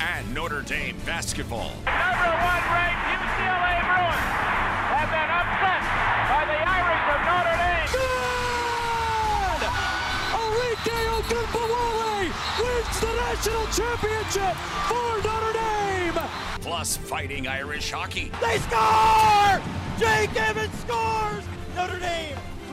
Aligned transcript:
And 0.00 0.34
Notre 0.34 0.62
Dame 0.62 0.96
basketball. 1.04 1.72
Number 1.84 2.32
one 2.40 2.64
ranked 2.72 3.04
UCLA 3.12 3.76
Bruins 3.84 4.32
have 4.96 5.10
been 5.12 5.28
upset 5.28 5.82
by 6.24 6.42
the 6.48 6.56
Irish 6.56 7.04
of 7.12 7.20
Notre 7.28 7.56
Dame. 7.60 7.88
Good! 8.00 9.62
Arike 10.40 10.96
Ogunbowale 11.20 12.32
wins 12.60 12.96
the 13.00 13.12
national 13.12 13.66
championship 13.76 14.56
for 14.88 15.10
Notre 15.22 15.52
Dame! 15.52 16.20
Plus 16.62 16.96
fighting 16.96 17.46
Irish 17.46 17.90
hockey. 17.90 18.32
They 18.40 18.58
score! 18.58 19.60
Jake 19.98 20.34
Evans 20.34 20.74
scores! 20.80 21.44
Notre 21.76 21.98
Dame 21.98 22.38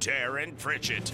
Darin 0.00 0.56
Pritchett. 0.56 1.12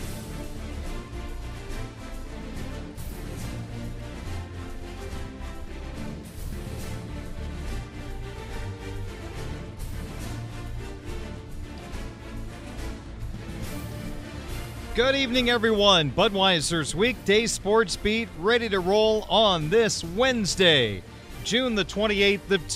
Good 14.95 15.17
evening, 15.17 15.51
everyone. 15.51 16.13
Budweiser's 16.13 16.95
weekday 16.95 17.47
sports 17.47 17.97
beat 17.97 18.29
ready 18.39 18.69
to 18.69 18.79
roll 18.79 19.27
on 19.29 19.69
this 19.69 20.05
Wednesday, 20.05 21.03
June 21.43 21.75
the 21.75 21.85
28th 21.85 22.53
of 22.53 22.69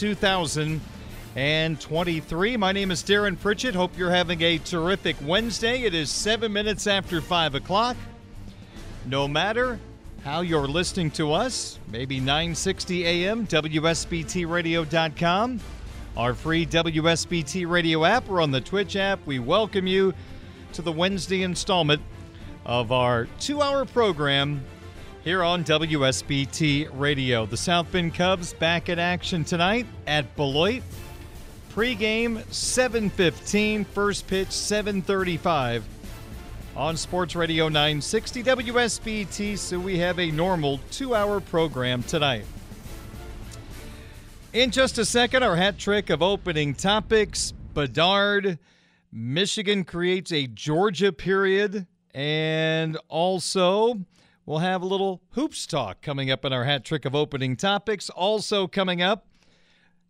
2023. 1.34 2.56
My 2.56 2.72
name 2.72 2.90
is 2.90 3.04
Darin 3.04 3.36
Pritchett. 3.36 3.76
Hope 3.76 3.96
you're 3.96 4.10
having 4.10 4.42
a 4.42 4.58
terrific 4.58 5.14
Wednesday. 5.24 5.82
It 5.82 5.94
is 5.94 6.10
seven 6.10 6.52
minutes 6.52 6.88
after 6.88 7.20
five 7.20 7.54
o'clock. 7.54 7.96
No 9.06 9.28
matter 9.28 9.78
how 10.24 10.40
you're 10.40 10.66
listening 10.66 11.12
to 11.12 11.32
us, 11.32 11.78
maybe 11.88 12.18
960 12.18 13.06
AM, 13.06 13.46
WSBTradio.com, 13.46 15.60
our 16.16 16.34
free 16.34 16.66
WSBT 16.66 17.70
radio 17.70 18.04
app, 18.04 18.28
or 18.28 18.40
on 18.40 18.50
the 18.50 18.60
Twitch 18.60 18.96
app. 18.96 19.24
We 19.24 19.38
welcome 19.38 19.86
you 19.86 20.12
to 20.72 20.82
the 20.82 20.90
Wednesday 20.90 21.44
installment 21.44 22.02
of 22.66 22.90
our 22.90 23.28
two 23.38 23.62
hour 23.62 23.84
program 23.84 24.64
here 25.22 25.44
on 25.44 25.62
WSBT 25.62 26.90
Radio. 26.92 27.46
The 27.46 27.56
South 27.56 27.92
Bend 27.92 28.16
Cubs 28.16 28.52
back 28.52 28.88
in 28.88 28.98
action 28.98 29.44
tonight 29.44 29.86
at 30.08 30.34
Beloit. 30.34 30.82
Pre-game 31.70 32.38
7:15, 32.50 33.84
first 33.84 34.26
pitch 34.26 34.48
7:35 34.48 35.84
on 36.76 36.96
Sports 36.96 37.36
Radio 37.36 37.68
960 37.68 38.42
WSBT. 38.42 39.56
So 39.56 39.78
we 39.78 39.98
have 39.98 40.18
a 40.18 40.30
normal 40.32 40.80
two-hour 40.90 41.40
program 41.40 42.02
tonight. 42.02 42.44
In 44.52 44.72
just 44.72 44.98
a 44.98 45.04
second, 45.04 45.44
our 45.44 45.54
hat 45.54 45.78
trick 45.78 46.10
of 46.10 46.22
opening 46.22 46.74
topics. 46.74 47.52
Bedard 47.72 48.58
Michigan 49.12 49.84
creates 49.84 50.32
a 50.32 50.48
Georgia 50.48 51.12
period. 51.12 51.86
And 52.12 52.98
also, 53.08 54.00
we'll 54.44 54.58
have 54.58 54.82
a 54.82 54.86
little 54.86 55.22
hoops 55.30 55.66
talk 55.66 56.02
coming 56.02 56.32
up 56.32 56.44
in 56.44 56.52
our 56.52 56.64
hat 56.64 56.84
trick 56.84 57.04
of 57.04 57.14
opening 57.14 57.56
topics. 57.56 58.10
Also, 58.10 58.66
coming 58.66 59.00
up, 59.00 59.26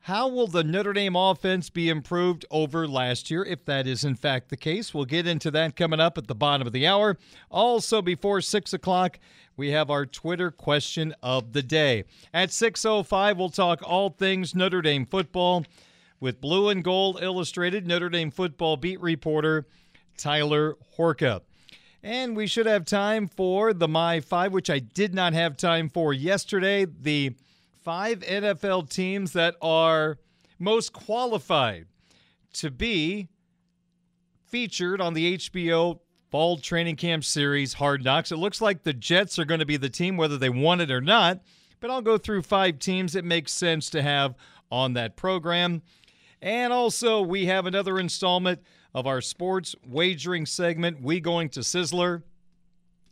how 0.05 0.29
will 0.29 0.47
the 0.47 0.65
Notre 0.65 0.95
Dame 0.95 1.15
offense 1.15 1.69
be 1.69 1.91
improved 1.91 2.47
over 2.51 2.89
last 2.89 3.31
year, 3.31 3.45
if 3.45 3.65
that 3.67 3.87
is 3.87 4.03
in 4.03 4.15
fact 4.15 4.49
the 4.49 4.57
case? 4.57 4.95
We'll 4.95 5.05
get 5.05 5.27
into 5.27 5.51
that 5.51 5.77
coming 5.77 6.01
up 6.01 6.17
at 6.17 6.27
the 6.27 6.35
bottom 6.35 6.67
of 6.67 6.73
the 6.73 6.87
hour. 6.87 7.19
Also, 7.51 8.01
before 8.01 8.41
6 8.41 8.73
o'clock, 8.73 9.19
we 9.57 9.73
have 9.73 9.91
our 9.91 10.07
Twitter 10.07 10.51
question 10.51 11.15
of 11.23 11.53
the 11.53 11.63
day. 11.63 12.05
At 12.33 12.49
6.05, 12.49 13.37
we'll 13.37 13.51
talk 13.51 13.83
all 13.83 14.09
things 14.09 14.55
Notre 14.55 14.81
Dame 14.81 15.05
football 15.05 15.67
with 16.19 16.41
Blue 16.41 16.71
and 16.71 16.83
Gold 16.83 17.19
Illustrated 17.23 17.87
Notre 17.87 18.09
Dame 18.09 18.31
football 18.31 18.79
beat 18.79 19.01
reporter 19.01 19.67
Tyler 20.17 20.77
Horka. 20.97 21.43
And 22.03 22.35
we 22.35 22.47
should 22.47 22.65
have 22.65 22.87
time 22.87 23.29
for 23.29 23.75
the 23.75 23.89
My 23.89 24.21
Five, 24.21 24.53
which 24.53 24.71
I 24.71 24.79
did 24.79 25.15
not 25.15 25.35
have 25.35 25.59
time 25.59 25.91
for 25.91 26.15
yesterday. 26.15 26.87
The 26.87 27.35
five 27.83 28.21
NFL 28.21 28.91
teams 28.91 29.33
that 29.33 29.57
are 29.63 30.19
most 30.59 30.93
qualified 30.93 31.87
to 32.55 32.71
be 32.71 33.29
featured 34.47 35.01
on 35.01 35.15
the 35.15 35.39
HBO 35.39 36.01
Fall 36.31 36.59
Training 36.59 36.97
Camp 36.97 37.25
Series 37.25 37.75
Hard 37.75 38.05
Knocks. 38.05 38.31
It 38.31 38.37
looks 38.37 38.61
like 38.61 38.83
the 38.83 38.93
Jets 38.93 39.39
are 39.39 39.45
going 39.45 39.61
to 39.61 39.67
be 39.67 39.77
the 39.77 39.89
team, 39.89 40.17
whether 40.17 40.37
they 40.37 40.51
want 40.51 40.81
it 40.81 40.91
or 40.91 41.01
not. 41.01 41.41
But 41.81 41.91
I'll 41.91 42.03
go 42.03 42.19
through 42.19 42.43
five 42.43 42.79
teams 42.79 43.15
it 43.15 43.25
makes 43.25 43.53
sense 43.53 43.89
to 43.91 44.03
have 44.03 44.35
on 44.71 44.93
that 44.93 45.17
program. 45.17 45.83
And 46.43 46.73
also, 46.73 47.23
we 47.23 47.47
have 47.47 47.67
another 47.67 47.99
installment 47.99 48.61
of 48.95 49.07
our 49.07 49.21
sports 49.21 49.75
wagering 49.87 50.47
segment, 50.47 51.01
We 51.03 51.21
Going 51.21 51.49
to 51.51 51.61
Sizzler. 51.61 52.23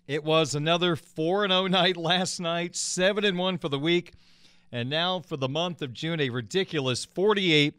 It 0.06 0.24
was 0.24 0.54
another 0.54 0.96
4 0.96 1.48
0 1.48 1.66
night 1.66 1.96
last 1.96 2.40
night, 2.40 2.76
7 2.76 3.24
and 3.24 3.38
1 3.38 3.58
for 3.58 3.68
the 3.68 3.78
week. 3.78 4.12
And 4.70 4.90
now 4.90 5.20
for 5.20 5.36
the 5.36 5.48
month 5.48 5.82
of 5.82 5.92
June, 5.92 6.20
a 6.20 6.30
ridiculous 6.30 7.04
48 7.04 7.74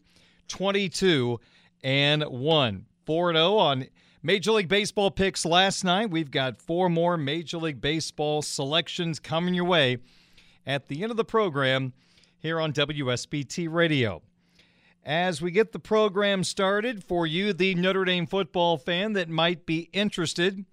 22 0.47 1.39
and 1.83 2.23
1. 2.23 2.85
4 3.05 3.33
0 3.33 3.57
on 3.57 3.87
Major 4.21 4.51
League 4.51 4.67
Baseball 4.67 5.11
picks 5.11 5.45
last 5.45 5.83
night. 5.83 6.11
We've 6.11 6.29
got 6.29 6.61
four 6.61 6.89
more 6.89 7.17
Major 7.17 7.57
League 7.57 7.81
Baseball 7.81 8.41
selections 8.41 9.19
coming 9.19 9.53
your 9.53 9.65
way 9.65 9.99
at 10.67 10.87
the 10.87 11.01
end 11.03 11.11
of 11.11 11.17
the 11.17 11.23
program 11.23 11.93
here 12.37 12.59
on 12.59 12.73
WSBT 12.73 13.71
Radio. 13.71 14.21
As 15.03 15.41
we 15.41 15.51
get 15.51 15.71
the 15.71 15.79
program 15.79 16.43
started, 16.43 17.03
for 17.03 17.25
you, 17.25 17.53
the 17.53 17.73
Notre 17.75 18.05
Dame 18.05 18.27
football 18.27 18.77
fan 18.77 19.13
that 19.13 19.29
might 19.29 19.65
be 19.65 19.89
interested 19.93 20.65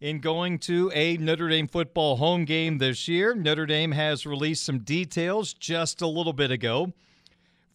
in 0.00 0.20
going 0.20 0.58
to 0.58 0.90
a 0.94 1.16
Notre 1.16 1.48
Dame 1.48 1.68
football 1.68 2.16
home 2.16 2.44
game 2.44 2.78
this 2.78 3.08
year, 3.08 3.34
Notre 3.34 3.66
Dame 3.66 3.92
has 3.92 4.26
released 4.26 4.64
some 4.64 4.80
details 4.80 5.54
just 5.54 6.02
a 6.02 6.06
little 6.06 6.32
bit 6.32 6.50
ago. 6.50 6.92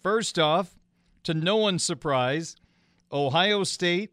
First 0.01 0.37
off, 0.37 0.75
to 1.23 1.33
no 1.33 1.57
one's 1.57 1.83
surprise, 1.83 2.55
Ohio 3.11 3.63
State 3.63 4.11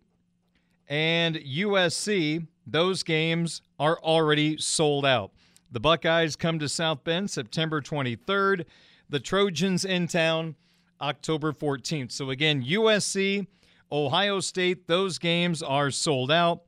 and 0.89 1.37
USC, 1.37 2.47
those 2.67 3.03
games 3.03 3.63
are 3.79 3.99
already 4.01 4.57
sold 4.59 5.05
out. 5.05 5.33
The 5.71 5.81
Buckeyes 5.81 6.37
come 6.37 6.59
to 6.59 6.69
South 6.69 7.05
Bend 7.05 7.31
September 7.31 7.81
23rd. 7.81 8.65
The 9.11 9.21
Trojans 9.21 9.85
in 9.85 10.09
town 10.09 10.57
October 11.01 11.53
14th. 11.53 12.13
So 12.13 12.31
again, 12.31 12.65
USC 12.65 13.47
Ohio 13.91 14.41
State, 14.41 14.87
those 14.87 15.19
games 15.19 15.63
are 15.63 15.91
sold 15.91 16.31
out. 16.31 16.63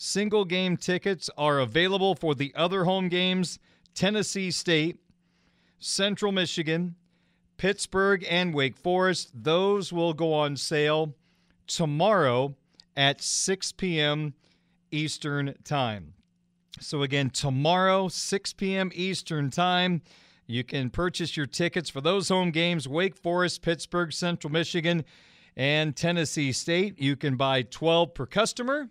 Single 0.00 0.44
game 0.44 0.76
tickets 0.76 1.28
are 1.36 1.58
available 1.58 2.14
for 2.14 2.36
the 2.36 2.54
other 2.54 2.84
home 2.84 3.08
games 3.08 3.58
Tennessee 3.94 4.52
State, 4.52 5.00
Central 5.80 6.30
Michigan, 6.30 6.94
Pittsburgh, 7.56 8.24
and 8.30 8.54
Wake 8.54 8.76
Forest. 8.76 9.32
Those 9.34 9.92
will 9.92 10.14
go 10.14 10.32
on 10.32 10.56
sale 10.56 11.16
tomorrow 11.66 12.54
at 12.96 13.20
6 13.20 13.72
p.m. 13.72 14.34
Eastern 14.92 15.54
Time. 15.64 16.14
So, 16.78 17.02
again, 17.02 17.30
tomorrow, 17.30 18.06
6 18.06 18.52
p.m. 18.52 18.92
Eastern 18.94 19.50
Time, 19.50 20.02
you 20.46 20.62
can 20.62 20.90
purchase 20.90 21.36
your 21.36 21.46
tickets 21.46 21.90
for 21.90 22.00
those 22.00 22.28
home 22.28 22.52
games 22.52 22.86
Wake 22.86 23.16
Forest, 23.16 23.62
Pittsburgh, 23.62 24.12
Central 24.12 24.52
Michigan, 24.52 25.04
and 25.56 25.96
Tennessee 25.96 26.52
State. 26.52 27.00
You 27.00 27.16
can 27.16 27.34
buy 27.34 27.62
12 27.62 28.14
per 28.14 28.26
customer 28.26 28.90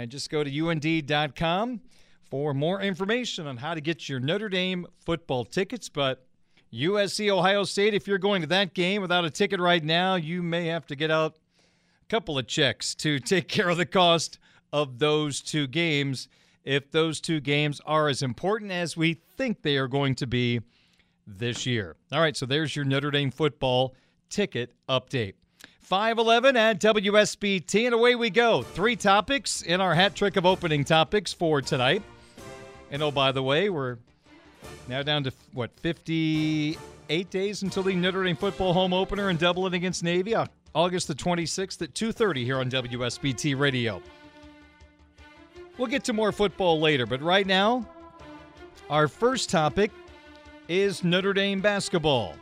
and 0.00 0.10
just 0.10 0.30
go 0.30 0.42
to 0.42 0.60
und.com 0.60 1.80
for 2.30 2.54
more 2.54 2.80
information 2.80 3.46
on 3.46 3.58
how 3.58 3.74
to 3.74 3.82
get 3.82 4.08
your 4.08 4.18
Notre 4.18 4.48
Dame 4.48 4.86
football 5.04 5.44
tickets. 5.44 5.90
But 5.90 6.26
USC 6.72 7.28
Ohio 7.28 7.64
State, 7.64 7.92
if 7.92 8.06
you're 8.06 8.18
going 8.18 8.40
to 8.40 8.48
that 8.48 8.72
game 8.72 9.02
without 9.02 9.26
a 9.26 9.30
ticket 9.30 9.60
right 9.60 9.84
now, 9.84 10.14
you 10.14 10.42
may 10.42 10.66
have 10.66 10.86
to 10.86 10.96
get 10.96 11.10
out 11.10 11.36
a 12.02 12.06
couple 12.06 12.38
of 12.38 12.46
checks 12.46 12.94
to 12.96 13.18
take 13.18 13.48
care 13.48 13.68
of 13.68 13.76
the 13.76 13.84
cost 13.84 14.38
of 14.72 15.00
those 15.00 15.42
two 15.42 15.66
games 15.66 16.28
if 16.64 16.90
those 16.90 17.20
two 17.20 17.40
games 17.40 17.80
are 17.84 18.08
as 18.08 18.22
important 18.22 18.70
as 18.70 18.96
we 18.96 19.14
think 19.14 19.60
they 19.62 19.76
are 19.76 19.88
going 19.88 20.14
to 20.14 20.26
be 20.26 20.60
this 21.26 21.66
year. 21.66 21.96
All 22.10 22.20
right, 22.20 22.36
so 22.36 22.46
there's 22.46 22.74
your 22.74 22.86
Notre 22.86 23.10
Dame 23.10 23.30
football 23.30 23.94
ticket 24.30 24.72
update. 24.88 25.34
511 25.90 26.56
at 26.56 26.80
WSBT, 26.80 27.86
and 27.86 27.94
away 27.94 28.14
we 28.14 28.30
go. 28.30 28.62
Three 28.62 28.94
topics 28.94 29.62
in 29.62 29.80
our 29.80 29.92
hat 29.92 30.14
trick 30.14 30.36
of 30.36 30.46
opening 30.46 30.84
topics 30.84 31.32
for 31.32 31.60
tonight. 31.60 32.04
And 32.92 33.02
oh, 33.02 33.10
by 33.10 33.32
the 33.32 33.42
way, 33.42 33.70
we're 33.70 33.96
now 34.86 35.02
down 35.02 35.24
to 35.24 35.32
what, 35.52 35.72
58 35.80 37.30
days 37.30 37.62
until 37.64 37.82
the 37.82 37.96
Notre 37.96 38.22
Dame 38.22 38.36
football 38.36 38.72
home 38.72 38.92
opener 38.92 39.30
in 39.30 39.36
Dublin 39.36 39.74
against 39.74 40.04
Navy, 40.04 40.36
August 40.76 41.08
the 41.08 41.14
26th 41.14 41.82
at 41.82 41.92
2:30 41.92 42.44
here 42.44 42.60
on 42.60 42.70
WSBT 42.70 43.58
Radio. 43.58 44.00
We'll 45.76 45.88
get 45.88 46.04
to 46.04 46.12
more 46.12 46.30
football 46.30 46.78
later, 46.78 47.04
but 47.04 47.20
right 47.20 47.48
now, 47.48 47.84
our 48.88 49.08
first 49.08 49.50
topic 49.50 49.90
is 50.68 51.02
Notre 51.02 51.32
Dame 51.32 51.60
basketball. 51.60 52.36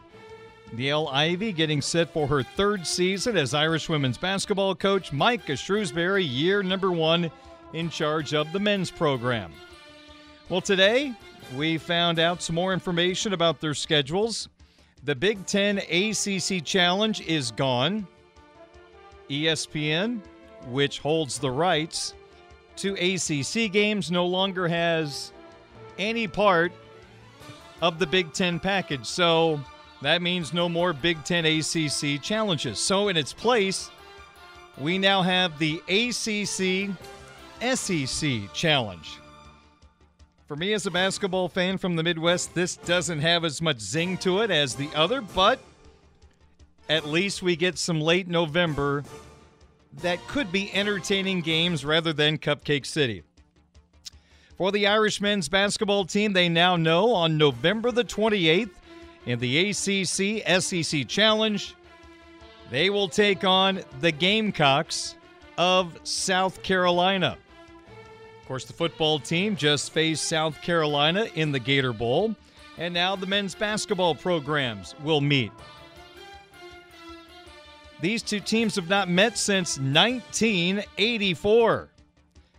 Niele 0.74 1.12
Ivy 1.12 1.52
getting 1.52 1.80
set 1.80 2.12
for 2.12 2.26
her 2.26 2.42
third 2.42 2.86
season 2.86 3.36
as 3.36 3.54
Irish 3.54 3.88
women's 3.88 4.18
basketball 4.18 4.74
coach. 4.74 5.12
Micah 5.12 5.52
Shrewsberry, 5.52 6.26
year 6.28 6.62
number 6.62 6.90
one, 6.90 7.30
in 7.72 7.90
charge 7.90 8.34
of 8.34 8.52
the 8.52 8.60
men's 8.60 8.90
program. 8.90 9.52
Well, 10.48 10.60
today 10.60 11.14
we 11.56 11.78
found 11.78 12.18
out 12.18 12.42
some 12.42 12.54
more 12.54 12.72
information 12.72 13.32
about 13.32 13.60
their 13.60 13.74
schedules. 13.74 14.48
The 15.04 15.14
Big 15.14 15.46
Ten 15.46 15.78
ACC 15.78 16.64
Challenge 16.64 17.20
is 17.22 17.50
gone. 17.50 18.06
ESPN, 19.30 20.20
which 20.66 20.98
holds 20.98 21.38
the 21.38 21.50
rights 21.50 22.14
to 22.76 22.94
ACC 22.94 23.70
games, 23.72 24.10
no 24.10 24.26
longer 24.26 24.68
has 24.68 25.32
any 25.98 26.26
part 26.26 26.72
of 27.80 27.98
the 27.98 28.06
Big 28.06 28.32
Ten 28.32 28.58
package. 28.58 29.06
So 29.06 29.60
that 30.02 30.22
means 30.22 30.52
no 30.52 30.68
more 30.68 30.92
Big 30.92 31.22
Ten 31.24 31.44
ACC 31.44 32.22
challenges. 32.22 32.78
So 32.78 33.08
in 33.08 33.16
its 33.16 33.32
place, 33.32 33.90
we 34.76 34.98
now 34.98 35.22
have 35.22 35.58
the 35.58 35.82
ACC 35.88 36.94
SEC 37.76 38.52
challenge. 38.52 39.18
For 40.46 40.56
me, 40.56 40.72
as 40.72 40.86
a 40.86 40.90
basketball 40.90 41.48
fan 41.48 41.76
from 41.76 41.96
the 41.96 42.02
Midwest, 42.02 42.54
this 42.54 42.76
doesn't 42.76 43.20
have 43.20 43.44
as 43.44 43.60
much 43.60 43.80
zing 43.80 44.16
to 44.18 44.40
it 44.40 44.50
as 44.50 44.74
the 44.74 44.88
other, 44.94 45.20
but 45.20 45.58
at 46.88 47.06
least 47.06 47.42
we 47.42 47.56
get 47.56 47.76
some 47.76 48.00
late 48.00 48.28
November 48.28 49.04
that 50.00 50.26
could 50.28 50.50
be 50.52 50.72
entertaining 50.72 51.40
games 51.40 51.84
rather 51.84 52.12
than 52.12 52.38
Cupcake 52.38 52.86
City. 52.86 53.24
For 54.56 54.72
the 54.72 54.86
Irish 54.86 55.20
men's 55.20 55.48
basketball 55.48 56.04
team, 56.04 56.32
they 56.32 56.48
now 56.48 56.76
know 56.76 57.12
on 57.12 57.36
November 57.36 57.90
the 57.92 58.04
28th 58.04 58.70
in 59.28 59.38
the 59.40 59.68
ACC 59.68 60.62
SEC 60.62 61.06
Challenge, 61.06 61.74
they 62.70 62.88
will 62.88 63.08
take 63.08 63.44
on 63.44 63.82
the 64.00 64.10
Gamecocks 64.10 65.16
of 65.58 66.00
South 66.02 66.62
Carolina. 66.62 67.36
Of 68.40 68.48
course, 68.48 68.64
the 68.64 68.72
football 68.72 69.18
team 69.18 69.54
just 69.54 69.92
faced 69.92 70.24
South 70.24 70.62
Carolina 70.62 71.26
in 71.34 71.52
the 71.52 71.58
Gator 71.58 71.92
Bowl, 71.92 72.34
and 72.78 72.94
now 72.94 73.16
the 73.16 73.26
men's 73.26 73.54
basketball 73.54 74.14
programs 74.14 74.94
will 75.04 75.20
meet. 75.20 75.52
These 78.00 78.22
two 78.22 78.40
teams 78.40 78.76
have 78.76 78.88
not 78.88 79.10
met 79.10 79.36
since 79.36 79.78
1984. 79.78 81.90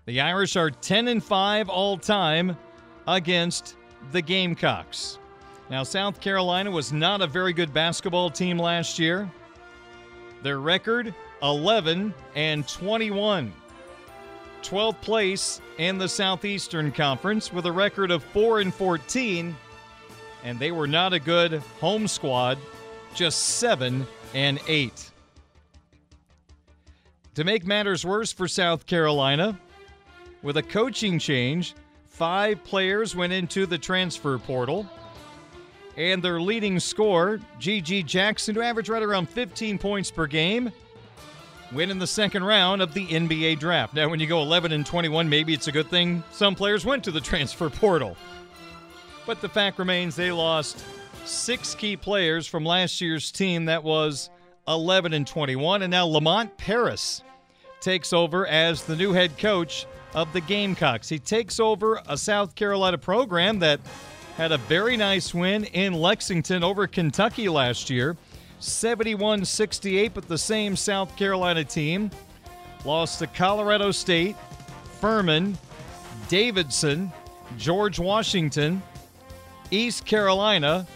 The 0.06 0.22
Irish 0.22 0.56
are 0.56 0.70
10 0.70 1.08
and 1.08 1.24
5 1.24 1.70
all 1.70 1.98
time 1.98 2.56
against 3.08 3.76
the 4.12 4.22
Gamecocks. 4.22 5.19
Now, 5.70 5.84
South 5.84 6.20
Carolina 6.20 6.72
was 6.72 6.92
not 6.92 7.22
a 7.22 7.28
very 7.28 7.54
good 7.54 7.72
basketball 7.74 8.32
team 8.32 8.58
last 8.58 8.98
year. 8.98 9.30
Their 10.42 10.60
record 10.60 11.14
11 11.44 12.14
and 12.36 12.68
21. 12.68 13.54
12th 14.64 15.02
place 15.02 15.62
in 15.78 15.98
the 15.98 16.10
Southeastern 16.10 16.92
Conference 16.92 17.54
with 17.54 17.66
a 17.66 17.72
record 17.72 18.12
of 18.12 18.24
4 18.24 18.62
and 18.62 18.74
14, 18.74 19.56
and 20.44 20.60
they 20.60 20.72
were 20.72 20.88
not 20.88 21.14
a 21.14 21.20
good 21.20 21.62
home 21.80 22.08
squad, 22.08 22.58
just 23.14 23.40
7 23.58 24.06
and 24.34 24.60
8. 24.68 25.12
To 27.36 27.44
make 27.44 27.66
matters 27.66 28.06
worse 28.06 28.34
for 28.34 28.48
South 28.48 28.86
Carolina, 28.86 29.58
with 30.42 30.58
a 30.58 30.64
coaching 30.64 31.20
change, 31.20 31.76
five 32.08 32.64
players 32.64 33.16
went 33.16 33.34
into 33.34 33.66
the 33.66 33.78
transfer 33.78 34.38
portal. 34.38 34.90
And 36.00 36.24
their 36.24 36.40
leading 36.40 36.80
scorer, 36.80 37.42
G.G. 37.60 38.04
Jackson, 38.04 38.56
who 38.56 38.62
averaged 38.62 38.88
right 38.88 39.04
around 39.04 39.28
15 39.28 39.78
points 39.78 40.10
per 40.10 40.28
game, 40.28 40.72
win 41.74 41.92
in 41.92 42.00
the 42.00 42.08
second 42.08 42.46
round 42.46 42.82
of 42.82 42.94
the 42.94 43.06
NBA 43.06 43.60
draft. 43.60 43.94
Now, 43.94 44.08
when 44.08 44.22
you 44.22 44.26
go 44.26 44.42
11 44.42 44.72
and 44.72 44.86
21, 44.86 45.28
maybe 45.28 45.54
it's 45.54 45.68
a 45.68 45.74
good 45.74 45.90
thing 45.90 46.24
some 46.32 46.56
players 46.56 46.86
went 46.86 47.04
to 47.04 47.12
the 47.12 47.20
transfer 47.20 47.70
portal. 47.70 48.16
But 49.26 49.42
the 49.42 49.50
fact 49.50 49.78
remains 49.78 50.16
they 50.16 50.32
lost 50.32 50.86
six 51.26 51.76
key 51.76 51.98
players 51.98 52.48
from 52.48 52.64
last 52.64 53.02
year's 53.02 53.30
team 53.30 53.66
that 53.66 53.84
was 53.84 54.30
11 54.70 55.12
and 55.12 55.28
21. 55.28 55.82
And 55.82 55.92
now 55.92 56.06
Lamont 56.06 56.56
Paris 56.56 57.24
takes 57.82 58.14
over 58.14 58.48
as 58.48 58.86
the 58.86 58.96
new 58.96 59.12
head 59.12 59.38
coach 59.38 59.86
of 60.14 60.32
the 60.32 60.40
Gamecocks. 60.40 61.10
He 61.10 61.20
takes 61.20 61.60
over 61.60 62.02
a 62.08 62.18
South 62.18 62.56
Carolina 62.56 62.98
program 62.98 63.60
that 63.60 63.82
had 64.40 64.54
a 64.54 64.58
very 64.58 64.96
nice 64.96 65.34
win 65.34 65.66
in 65.66 65.92
Lexington 65.92 66.64
over 66.64 66.88
Kentucky 66.88 67.50
last 67.50 67.90
year. 67.90 68.16
71 68.60 69.44
68, 69.44 70.14
but 70.14 70.30
the 70.30 70.38
same 70.38 70.78
South 70.78 71.14
Carolina 71.18 71.62
team 71.62 72.10
lost 72.86 73.20
to 73.20 73.28
Colorado 73.28 73.92
State, 73.92 74.38
Furman, 75.02 75.58
Davidson, 76.30 77.12
George 77.58 78.00
Washington, 78.00 78.82
East 79.72 80.06
Carolina, 80.06 80.88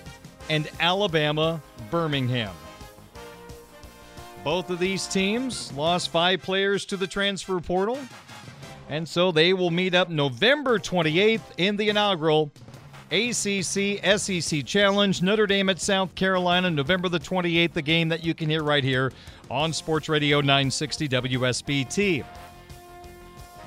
and 0.50 0.70
Alabama 0.80 1.62
Birmingham. 1.92 2.56
Both 4.46 4.70
of 4.70 4.80
these 4.80 5.06
teams 5.06 5.74
lost 5.74 6.12
five 6.12 6.42
players 6.42 6.86
to 6.86 6.96
the 6.96 7.08
transfer 7.08 7.60
portal, 7.60 8.00
and 8.88 9.06
so 9.06 9.34
they 9.34 9.52
will 9.52 9.70
meet 9.70 9.94
up 9.94 10.10
November 10.10 10.80
28th 10.80 11.42
in 11.58 11.76
the 11.76 11.90
inaugural 11.90 12.50
ACC 13.14 14.04
SEC 14.18 14.66
Challenge. 14.66 15.22
Notre 15.22 15.46
Dame 15.46 15.70
at 15.70 15.80
South 15.80 16.16
Carolina, 16.16 16.72
November 16.72 17.10
the 17.10 17.20
28th, 17.20 17.74
the 17.74 17.82
game 17.82 18.10
that 18.10 18.24
you 18.24 18.34
can 18.34 18.50
hear 18.50 18.64
right 18.64 18.84
here 18.84 19.14
on 19.52 19.72
Sports 19.72 20.10
Radio 20.10 20.42
960 20.42 21.08
WSBT. 21.10 22.26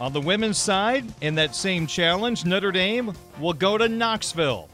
On 0.01 0.13
the 0.13 0.21
women's 0.21 0.59
side, 0.59 1.05
in 1.21 1.37
that 1.37 1.55
same 1.55 1.87
challenge, 1.87 2.45
Notre 2.45 2.73
Dame 2.73 3.13
will 3.39 3.53
go 3.53 3.79
to 3.79 3.89
Knoxville 3.89 4.69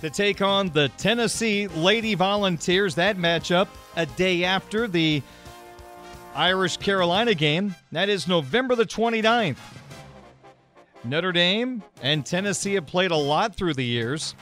to 0.00 0.08
take 0.08 0.40
on 0.40 0.70
the 0.70 0.88
Tennessee 0.96 1.68
Lady 1.68 2.14
Volunteers. 2.14 2.94
That 2.94 3.18
matchup 3.18 3.68
a 3.94 4.06
day 4.06 4.44
after 4.44 4.88
the 4.88 5.22
Irish 6.34 6.78
Carolina 6.78 7.34
game. 7.34 7.74
That 7.92 8.08
is 8.08 8.26
November 8.26 8.74
the 8.74 8.86
29th. 8.86 9.58
Notre 11.04 11.32
Dame 11.32 11.82
and 12.02 12.24
Tennessee 12.24 12.74
have 12.74 12.86
played 12.86 13.10
a 13.10 13.16
lot 13.16 13.54
through 13.54 13.74
the 13.74 13.84
years. 13.84 14.34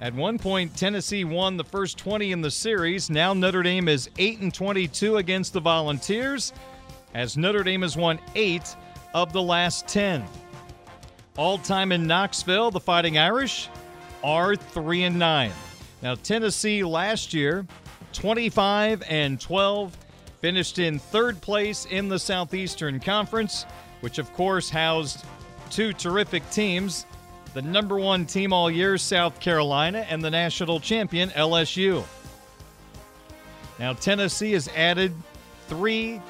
At 0.00 0.14
one 0.14 0.38
point, 0.38 0.76
Tennessee 0.76 1.24
won 1.24 1.56
the 1.56 1.64
first 1.64 1.96
20 1.96 2.32
in 2.32 2.42
the 2.42 2.50
series. 2.50 3.08
Now 3.08 3.32
Notre 3.32 3.62
Dame 3.62 3.88
is 3.88 4.10
8 4.18 4.40
and 4.40 4.52
22 4.52 5.16
against 5.16 5.52
the 5.54 5.60
Volunteers. 5.60 6.52
as 7.14 7.36
Notre 7.36 7.62
Dame 7.62 7.82
has 7.82 7.96
won 7.96 8.18
eight 8.34 8.76
of 9.14 9.32
the 9.32 9.40
last 9.40 9.86
10. 9.86 10.24
All 11.36 11.58
time 11.58 11.92
in 11.92 12.06
Knoxville, 12.06 12.70
the 12.72 12.80
Fighting 12.80 13.18
Irish 13.18 13.68
are 14.22 14.56
3 14.56 15.04
and 15.04 15.18
9. 15.18 15.52
Now, 16.02 16.16
Tennessee 16.16 16.82
last 16.82 17.32
year, 17.32 17.66
25 18.12 19.02
and 19.08 19.40
12, 19.40 19.96
finished 20.40 20.78
in 20.78 20.98
third 20.98 21.40
place 21.40 21.86
in 21.86 22.08
the 22.08 22.18
Southeastern 22.18 23.00
Conference, 23.00 23.64
which 24.00 24.18
of 24.18 24.32
course 24.34 24.68
housed 24.68 25.24
two 25.74 25.92
terrific 25.92 26.48
teams 26.50 27.04
the 27.52 27.62
number 27.62 27.98
one 27.98 28.26
team 28.26 28.52
all 28.52 28.68
year, 28.68 28.98
South 28.98 29.38
Carolina, 29.38 30.04
and 30.10 30.22
the 30.22 30.30
national 30.30 30.80
champion, 30.80 31.30
LSU. 31.30 32.04
Now, 33.78 33.92
Tennessee 33.92 34.52
has 34.52 34.68
added 34.74 35.12
three 35.68 36.20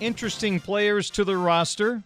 interesting 0.00 0.58
players 0.58 1.10
to 1.10 1.24
the 1.24 1.36
roster. 1.36 2.02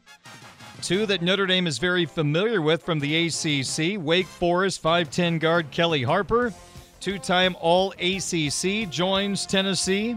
Two 0.82 1.06
that 1.06 1.22
Notre 1.22 1.46
Dame 1.46 1.68
is 1.68 1.78
very 1.78 2.06
familiar 2.06 2.60
with 2.60 2.82
from 2.82 2.98
the 2.98 3.26
ACC 3.26 4.00
Wake 4.00 4.26
Forest 4.26 4.82
5'10 4.82 5.38
guard 5.38 5.70
Kelly 5.70 6.02
Harper, 6.02 6.52
two 6.98 7.20
time 7.20 7.56
All 7.60 7.92
ACC, 8.00 8.90
joins 8.90 9.46
Tennessee. 9.46 10.16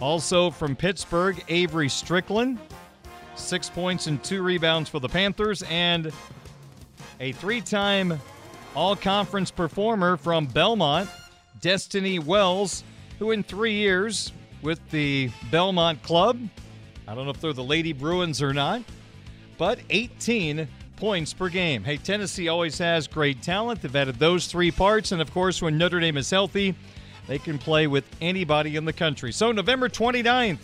Also 0.00 0.50
from 0.50 0.74
Pittsburgh, 0.74 1.44
Avery 1.48 1.90
Strickland, 1.90 2.58
six 3.36 3.68
points 3.68 4.06
and 4.06 4.22
two 4.22 4.42
rebounds 4.42 4.88
for 4.88 5.00
the 5.00 5.08
Panthers, 5.08 5.62
and 5.68 6.12
a 7.20 7.32
three 7.32 7.60
time 7.60 8.20
All 8.74 8.96
Conference 8.96 9.50
performer 9.50 10.16
from 10.16 10.46
Belmont, 10.46 11.08
Destiny 11.60 12.18
Wells, 12.18 12.84
who 13.18 13.30
in 13.30 13.42
three 13.42 13.74
years 13.74 14.32
with 14.62 14.80
the 14.90 15.30
Belmont 15.50 16.02
Club, 16.02 16.38
I 17.06 17.14
don't 17.14 17.24
know 17.24 17.30
if 17.30 17.40
they're 17.40 17.52
the 17.52 17.62
Lady 17.62 17.92
Bruins 17.92 18.42
or 18.42 18.52
not, 18.52 18.82
but 19.58 19.78
18 19.90 20.66
points 20.96 21.34
per 21.34 21.48
game. 21.48 21.84
Hey, 21.84 21.98
Tennessee 21.98 22.48
always 22.48 22.78
has 22.78 23.06
great 23.06 23.42
talent. 23.42 23.82
They've 23.82 23.94
added 23.94 24.18
those 24.18 24.46
three 24.46 24.70
parts. 24.70 25.12
And 25.12 25.20
of 25.20 25.32
course, 25.32 25.60
when 25.60 25.76
Notre 25.76 26.00
Dame 26.00 26.16
is 26.16 26.30
healthy, 26.30 26.74
they 27.26 27.38
can 27.38 27.58
play 27.58 27.86
with 27.86 28.04
anybody 28.20 28.76
in 28.76 28.84
the 28.84 28.92
country. 28.92 29.32
So, 29.32 29.52
November 29.52 29.88
29th, 29.88 30.58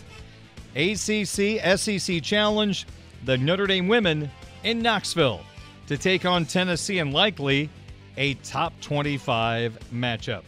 ACC 0.75 1.77
SEC 1.77 2.21
Challenge, 2.21 2.87
the 3.25 3.37
Notre 3.37 3.67
Dame 3.67 3.87
women 3.87 4.31
in 4.63 4.81
Knoxville 4.81 5.41
to 5.87 5.97
take 5.97 6.25
on 6.25 6.45
Tennessee 6.45 6.99
and 6.99 7.13
likely 7.13 7.69
a 8.17 8.35
top 8.35 8.73
25 8.81 9.77
matchup. 9.93 10.43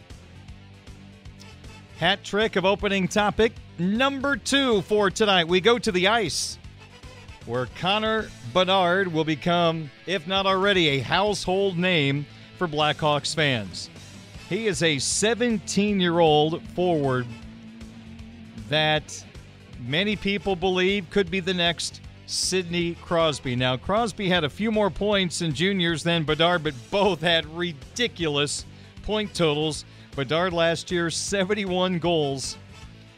Hat 1.97 2.23
trick 2.23 2.55
of 2.55 2.65
opening 2.65 3.07
topic 3.07 3.53
number 3.77 4.35
two 4.37 4.81
for 4.83 5.09
tonight. 5.09 5.47
We 5.47 5.61
go 5.61 5.77
to 5.79 5.91
the 5.91 6.07
ice 6.07 6.57
where 7.45 7.67
Connor 7.79 8.29
Bedard 8.53 9.11
will 9.11 9.25
become, 9.25 9.91
if 10.05 10.27
not 10.27 10.45
already, 10.45 10.87
a 10.89 10.99
household 10.99 11.77
name 11.77 12.25
for 12.57 12.67
Blackhawks 12.67 13.35
fans. 13.35 13.89
He 14.49 14.67
is 14.67 14.83
a 14.83 14.99
17 14.99 15.99
year 15.99 16.19
old 16.19 16.61
forward 16.69 17.27
that 18.69 19.25
many 19.83 20.15
people 20.15 20.55
believe 20.55 21.09
could 21.09 21.29
be 21.29 21.39
the 21.39 21.53
next 21.53 22.01
Sidney 22.25 22.95
Crosby. 22.95 23.55
Now, 23.55 23.77
Crosby 23.77 24.29
had 24.29 24.43
a 24.43 24.49
few 24.49 24.71
more 24.71 24.89
points 24.89 25.41
in 25.41 25.53
juniors 25.53 26.03
than 26.03 26.23
Bedard, 26.23 26.63
but 26.63 26.73
both 26.89 27.21
had 27.21 27.45
ridiculous 27.55 28.65
point 29.03 29.33
totals. 29.33 29.85
Bedard 30.15 30.53
last 30.53 30.91
year, 30.91 31.09
71 31.09 31.99
goals 31.99 32.57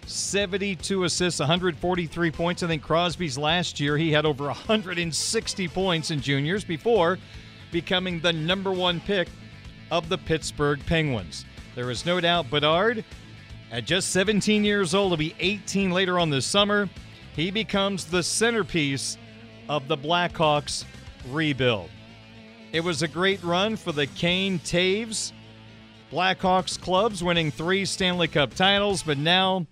72 0.08 1.04
assists, 1.04 1.40
143 1.40 2.32
points. 2.32 2.64
I 2.64 2.68
think 2.68 2.84
Crosby's 2.84 3.38
last 3.38 3.80
year, 3.80 3.98
he 3.98 4.12
had 4.12 4.26
over 4.26 4.46
160 4.46 5.68
points 5.70 6.12
in 6.12 6.22
juniors 6.22 6.64
before 6.64 7.18
becoming 7.72 8.20
the 8.20 8.34
number 8.34 8.72
one 8.72 9.00
pick 9.02 9.28
of 9.92 10.10
the 10.10 10.18
Pittsburgh 10.18 10.80
Penguins. 10.86 11.46
There 11.74 11.90
is 11.90 12.06
no 12.06 12.22
doubt 12.22 12.50
Bedard, 12.50 13.04
at 13.72 13.86
just 13.86 14.12
17 14.12 14.64
years 14.64 14.94
old, 14.94 15.12
will 15.12 15.18
be 15.18 15.36
18 15.40 15.92
later 15.92 16.20
on 16.20 16.30
this 16.30 16.46
summer. 16.46 16.90
He 17.36 17.52
becomes 17.52 18.06
the 18.06 18.24
centerpiece 18.24 19.18
of 19.68 19.88
the 19.88 19.98
Blackhawks 19.98 20.86
rebuild. 21.30 21.90
It 22.72 22.84
was 22.84 23.02
a 23.02 23.08
great 23.08 23.44
run 23.44 23.76
for 23.76 23.92
the 23.92 24.08
Kane 24.08 24.60
Toews 24.60 25.32
Blackhawks 26.12 26.80
clubs, 26.80 27.24
winning 27.24 27.52
three 27.52 27.84
Stanley 27.84 28.28
Cup 28.28 28.54
titles, 28.54 29.04
but 29.04 29.18
now 29.18 29.66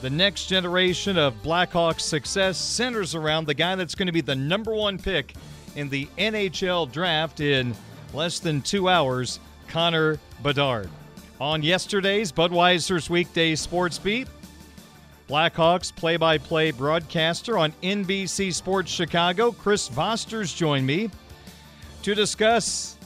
the 0.00 0.10
next 0.10 0.46
generation 0.46 1.18
of 1.18 1.34
Blackhawks 1.42 2.00
success 2.00 2.58
centers 2.58 3.14
around 3.14 3.46
the 3.46 3.54
guy 3.54 3.74
that's 3.76 3.94
going 3.94 4.06
to 4.06 4.12
be 4.12 4.20
the 4.20 4.34
number 4.34 4.74
one 4.74 4.98
pick 4.98 5.34
in 5.76 5.88
the 5.88 6.08
NHL 6.18 6.90
draft 6.90 7.40
in 7.40 7.74
less 8.12 8.38
than 8.38 8.62
two 8.62 8.88
hours, 8.88 9.40
Connor 9.68 10.18
Bedard. 10.42 10.88
On 11.40 11.62
yesterday's 11.62 12.30
Budweiser's 12.30 13.10
Weekday 13.10 13.56
Sports 13.56 13.98
Beat, 13.98 14.28
Blackhawks 15.28 15.94
play 15.94 16.16
by 16.16 16.38
play 16.38 16.70
broadcaster 16.70 17.58
on 17.58 17.72
NBC 17.82 18.52
Sports 18.54 18.92
Chicago, 18.92 19.50
Chris 19.50 19.88
Vosters, 19.88 20.54
joined 20.54 20.86
me 20.86 21.10
to 22.02 22.14
discuss 22.14 22.96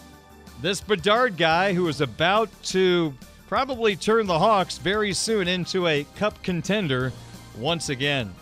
this 0.60 0.80
Bedard 0.80 1.38
guy 1.38 1.72
who 1.72 1.88
is 1.88 2.02
about 2.02 2.50
to 2.64 3.14
probably 3.46 3.96
turn 3.96 4.26
the 4.26 4.38
Hawks 4.38 4.76
very 4.76 5.14
soon 5.14 5.48
into 5.48 5.86
a 5.86 6.04
cup 6.16 6.42
contender 6.42 7.12
once 7.56 7.88
again. 7.88 8.34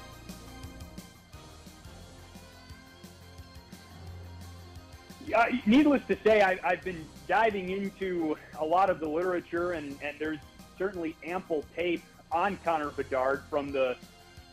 Uh, 5.35 5.45
needless 5.64 6.02
to 6.09 6.16
say, 6.25 6.43
I, 6.43 6.59
I've 6.64 6.83
been 6.83 7.05
diving 7.26 7.71
into 7.71 8.37
a 8.59 8.64
lot 8.64 8.90
of 8.90 9.00
the 9.00 9.09
literature, 9.09 9.73
and, 9.73 9.97
and 10.02 10.16
there's 10.18 10.38
certainly 10.78 11.16
ample 11.25 11.64
tape 11.75 12.02
on 12.33 12.59
Connor 12.64 12.90
Bedard 12.90 13.42
from 13.49 13.73
the 13.73 13.97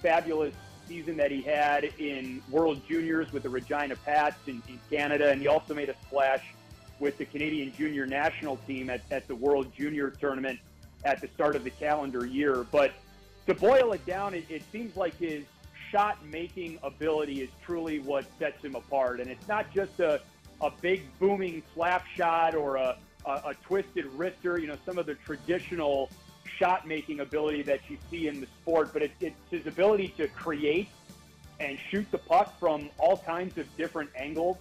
fabulous 0.01 0.53
season 0.87 1.15
that 1.17 1.31
he 1.31 1.41
had 1.41 1.85
in 1.97 2.41
World 2.49 2.81
Juniors 2.87 3.31
with 3.31 3.43
the 3.43 3.49
Regina 3.49 3.95
Pats 3.95 4.37
in, 4.47 4.61
in 4.67 4.79
Canada, 4.89 5.29
and 5.29 5.41
he 5.41 5.47
also 5.47 5.73
made 5.73 5.89
a 5.89 5.95
splash 6.05 6.43
with 6.99 7.17
the 7.17 7.25
Canadian 7.25 7.73
junior 7.73 8.05
national 8.05 8.57
team 8.67 8.89
at, 8.89 9.01
at 9.11 9.27
the 9.27 9.35
World 9.35 9.71
Junior 9.75 10.09
Tournament 10.09 10.59
at 11.03 11.21
the 11.21 11.27
start 11.33 11.55
of 11.55 11.63
the 11.63 11.69
calendar 11.69 12.25
year. 12.25 12.65
But 12.71 12.93
to 13.47 13.53
boil 13.53 13.93
it 13.93 14.05
down, 14.05 14.33
it, 14.33 14.45
it 14.49 14.63
seems 14.71 14.95
like 14.95 15.17
his 15.17 15.43
shot 15.91 16.17
making 16.25 16.79
ability 16.83 17.41
is 17.41 17.49
truly 17.65 17.99
what 17.99 18.25
sets 18.39 18.63
him 18.63 18.75
apart. 18.75 19.19
And 19.19 19.29
it's 19.29 19.47
not 19.47 19.71
just 19.73 19.99
a, 19.99 20.21
a 20.63 20.71
big 20.81 21.03
booming 21.19 21.61
slap 21.73 22.05
shot 22.15 22.55
or 22.55 22.77
a, 22.77 22.97
a, 23.25 23.31
a 23.31 23.53
twisted 23.63 24.05
wrister, 24.17 24.59
you 24.59 24.67
know, 24.67 24.77
some 24.85 24.97
of 24.97 25.05
the 25.05 25.15
traditional 25.15 26.09
shot 26.57 26.87
making 26.87 27.19
ability 27.19 27.61
that 27.63 27.79
you 27.89 27.97
see 28.09 28.27
in 28.27 28.39
the 28.39 28.47
sport, 28.61 28.91
but 28.93 29.01
it, 29.01 29.11
it's 29.19 29.35
his 29.51 29.65
ability 29.67 30.13
to 30.17 30.27
create 30.29 30.89
and 31.59 31.77
shoot 31.89 32.09
the 32.11 32.17
puck 32.17 32.59
from 32.59 32.89
all 32.97 33.17
kinds 33.17 33.57
of 33.57 33.65
different 33.77 34.09
angles 34.15 34.57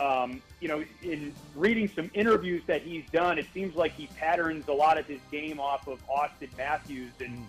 um, 0.00 0.40
you 0.60 0.68
know, 0.68 0.82
in 1.02 1.34
reading 1.54 1.88
some 1.94 2.10
interviews 2.14 2.62
that 2.66 2.82
he's 2.82 3.04
done, 3.12 3.38
it 3.38 3.46
seems 3.52 3.76
like 3.76 3.92
he 3.92 4.06
patterns 4.06 4.66
a 4.68 4.72
lot 4.72 4.98
of 4.98 5.06
his 5.06 5.20
game 5.30 5.60
off 5.60 5.86
of 5.86 6.00
Auston 6.08 6.48
Matthews, 6.56 7.12
and 7.20 7.38
mm. 7.38 7.44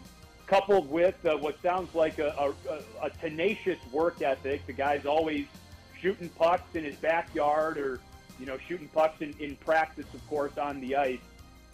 coupled 0.48 0.90
with 0.92 1.16
uh, 1.26 1.38
what 1.38 1.62
sounds 1.62 1.96
like 1.96 2.20
a, 2.20 2.54
a, 2.70 3.06
a, 3.06 3.10
tenacious 3.10 3.80
work 3.92 4.22
ethic. 4.22 4.68
The 4.68 4.74
guy's 4.74 5.06
always 5.06 5.46
shooting 6.02 6.30
pucks 6.30 6.76
in 6.76 6.84
his 6.84 6.96
backyard, 6.96 7.78
or 7.78 8.00
you 8.40 8.46
know, 8.46 8.58
shooting 8.68 8.90
pucks 8.90 9.22
in, 9.22 9.34
in 9.40 9.56
practice, 9.58 10.08
of 10.14 10.28
course, 10.28 10.58
on 10.58 10.82
the 10.82 10.96
ice. 10.96 11.20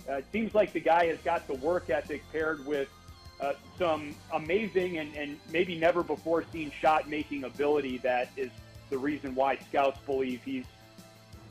Uh, 0.10 0.13
it 0.13 0.25
seems 0.31 0.53
like 0.53 0.74
the 0.74 0.79
guy 0.79 1.05
has 1.05 1.17
got 1.19 1.48
the 1.48 1.55
work 1.55 1.89
ethic 1.89 2.24
paired 2.31 2.65
with 2.65 2.89
uh, 3.39 3.53
some 3.77 4.15
amazing 4.34 4.98
and, 4.98 5.15
and 5.15 5.38
maybe 5.51 5.77
never 5.77 6.03
before 6.03 6.43
seen 6.51 6.72
shot 6.72 7.10
making 7.10 7.43
ability 7.43 7.98
that 8.00 8.29
is 8.36 8.50
the 8.89 8.98
reason 8.98 9.36
why 9.36 9.57
scouts 9.69 10.00
believe 10.05 10.41
he's 10.43 10.65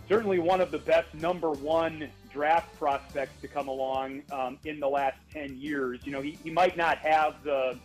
certainly 0.08 0.38
one 0.38 0.60
of 0.60 0.70
the 0.70 0.78
best 0.78 1.12
number 1.14 1.50
one 1.50 2.08
draft 2.32 2.76
prospects 2.78 3.40
to 3.40 3.48
come 3.48 3.68
along 3.68 4.22
um, 4.32 4.58
in 4.64 4.80
the 4.80 4.88
last 4.88 5.18
10 5.32 5.56
years. 5.58 6.00
You 6.04 6.12
know, 6.12 6.20
he, 6.20 6.38
he 6.42 6.50
might 6.50 6.76
not 6.76 6.98
have 6.98 7.42
the, 7.42 7.78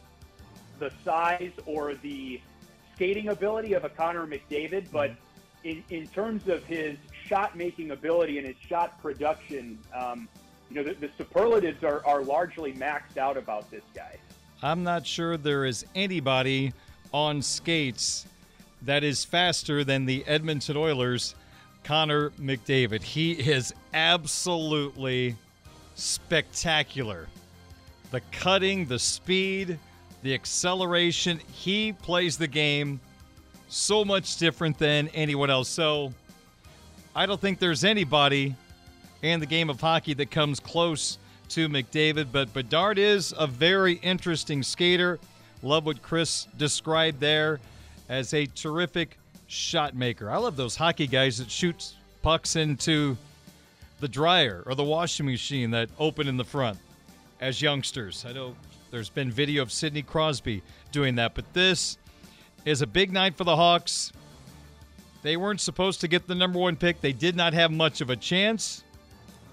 the 0.79 0.91
size 1.03 1.51
or 1.65 1.95
the 1.95 2.39
skating 3.01 3.29
ability 3.29 3.73
of 3.73 3.83
a 3.83 3.89
Connor 3.89 4.27
McDavid, 4.27 4.85
but 4.91 5.09
in, 5.63 5.83
in 5.89 6.05
terms 6.09 6.47
of 6.47 6.63
his 6.65 6.99
shot 7.25 7.57
making 7.57 7.89
ability 7.89 8.37
and 8.37 8.45
his 8.45 8.55
shot 8.69 9.01
production, 9.01 9.79
um, 9.91 10.29
you 10.69 10.75
know, 10.75 10.83
the, 10.83 10.93
the 10.93 11.09
superlatives 11.17 11.83
are, 11.83 12.05
are 12.05 12.21
largely 12.21 12.73
maxed 12.73 13.17
out 13.17 13.37
about 13.37 13.71
this 13.71 13.81
guy. 13.95 14.17
I'm 14.61 14.83
not 14.83 15.07
sure 15.07 15.35
there 15.35 15.65
is 15.65 15.83
anybody 15.95 16.73
on 17.11 17.41
skates 17.41 18.27
that 18.83 19.03
is 19.03 19.25
faster 19.25 19.83
than 19.83 20.05
the 20.05 20.23
Edmonton 20.27 20.77
Oilers' 20.77 21.33
Connor 21.83 22.29
McDavid. 22.39 23.01
He 23.01 23.31
is 23.31 23.73
absolutely 23.95 25.35
spectacular. 25.95 27.27
The 28.11 28.21
cutting, 28.31 28.85
the 28.85 28.99
speed, 28.99 29.79
the 30.21 30.33
acceleration. 30.33 31.39
He 31.51 31.93
plays 31.93 32.37
the 32.37 32.47
game 32.47 32.99
so 33.67 34.03
much 34.03 34.37
different 34.37 34.77
than 34.77 35.07
anyone 35.09 35.49
else. 35.49 35.69
So 35.69 36.13
I 37.15 37.25
don't 37.25 37.39
think 37.39 37.59
there's 37.59 37.83
anybody 37.83 38.55
in 39.21 39.39
the 39.39 39.45
game 39.45 39.69
of 39.69 39.79
hockey 39.79 40.13
that 40.15 40.31
comes 40.31 40.59
close 40.59 41.17
to 41.49 41.67
McDavid, 41.67 42.27
but 42.31 42.53
Bedard 42.53 42.97
is 42.97 43.33
a 43.37 43.45
very 43.45 43.93
interesting 43.95 44.63
skater. 44.63 45.19
Love 45.63 45.85
what 45.85 46.01
Chris 46.01 46.47
described 46.57 47.19
there 47.19 47.59
as 48.09 48.33
a 48.33 48.45
terrific 48.45 49.17
shot 49.47 49.95
maker. 49.95 50.29
I 50.29 50.37
love 50.37 50.55
those 50.55 50.75
hockey 50.75 51.07
guys 51.07 51.37
that 51.39 51.51
shoot 51.51 51.93
pucks 52.21 52.55
into 52.55 53.17
the 53.99 54.07
dryer 54.07 54.63
or 54.65 54.75
the 54.75 54.83
washing 54.83 55.25
machine 55.25 55.71
that 55.71 55.89
open 55.99 56.27
in 56.27 56.37
the 56.37 56.43
front 56.43 56.79
as 57.39 57.61
youngsters. 57.61 58.25
I 58.27 58.33
know 58.33 58.55
there's 58.91 59.09
been 59.09 59.31
video 59.31 59.63
of 59.63 59.71
Sidney 59.71 60.01
Crosby 60.01 60.61
doing 60.91 61.15
that, 61.15 61.33
but 61.33 61.51
this 61.53 61.97
is 62.65 62.81
a 62.81 62.87
big 62.87 63.11
night 63.11 63.35
for 63.35 63.45
the 63.45 63.55
Hawks. 63.55 64.11
They 65.23 65.37
weren't 65.37 65.61
supposed 65.61 66.01
to 66.01 66.07
get 66.07 66.27
the 66.27 66.35
number 66.35 66.59
one 66.59 66.75
pick. 66.75 66.99
They 66.99 67.13
did 67.13 67.35
not 67.35 67.53
have 67.53 67.71
much 67.71 68.01
of 68.01 68.09
a 68.09 68.15
chance. 68.15 68.83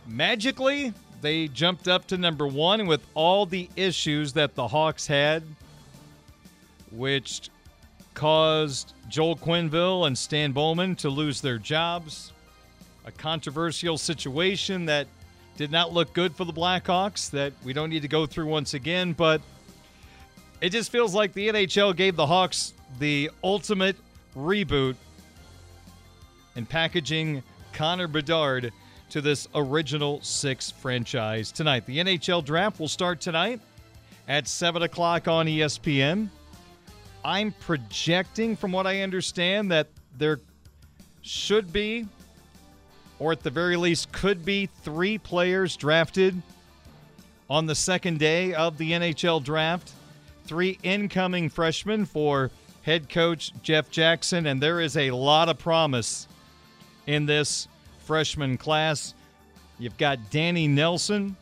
Magically, 0.07 0.93
they 1.21 1.49
jumped 1.49 1.89
up 1.89 2.07
to 2.09 2.19
number 2.19 2.47
one 2.47 2.87
with 2.87 3.01
all 3.15 3.47
the 3.47 3.69
issues 3.77 4.33
that 4.33 4.55
the 4.55 4.67
Hawks 4.67 5.07
had, 5.07 5.45
which 6.91 7.51
caused 8.15 8.93
Joel 9.09 9.37
Quenneville 9.37 10.07
and 10.07 10.19
Stan 10.19 10.53
Bowman 10.53 10.97
to 10.97 11.11
lose 11.11 11.41
their 11.41 11.59
jobs. 11.59 12.33
A 13.05 13.13
controversial 13.13 13.99
situation 13.99 14.87
that 14.87 15.07
did 15.59 15.73
not 15.73 15.93
look 15.93 16.15
good 16.15 16.37
for 16.37 16.45
the 16.45 16.53
Blackhawks 16.53 17.31
that 17.31 17.53
we 17.65 17.73
don't 17.73 17.91
need 17.91 18.03
to 18.03 18.09
go 18.09 18.27
through 18.27 18.47
once 18.47 18.75
again, 18.75 19.13
but 19.13 19.43
it 20.61 20.71
just 20.71 20.93
feels 20.93 21.17
like 21.17 21.33
the 21.33 21.49
NHL 21.49 21.95
gave 21.97 22.15
the 22.15 22.27
Hawks 22.27 22.75
the 23.01 23.29
ultimate 23.43 23.97
reboot 24.37 24.95
in 26.55 26.65
packaging 26.65 27.43
Connor 27.73 28.07
Bedard 28.07 28.73
to 29.11 29.21
this 29.21 29.49
original 29.53 30.21
six 30.23 30.71
franchise 30.71 31.51
tonight. 31.51 31.85
The 31.87 31.99
NHL 31.99 32.45
draft 32.45 32.79
will 32.79 32.87
start 32.87 33.21
tonight 33.21 33.61
at 34.29 34.47
7 34.47 34.83
o'clock 34.83 35.27
on 35.27 35.47
ESPN. 35.47 36.29
I'm 37.25 37.51
projecting, 37.51 38.55
from 38.55 38.71
what 38.71 38.87
I 38.87 39.01
understand, 39.01 39.73
that 39.73 39.89
there 40.17 40.39
should 41.23 41.73
be, 41.73 42.07
or 43.19 43.33
at 43.33 43.43
the 43.43 43.51
very 43.51 43.77
least 43.77 44.13
could 44.13 44.45
be, 44.45 44.67
three 44.83 45.19
players 45.19 45.77
drafted 45.77 46.41
on 47.51 47.67
the 47.67 47.75
second 47.75 48.19
day 48.19 48.55
of 48.55 48.79
the 48.79 48.93
NHL 48.93 49.43
draft. 49.43 49.93
Three 50.45 50.79
incoming 50.83 51.51
freshmen 51.51 52.07
for 52.07 52.51
head 52.83 53.09
coach 53.09 53.53
Jeff 53.63 53.91
Jackson, 53.91 54.47
and 54.47 54.63
there 54.63 54.81
is 54.81 54.97
a 54.97 55.11
lot 55.11 55.49
of 55.49 55.59
promise 55.59 56.27
in 57.07 57.27
this 57.27 57.69
freshman 58.05 58.57
class. 58.57 59.15
You've 59.79 59.99
got 59.99 60.31
Danny 60.31 60.67
Nelson, 60.67 61.37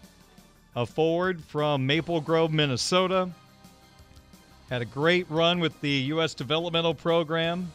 a 0.75 0.85
forward 0.87 1.43
from 1.45 1.87
Maple 1.87 2.21
Grove, 2.21 2.53
Minnesota. 2.53 3.31
Had 4.69 4.83
a 4.83 4.87
great 4.87 5.27
run 5.31 5.61
with 5.61 5.81
the 5.81 5.91
U.S. 5.91 6.35
developmental 6.35 6.95
program. 6.95 7.71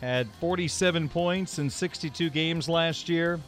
Had 0.00 0.28
47 0.40 1.08
points 1.08 1.58
in 1.58 1.68
62 1.68 2.30
games 2.30 2.68
last 2.68 3.08
year. 3.08 3.40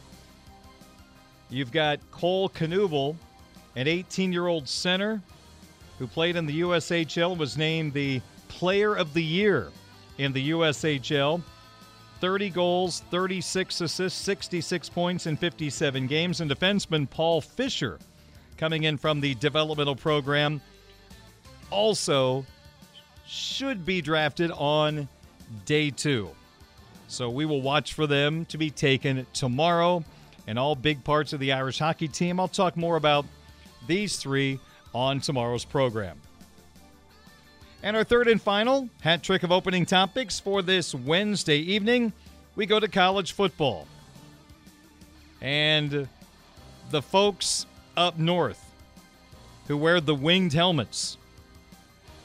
You've 1.49 1.71
got 1.71 1.99
Cole 2.11 2.49
Knuble, 2.49 3.15
an 3.75 3.87
18 3.87 4.33
year 4.33 4.47
old 4.47 4.67
center 4.67 5.21
who 5.99 6.07
played 6.07 6.35
in 6.35 6.45
the 6.45 6.61
USHL, 6.61 7.37
was 7.37 7.57
named 7.57 7.93
the 7.93 8.21
Player 8.47 8.95
of 8.95 9.13
the 9.13 9.23
Year 9.23 9.71
in 10.17 10.33
the 10.33 10.49
USHL. 10.51 11.41
30 12.19 12.49
goals, 12.49 13.01
36 13.11 13.81
assists, 13.81 14.19
66 14.21 14.89
points 14.89 15.27
in 15.27 15.37
57 15.37 16.07
games. 16.07 16.41
And 16.41 16.51
defenseman 16.51 17.09
Paul 17.09 17.41
Fisher, 17.41 17.97
coming 18.57 18.83
in 18.83 18.97
from 18.97 19.21
the 19.21 19.35
developmental 19.35 19.95
program, 19.95 20.61
also 21.69 22.45
should 23.25 23.85
be 23.85 24.01
drafted 24.01 24.51
on 24.51 25.07
day 25.65 25.89
two. 25.89 26.29
So 27.11 27.29
we 27.29 27.43
will 27.43 27.61
watch 27.61 27.93
for 27.93 28.07
them 28.07 28.45
to 28.45 28.57
be 28.57 28.69
taken 28.69 29.27
tomorrow 29.33 30.05
and 30.47 30.57
all 30.57 30.75
big 30.75 31.03
parts 31.03 31.33
of 31.33 31.41
the 31.41 31.51
Irish 31.51 31.77
hockey 31.77 32.07
team. 32.07 32.39
I'll 32.39 32.47
talk 32.47 32.77
more 32.77 32.95
about 32.95 33.25
these 33.85 34.15
three 34.15 34.61
on 34.95 35.19
tomorrow's 35.19 35.65
program. 35.65 36.21
And 37.83 37.97
our 37.97 38.05
third 38.05 38.29
and 38.29 38.41
final 38.41 38.87
hat 39.01 39.23
trick 39.23 39.43
of 39.43 39.51
opening 39.51 39.85
topics 39.85 40.39
for 40.39 40.61
this 40.61 40.95
Wednesday 40.95 41.57
evening, 41.57 42.13
we 42.55 42.65
go 42.65 42.79
to 42.79 42.87
college 42.87 43.33
football. 43.33 43.87
And 45.41 46.07
the 46.91 47.01
folks 47.01 47.65
up 47.97 48.17
north 48.19 48.71
who 49.67 49.75
wear 49.75 49.99
the 49.99 50.15
winged 50.15 50.53
helmets. 50.53 51.17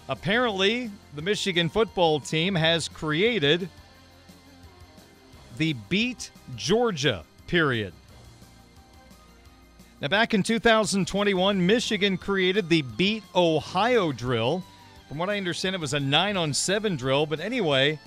Apparently, 0.08 0.92
the 1.16 1.22
Michigan 1.22 1.70
football 1.70 2.20
team 2.20 2.54
has 2.54 2.86
created 2.86 3.68
the 5.56 5.74
Beat 5.88 6.30
Georgia 6.56 7.24
period. 7.46 7.92
Now, 10.00 10.08
back 10.08 10.34
in 10.34 10.42
2021, 10.42 11.66
Michigan 11.66 12.18
created 12.18 12.68
the 12.68 12.82
Beat 12.82 13.22
Ohio 13.34 14.12
drill 14.12 14.62
from 15.08 15.18
what 15.18 15.30
I 15.30 15.36
understand, 15.36 15.74
it 15.76 15.80
was 15.80 15.94
a 15.94 16.00
nine 16.00 16.36
on 16.36 16.52
seven 16.52 16.96
drill. 16.96 17.26
But 17.26 17.40
anyway, 17.40 17.98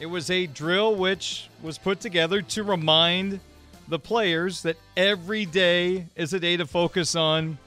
it 0.00 0.06
was 0.06 0.30
a 0.30 0.46
drill 0.46 0.96
which 0.96 1.48
was 1.62 1.78
put 1.78 2.00
together 2.00 2.42
to 2.42 2.62
remind 2.64 3.40
the 3.88 3.98
players 3.98 4.62
that 4.62 4.76
every 4.96 5.46
day 5.46 6.06
is 6.16 6.32
a 6.32 6.40
day 6.40 6.56
to 6.56 6.66
focus 6.66 7.14
on 7.14 7.58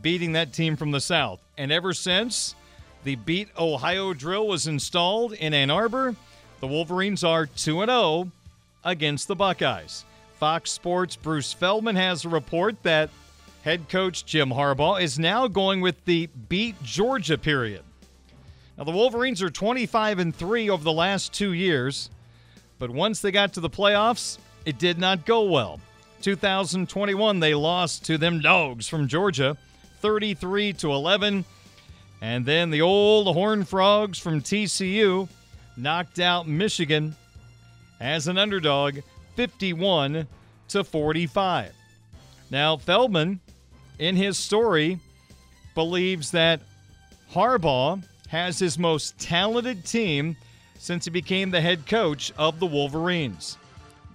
beating 0.00 0.32
that 0.32 0.52
team 0.52 0.76
from 0.76 0.90
the 0.90 1.00
South. 1.00 1.40
And 1.56 1.70
ever 1.70 1.94
since 1.94 2.56
the 3.04 3.14
Beat 3.14 3.48
Ohio 3.56 4.14
drill 4.14 4.48
was 4.48 4.66
installed 4.66 5.34
in 5.34 5.54
Ann 5.54 5.70
Arbor, 5.70 6.16
the 6.60 6.66
Wolverines 6.66 7.22
are 7.22 7.46
2 7.46 7.84
0 7.86 8.32
against 8.84 9.28
the 9.28 9.36
Buckeyes. 9.36 10.04
Fox 10.38 10.70
Sports' 10.70 11.16
Bruce 11.16 11.52
Feldman 11.52 11.96
has 11.96 12.24
a 12.24 12.28
report 12.28 12.82
that 12.82 13.10
head 13.62 13.88
coach 13.88 14.24
Jim 14.24 14.50
Harbaugh 14.50 15.00
is 15.00 15.18
now 15.18 15.46
going 15.46 15.80
with 15.80 16.04
the 16.04 16.28
Beat 16.48 16.82
Georgia 16.82 17.38
period. 17.38 17.82
Now 18.76 18.84
the 18.84 18.90
Wolverines 18.90 19.42
are 19.42 19.50
25 19.50 20.18
and 20.18 20.34
3 20.34 20.70
over 20.70 20.82
the 20.82 20.92
last 20.92 21.32
2 21.32 21.52
years, 21.52 22.10
but 22.78 22.90
once 22.90 23.20
they 23.20 23.30
got 23.30 23.52
to 23.52 23.60
the 23.60 23.70
playoffs, 23.70 24.38
it 24.64 24.78
did 24.78 24.98
not 24.98 25.26
go 25.26 25.44
well. 25.44 25.80
2021 26.22 27.40
they 27.40 27.54
lost 27.54 28.04
to 28.06 28.18
them 28.18 28.40
dogs 28.40 28.88
from 28.88 29.08
Georgia 29.08 29.56
33 30.00 30.72
to 30.72 30.92
11, 30.92 31.44
and 32.20 32.44
then 32.44 32.70
the 32.70 32.82
old 32.82 33.32
Horn 33.32 33.64
Frogs 33.64 34.18
from 34.18 34.40
TCU 34.40 35.28
knocked 35.76 36.18
out 36.18 36.48
Michigan 36.48 37.14
as 38.02 38.26
an 38.26 38.36
underdog 38.36 38.98
51 39.36 40.26
to 40.68 40.84
45. 40.84 41.72
Now 42.50 42.76
Feldman 42.76 43.40
in 43.98 44.16
his 44.16 44.36
story 44.36 44.98
believes 45.76 46.32
that 46.32 46.60
Harbaugh 47.32 48.02
has 48.28 48.58
his 48.58 48.76
most 48.76 49.18
talented 49.18 49.84
team 49.84 50.36
since 50.78 51.04
he 51.04 51.10
became 51.12 51.50
the 51.50 51.60
head 51.60 51.86
coach 51.86 52.32
of 52.36 52.58
the 52.58 52.66
Wolverines. 52.66 53.56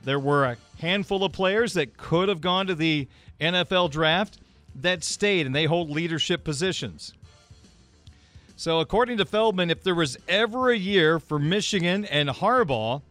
There 0.03 0.19
were 0.19 0.45
a 0.45 0.57
handful 0.79 1.23
of 1.23 1.31
players 1.31 1.73
that 1.73 1.95
could 1.95 2.27
have 2.27 2.41
gone 2.41 2.67
to 2.67 2.75
the 2.75 3.07
NFL 3.39 3.91
draft 3.91 4.37
that 4.75 5.03
stayed 5.03 5.45
and 5.45 5.55
they 5.55 5.65
hold 5.65 5.89
leadership 5.89 6.43
positions. 6.43 7.13
So, 8.57 8.79
according 8.79 9.19
to 9.19 9.25
Feldman, 9.25 9.69
if 9.69 9.83
there 9.83 9.95
was 9.95 10.17
ever 10.27 10.71
a 10.71 10.77
year 10.77 11.19
for 11.19 11.39
Michigan 11.39 12.05
and 12.05 12.27
Harbaugh 12.27 13.01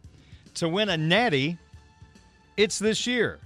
to 0.57 0.69
win 0.69 0.89
a 0.89 0.97
natty, 0.97 1.57
it's 2.55 2.79
this 2.79 3.07
year. 3.07 3.39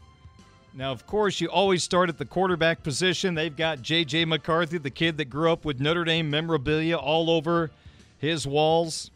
Now, 0.74 0.92
of 0.92 1.06
course, 1.06 1.42
you 1.42 1.50
always 1.50 1.84
start 1.84 2.08
at 2.10 2.18
the 2.18 2.26
quarterback 2.26 2.82
position. 2.82 3.36
They've 3.36 3.56
got 3.56 3.82
J.J. 3.82 4.26
McCarthy, 4.26 4.78
the 4.78 4.90
kid 4.90 5.18
that 5.18 5.26
grew 5.26 5.52
up 5.52 5.66
with 5.66 5.82
Notre 5.82 6.06
Dame 6.06 6.30
memorabilia 6.30 6.96
all 6.96 7.30
over 7.30 7.72
his 8.18 8.48
walls. 8.48 9.12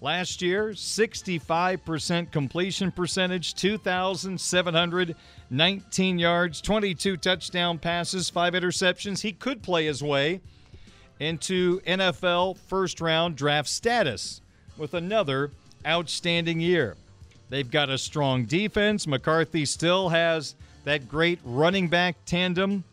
Last 0.00 0.42
year, 0.42 0.70
65% 0.70 2.32
completion 2.32 2.90
percentage, 2.90 3.54
2,719 3.54 6.18
yards, 6.18 6.60
22 6.60 7.16
touchdown 7.18 7.78
passes, 7.78 8.28
five 8.30 8.54
interceptions. 8.54 9.20
He 9.20 9.30
could 9.32 9.62
play 9.62 9.84
his 9.84 10.02
way 10.02 10.40
into 11.20 11.80
NFL 11.80 12.56
first 12.56 13.00
round 13.00 13.36
draft 13.36 13.68
status 13.68 14.40
with 14.78 14.94
another 14.94 15.50
outstanding 15.86 16.60
year. 16.60 16.96
They've 17.50 17.70
got 17.70 17.90
a 17.90 17.98
strong 17.98 18.44
defense. 18.44 19.08
McCarthy 19.08 19.64
still 19.64 20.08
has 20.08 20.54
that 20.84 21.08
great 21.08 21.40
running 21.44 21.88
back 21.88 22.16
tandem 22.24 22.84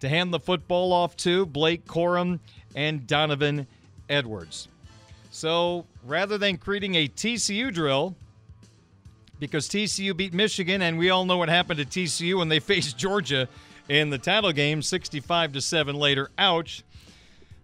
to 0.00 0.08
hand 0.08 0.32
the 0.32 0.38
football 0.38 0.92
off 0.92 1.16
to 1.16 1.46
Blake 1.46 1.86
Corum 1.86 2.38
and 2.76 3.06
Donovan 3.06 3.66
Edwards. 4.10 4.68
So 5.30 5.86
rather 6.04 6.36
than 6.36 6.58
creating 6.58 6.94
a 6.96 7.08
TCU 7.08 7.72
drill, 7.72 8.14
because 9.40 9.66
TCU 9.68 10.14
beat 10.14 10.34
Michigan, 10.34 10.82
and 10.82 10.98
we 10.98 11.08
all 11.08 11.24
know 11.24 11.38
what 11.38 11.48
happened 11.48 11.78
to 11.78 11.86
TCU 11.86 12.38
when 12.38 12.48
they 12.48 12.60
faced 12.60 12.98
Georgia 12.98 13.48
in 13.88 14.10
the 14.10 14.18
title 14.18 14.52
game, 14.52 14.82
65 14.82 15.54
to 15.54 15.60
7 15.60 15.96
later. 15.96 16.30
Ouch. 16.36 16.84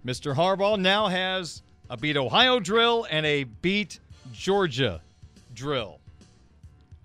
Mr. 0.05 0.35
Harbaugh 0.35 0.81
now 0.81 1.09
has 1.09 1.61
a 1.91 1.97
beat 1.97 2.17
Ohio 2.17 2.59
drill 2.59 3.07
and 3.11 3.27
a 3.27 3.45
beat 3.45 4.01
Georgia 4.33 5.03
drill. 5.55 6.01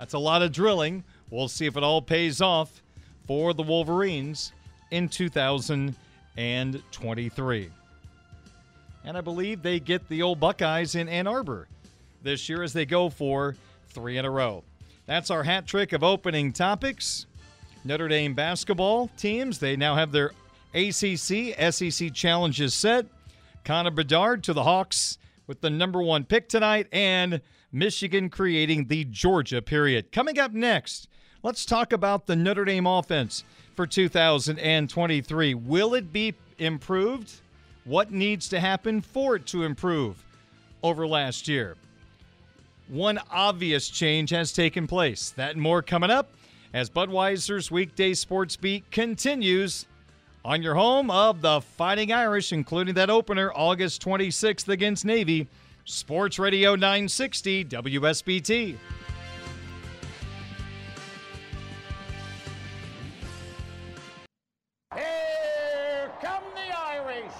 That's 0.03 0.15
a 0.15 0.19
lot 0.19 0.41
of 0.41 0.51
drilling. 0.51 1.05
We'll 1.29 1.47
see 1.47 1.65
if 1.65 1.77
it 1.77 1.83
all 1.83 2.01
pays 2.01 2.41
off 2.41 2.83
for 3.25 3.53
the 3.53 3.63
Wolverines 3.63 4.51
in 4.91 5.07
2023. 5.07 7.69
And 9.05 9.17
I 9.17 9.21
believe 9.21 9.61
they 9.61 9.79
get 9.79 10.09
the 10.09 10.21
old 10.21 10.41
Buckeyes 10.41 10.95
in 10.95 11.07
Ann 11.07 11.25
Arbor 11.25 11.69
this 12.21 12.49
year 12.49 12.63
as 12.63 12.73
they 12.73 12.85
go 12.85 13.09
for 13.09 13.55
three 13.91 14.17
in 14.17 14.25
a 14.25 14.29
row. 14.29 14.65
That's 15.05 15.31
our 15.31 15.43
hat 15.43 15.67
trick 15.67 15.93
of 15.93 16.03
opening 16.03 16.51
topics. 16.51 17.25
Notre 17.85 18.09
Dame 18.09 18.33
basketball 18.33 19.09
teams, 19.15 19.59
they 19.59 19.77
now 19.77 19.95
have 19.95 20.11
their 20.11 20.31
ACC 20.73 21.55
SEC 21.73 22.13
challenges 22.13 22.73
set. 22.73 23.05
Connor 23.63 23.91
Bedard 23.91 24.43
to 24.43 24.51
the 24.51 24.63
Hawks 24.63 25.17
with 25.47 25.61
the 25.61 25.69
number 25.69 26.03
one 26.03 26.25
pick 26.25 26.49
tonight, 26.49 26.87
and 26.91 27.39
Michigan 27.73 28.29
creating 28.29 28.85
the 28.85 29.03
Georgia 29.05 29.61
period. 29.61 30.11
Coming 30.11 30.37
up 30.37 30.53
next, 30.53 31.09
let's 31.41 31.65
talk 31.65 31.91
about 31.91 32.27
the 32.27 32.35
Notre 32.35 32.65
Dame 32.65 32.85
offense 32.85 33.43
for 33.75 33.87
2023. 33.87 35.55
Will 35.55 35.95
it 35.95 36.13
be 36.13 36.35
improved? 36.59 37.31
What 37.83 38.11
needs 38.11 38.47
to 38.49 38.59
happen 38.59 39.01
for 39.01 39.35
it 39.35 39.47
to 39.47 39.63
improve 39.63 40.23
over 40.83 41.07
last 41.07 41.47
year? 41.47 41.75
One 42.87 43.19
obvious 43.31 43.89
change 43.89 44.29
has 44.29 44.53
taken 44.53 44.85
place. 44.85 45.31
That 45.31 45.53
and 45.53 45.61
more 45.61 45.81
coming 45.81 46.11
up 46.11 46.29
as 46.73 46.91
Budweiser's 46.91 47.71
weekday 47.71 48.13
sports 48.13 48.55
beat 48.55 48.89
continues 48.91 49.87
on 50.45 50.61
your 50.61 50.75
home 50.75 51.09
of 51.09 51.41
the 51.41 51.61
Fighting 51.61 52.11
Irish, 52.11 52.51
including 52.51 52.93
that 52.95 53.09
opener 53.09 53.51
August 53.55 54.03
26th 54.03 54.67
against 54.67 55.05
Navy. 55.05 55.47
Sports 55.85 56.39
Radio 56.39 56.75
960 56.75 57.65
WSBT. 57.65 58.77
Here 64.95 66.11
come 66.21 66.43
the 66.55 66.77
Irish. 66.77 67.33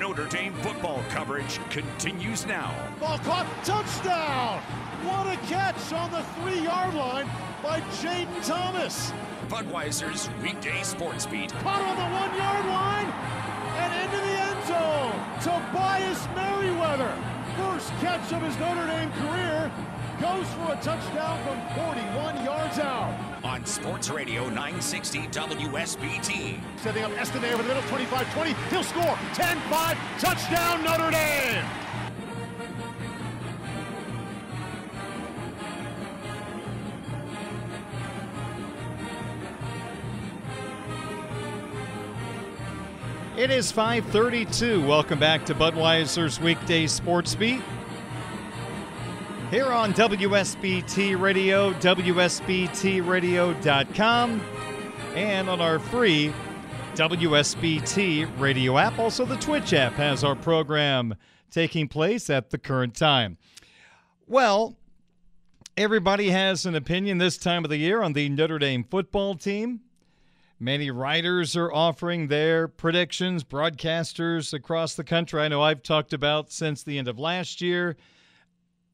Notre 0.00 0.26
Dame 0.26 0.54
football 0.54 1.02
coverage 1.10 1.60
continues 1.70 2.46
now. 2.46 2.74
Ball 2.98 3.18
caught, 3.18 3.46
touchdown! 3.64 4.60
What 5.04 5.28
a 5.32 5.36
catch 5.46 5.92
on 5.92 6.10
the 6.10 6.22
three 6.40 6.60
yard 6.64 6.94
line 6.94 7.30
by 7.62 7.80
Jayden 8.02 8.44
Thomas. 8.44 9.12
Budweiser's 9.48 10.28
weekday 10.42 10.82
sports 10.82 11.26
beat. 11.26 11.52
Caught 11.52 11.82
on 11.82 11.96
the 11.96 12.02
one 12.02 12.36
yard 12.36 12.66
line 12.66 13.06
and 13.78 13.94
into 14.04 14.16
the 14.16 14.34
end 14.34 14.66
zone. 14.66 15.14
Tobias 15.40 16.26
Merriweather, 16.34 17.14
first 17.58 17.90
catch 18.00 18.32
of 18.32 18.42
his 18.42 18.56
Notre 18.58 18.86
Dame 18.86 19.10
career, 19.12 19.70
goes 20.20 20.46
for 20.54 20.72
a 20.72 20.78
touchdown 20.80 21.42
from 21.44 21.58
41 21.84 22.44
yards 22.44 22.78
out. 22.78 23.12
On 23.42 23.64
Sports 23.66 24.10
Radio 24.10 24.48
960 24.48 25.18
WSBT. 25.28 26.60
Setting 26.76 27.02
up 27.02 27.10
Estime 27.12 27.52
over 27.52 27.62
the 27.62 27.68
middle, 27.68 27.82
25-20. 27.82 28.54
He'll 28.70 28.84
score. 28.84 29.16
10-5. 29.34 29.96
Touchdown, 30.20 30.84
Notre 30.84 31.10
Dame. 31.10 31.87
It 43.38 43.50
is 43.52 43.70
532. 43.70 44.84
Welcome 44.84 45.20
back 45.20 45.46
to 45.46 45.54
Budweiser's 45.54 46.40
weekday 46.40 46.88
sports 46.88 47.36
beat. 47.36 47.62
Here 49.52 49.68
on 49.68 49.94
WSBT 49.94 51.20
Radio, 51.20 51.72
WSBTradio.com, 51.74 54.40
and 55.14 55.48
on 55.48 55.60
our 55.60 55.78
free 55.78 56.32
WSBT 56.96 58.40
radio 58.40 58.76
app. 58.76 58.98
Also, 58.98 59.24
the 59.24 59.36
Twitch 59.36 59.72
app 59.72 59.92
has 59.92 60.24
our 60.24 60.34
program 60.34 61.14
taking 61.52 61.86
place 61.86 62.28
at 62.28 62.50
the 62.50 62.58
current 62.58 62.96
time. 62.96 63.38
Well, 64.26 64.76
everybody 65.76 66.30
has 66.30 66.66
an 66.66 66.74
opinion 66.74 67.18
this 67.18 67.38
time 67.38 67.62
of 67.62 67.70
the 67.70 67.76
year 67.76 68.02
on 68.02 68.14
the 68.14 68.28
Notre 68.30 68.58
Dame 68.58 68.82
football 68.82 69.36
team. 69.36 69.82
Many 70.60 70.90
writers 70.90 71.54
are 71.54 71.72
offering 71.72 72.26
their 72.26 72.66
predictions, 72.66 73.44
broadcasters 73.44 74.52
across 74.52 74.94
the 74.94 75.04
country. 75.04 75.40
I 75.40 75.46
know 75.46 75.62
I've 75.62 75.84
talked 75.84 76.12
about 76.12 76.50
since 76.50 76.82
the 76.82 76.98
end 76.98 77.06
of 77.06 77.16
last 77.16 77.60
year. 77.60 77.96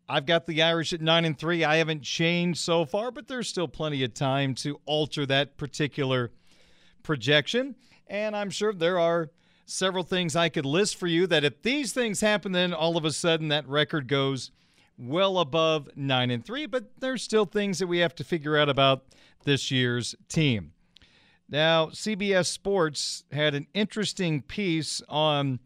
I've 0.07 0.27
got 0.27 0.45
the 0.45 0.63
Irish 0.63 0.93
at 0.93 1.01
9 1.01 1.25
and 1.25 1.39
3. 1.39 1.65
I 1.65 1.77
haven't 1.77 2.03
changed 2.03 2.61
so 2.61 2.85
far, 2.85 3.11
but 3.11 3.29
there's 3.29 3.49
still 3.49 3.67
plenty 3.67 4.05
of 4.05 4.13
time 4.13 4.55
to 4.57 4.79
alter 4.85 5.25
that 5.25 5.57
particular 5.57 6.33
projection. 7.03 7.77
And 8.09 8.37
I'm 8.37 8.51
sure 8.51 8.75
there 8.75 8.99
are 8.99 9.31
several 9.65 10.05
things 10.05 10.37
I 10.37 10.51
could 10.51 10.67
list 10.67 10.97
for 10.97 11.07
you 11.07 11.27
that 11.29 11.45
if 11.45 11.63
these 11.63 11.95
things 11.95 12.21
happen, 12.21 12.53
then 12.53 12.75
all 12.75 12.99
of 12.99 13.07
a 13.07 13.11
sudden 13.11 13.49
that 13.49 13.67
record 13.67 14.07
goes 14.07 14.51
well 14.99 15.39
above 15.39 15.89
9 15.97 16.31
and 16.31 16.45
3. 16.45 16.67
But 16.67 17.01
there's 17.01 17.23
still 17.23 17.47
things 17.47 17.79
that 17.79 17.87
we 17.87 18.01
have 18.01 18.15
to 18.17 18.25
figure 18.25 18.59
out 18.59 18.69
about 18.69 19.07
this 19.45 19.71
year's 19.71 20.15
team. 20.29 20.74
Now, 21.49 21.87
CBS 21.87 22.47
Sports 22.47 23.25
had 23.31 23.55
an 23.55 23.67
interesting 23.75 24.43
piece 24.43 25.03
on 25.09 25.61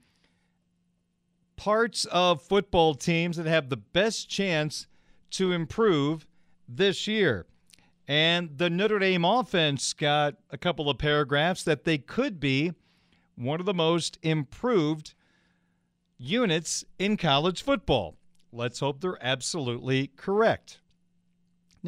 parts 1.56 2.04
of 2.06 2.42
football 2.42 2.94
teams 2.94 3.36
that 3.36 3.46
have 3.46 3.68
the 3.68 3.76
best 3.76 4.28
chance 4.28 4.86
to 5.30 5.52
improve 5.52 6.26
this 6.68 7.06
year. 7.06 7.46
And 8.06 8.56
the 8.56 8.70
Notre 8.70 8.98
Dame 8.98 9.24
offense 9.24 9.92
got 9.92 10.36
a 10.50 10.56
couple 10.58 10.88
of 10.88 10.98
paragraphs 10.98 11.62
that 11.64 11.84
they 11.84 11.98
could 11.98 12.40
be 12.40 12.72
one 13.36 13.60
of 13.60 13.66
the 13.66 13.74
most 13.74 14.18
improved 14.22 15.14
units 16.16 16.84
in 16.98 17.16
college 17.16 17.62
football. 17.62 18.16
Let's 18.52 18.80
hope 18.80 19.00
they're 19.00 19.22
absolutely 19.22 20.08
correct. 20.16 20.80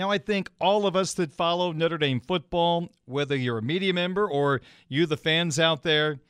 Now, 0.00 0.08
I 0.08 0.16
think 0.16 0.50
all 0.58 0.86
of 0.86 0.96
us 0.96 1.12
that 1.12 1.30
follow 1.30 1.72
Notre 1.72 1.98
Dame 1.98 2.20
football, 2.20 2.88
whether 3.04 3.36
you're 3.36 3.58
a 3.58 3.62
media 3.62 3.92
member 3.92 4.26
or 4.26 4.62
you, 4.88 5.04
the 5.04 5.18
fans 5.18 5.60
out 5.60 5.82
there, 5.82 6.20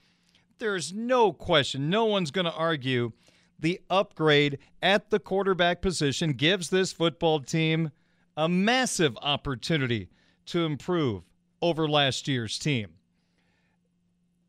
there's 0.59 0.93
no 0.93 1.33
question, 1.33 1.89
no 1.89 2.05
one's 2.07 2.33
going 2.33 2.47
to 2.47 2.53
argue 2.53 3.13
the 3.61 3.81
upgrade 3.89 4.59
at 4.83 5.11
the 5.11 5.21
quarterback 5.21 5.83
position 5.83 6.33
gives 6.33 6.69
this 6.69 6.93
football 6.93 7.39
team 7.39 7.93
a 8.37 8.49
massive 8.49 9.17
opportunity 9.23 10.09
to 10.47 10.65
improve 10.65 11.23
over 11.63 11.89
last 11.89 12.27
year's 12.27 12.59
team. 12.59 12.89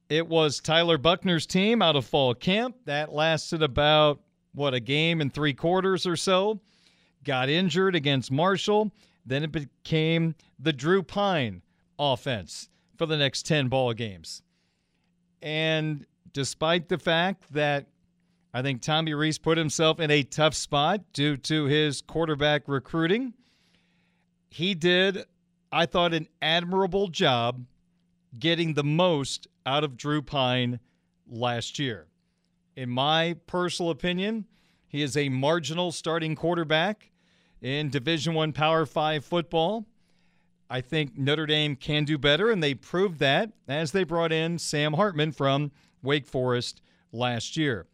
It 0.10 0.28
was 0.28 0.60
Tyler 0.60 0.98
Buchner's 0.98 1.46
team 1.46 1.84
out 1.84 1.96
of 1.96 2.08
fall 2.08 2.34
camp. 2.34 2.76
That 2.86 3.14
lasted 3.14 3.62
about, 3.62 4.20
what, 4.56 4.74
a 4.74 4.80
game 4.80 5.22
and 5.22 5.32
three 5.32 5.54
quarters 5.54 6.08
or 6.08 6.16
so. 6.16 6.60
Got 7.24 7.50
injured 7.50 7.94
against 7.94 8.32
Marshall. 8.32 8.92
Then 9.26 9.44
it 9.44 9.52
became 9.52 10.36
the 10.60 10.74
Drew 10.74 11.04
Pyne 11.04 11.62
offense 12.00 12.70
for 12.98 13.06
the 13.06 13.18
next 13.18 13.46
10 13.46 13.68
ball 13.68 13.94
games. 13.94 14.42
And 15.42 16.06
despite 16.34 16.90
the 16.90 16.98
fact 16.98 17.54
that 17.54 17.88
I 18.54 18.62
think 18.62 18.82
Tommy 18.82 19.14
Rees 19.14 19.38
put 19.38 19.58
himself 19.58 20.00
in 20.00 20.12
a 20.12 20.24
tough 20.24 20.54
spot 20.56 21.02
due 21.14 21.38
to 21.38 21.66
his 21.66 22.02
quarterback 22.02 22.64
recruiting. 22.68 23.34
He 24.50 24.76
did, 24.76 25.24
I 25.72 25.86
thought, 25.86 26.14
an 26.14 26.28
admirable 26.42 27.08
job 27.08 27.66
getting 28.38 28.74
the 28.74 28.84
most 28.84 29.48
out 29.66 29.86
of 29.86 29.96
Drew 29.96 30.22
Pyne 30.22 30.80
last 31.30 31.80
year. 31.80 32.08
In 32.76 32.90
my 32.90 33.38
personal 33.48 33.90
opinion, 33.90 34.46
he 34.86 35.02
is 35.02 35.16
a 35.16 35.30
marginal 35.30 35.94
starting 35.94 36.36
quarterback 36.36 37.12
in 37.62 37.90
Division 37.90 38.34
1 38.34 38.54
Power 38.54 38.86
5 38.86 39.24
football. 39.24 39.86
I 40.70 40.82
think 40.82 41.18
Notre 41.18 41.46
Dame 41.46 41.76
can 41.76 42.06
do 42.06 42.18
better 42.18 42.50
and 42.50 42.64
they 42.64 42.74
proved 42.74 43.20
that 43.20 43.52
as 43.68 43.92
they 43.92 44.04
brought 44.04 44.32
in 44.32 44.58
Sam 44.58 44.94
Hartman 44.94 45.32
from 45.32 45.72
Wake 46.02 46.26
Forest 46.26 46.82
last 47.12 47.58
year. 47.58 47.88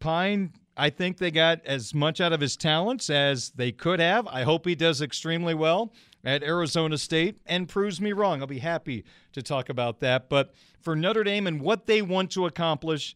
Pyne, 0.00 0.52
I 0.76 0.90
think 0.90 1.18
they 1.18 1.30
got 1.30 1.64
as 1.64 1.94
much 1.94 2.20
out 2.20 2.32
of 2.32 2.40
his 2.40 2.56
talents 2.56 3.08
as 3.08 3.50
they 3.50 3.70
could 3.70 4.00
have. 4.00 4.26
I 4.26 4.42
hope 4.42 4.66
he 4.66 4.74
does 4.74 5.00
extremely 5.00 5.54
well 5.54 5.92
at 6.24 6.42
Arizona 6.42 6.98
State 6.98 7.40
and 7.46 7.68
proves 7.68 8.00
me 8.00 8.12
wrong. 8.12 8.40
I'll 8.40 8.46
be 8.46 8.58
happy 8.58 9.04
to 9.32 9.42
talk 9.42 9.68
about 9.68 10.00
that. 10.00 10.28
But 10.28 10.52
for 10.80 10.96
Notre 10.96 11.22
Dame 11.22 11.46
and 11.46 11.60
what 11.60 11.86
they 11.86 12.02
want 12.02 12.32
to 12.32 12.46
accomplish, 12.46 13.14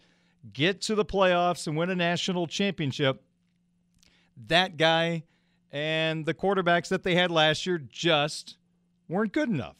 get 0.52 0.80
to 0.82 0.94
the 0.94 1.04
playoffs 1.04 1.66
and 1.66 1.76
win 1.76 1.90
a 1.90 1.96
national 1.96 2.46
championship. 2.46 3.22
That 4.46 4.76
guy 4.76 5.24
and 5.72 6.26
the 6.26 6.34
quarterbacks 6.34 6.88
that 6.88 7.02
they 7.02 7.14
had 7.14 7.30
last 7.30 7.66
year 7.66 7.78
just 7.78 8.56
weren't 9.08 9.32
good 9.32 9.48
enough. 9.48 9.76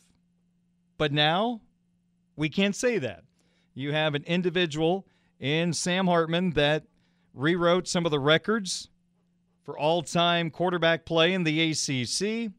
But 0.96 1.12
now 1.12 1.61
we 2.37 2.48
can't 2.48 2.77
say 2.77 2.98
that. 2.98 3.24
You 3.74 3.92
have 3.92 4.14
an 4.14 4.24
individual 4.24 5.07
in 5.38 5.72
Sam 5.72 6.07
Hartman 6.07 6.51
that 6.51 6.85
rewrote 7.33 7.87
some 7.87 8.05
of 8.05 8.11
the 8.11 8.18
records 8.18 8.88
for 9.62 9.79
all 9.79 10.03
time 10.03 10.51
quarterback 10.51 11.05
play 11.05 11.33
in 11.33 11.44
the 11.44 11.70
ACC, 11.70 12.51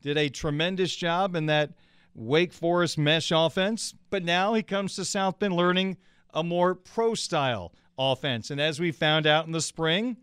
did 0.00 0.16
a 0.16 0.28
tremendous 0.28 0.96
job 0.96 1.36
in 1.36 1.46
that 1.46 1.70
Wake 2.14 2.52
Forest 2.52 2.96
mesh 2.96 3.30
offense, 3.32 3.94
but 4.10 4.24
now 4.24 4.54
he 4.54 4.62
comes 4.62 4.96
to 4.96 5.04
South 5.04 5.38
Bend 5.38 5.54
learning 5.54 5.96
a 6.32 6.42
more 6.42 6.74
pro 6.74 7.14
style 7.14 7.72
offense. 7.98 8.50
And 8.50 8.60
as 8.60 8.80
we 8.80 8.92
found 8.92 9.26
out 9.26 9.46
in 9.46 9.52
the 9.52 9.60
spring, 9.60 10.16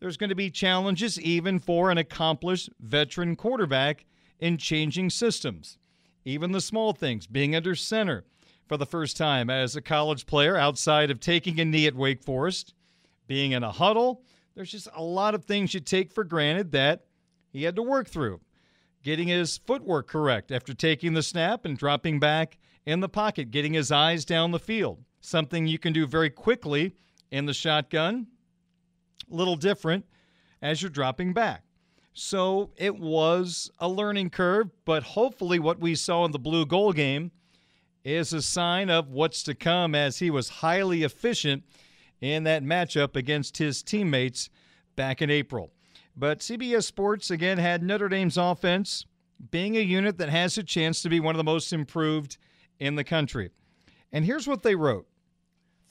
there's 0.00 0.16
going 0.16 0.30
to 0.30 0.36
be 0.36 0.50
challenges 0.50 1.20
even 1.20 1.58
for 1.58 1.90
an 1.90 1.98
accomplished 1.98 2.70
veteran 2.80 3.36
quarterback 3.36 4.04
in 4.38 4.56
changing 4.56 5.10
systems. 5.10 5.78
Even 6.24 6.52
the 6.52 6.60
small 6.60 6.92
things, 6.92 7.26
being 7.26 7.56
under 7.56 7.74
center 7.74 8.24
for 8.66 8.76
the 8.76 8.86
first 8.86 9.16
time 9.16 9.50
as 9.50 9.74
a 9.74 9.80
college 9.80 10.26
player 10.26 10.56
outside 10.56 11.10
of 11.10 11.20
taking 11.20 11.58
a 11.58 11.64
knee 11.64 11.86
at 11.86 11.94
Wake 11.94 12.22
Forest, 12.22 12.74
being 13.26 13.52
in 13.52 13.62
a 13.62 13.72
huddle. 13.72 14.22
There's 14.54 14.70
just 14.70 14.88
a 14.94 15.02
lot 15.02 15.34
of 15.34 15.44
things 15.44 15.74
you 15.74 15.80
take 15.80 16.12
for 16.12 16.24
granted 16.24 16.72
that 16.72 17.04
he 17.50 17.64
had 17.64 17.76
to 17.76 17.82
work 17.82 18.08
through. 18.08 18.40
Getting 19.02 19.28
his 19.28 19.58
footwork 19.58 20.08
correct 20.08 20.52
after 20.52 20.74
taking 20.74 21.14
the 21.14 21.22
snap 21.22 21.64
and 21.64 21.78
dropping 21.78 22.20
back 22.20 22.58
in 22.84 23.00
the 23.00 23.08
pocket, 23.08 23.50
getting 23.50 23.74
his 23.74 23.92
eyes 23.92 24.24
down 24.24 24.50
the 24.50 24.58
field. 24.58 25.04
Something 25.20 25.66
you 25.66 25.78
can 25.78 25.92
do 25.92 26.06
very 26.06 26.30
quickly 26.30 26.94
in 27.30 27.46
the 27.46 27.54
shotgun. 27.54 28.26
A 29.30 29.34
little 29.34 29.56
different 29.56 30.04
as 30.62 30.82
you're 30.82 30.90
dropping 30.90 31.32
back. 31.32 31.62
So 32.12 32.70
it 32.76 32.98
was 32.98 33.70
a 33.78 33.88
learning 33.88 34.30
curve, 34.30 34.70
but 34.84 35.02
hopefully, 35.02 35.58
what 35.58 35.78
we 35.78 35.94
saw 35.94 36.24
in 36.24 36.32
the 36.32 36.38
Blue-Gold 36.38 36.96
game 36.96 37.30
is 38.04 38.32
a 38.32 38.42
sign 38.42 38.90
of 38.90 39.10
what's 39.10 39.42
to 39.44 39.54
come 39.54 39.94
as 39.94 40.18
he 40.18 40.30
was 40.30 40.48
highly 40.48 41.04
efficient 41.04 41.62
in 42.20 42.44
that 42.44 42.64
matchup 42.64 43.14
against 43.14 43.58
his 43.58 43.82
teammates 43.82 44.50
back 44.96 45.22
in 45.22 45.30
April. 45.30 45.70
But 46.16 46.40
CBS 46.40 46.84
Sports 46.84 47.30
again 47.30 47.58
had 47.58 47.82
Notre 47.82 48.08
Dame's 48.08 48.36
offense 48.36 49.06
being 49.50 49.76
a 49.76 49.80
unit 49.80 50.18
that 50.18 50.28
has 50.28 50.58
a 50.58 50.64
chance 50.64 51.00
to 51.02 51.08
be 51.08 51.20
one 51.20 51.34
of 51.34 51.38
the 51.38 51.44
most 51.44 51.72
improved 51.72 52.38
in 52.80 52.96
the 52.96 53.04
country. 53.04 53.50
And 54.10 54.24
here's 54.24 54.48
what 54.48 54.62
they 54.62 54.74
wrote. 54.74 55.06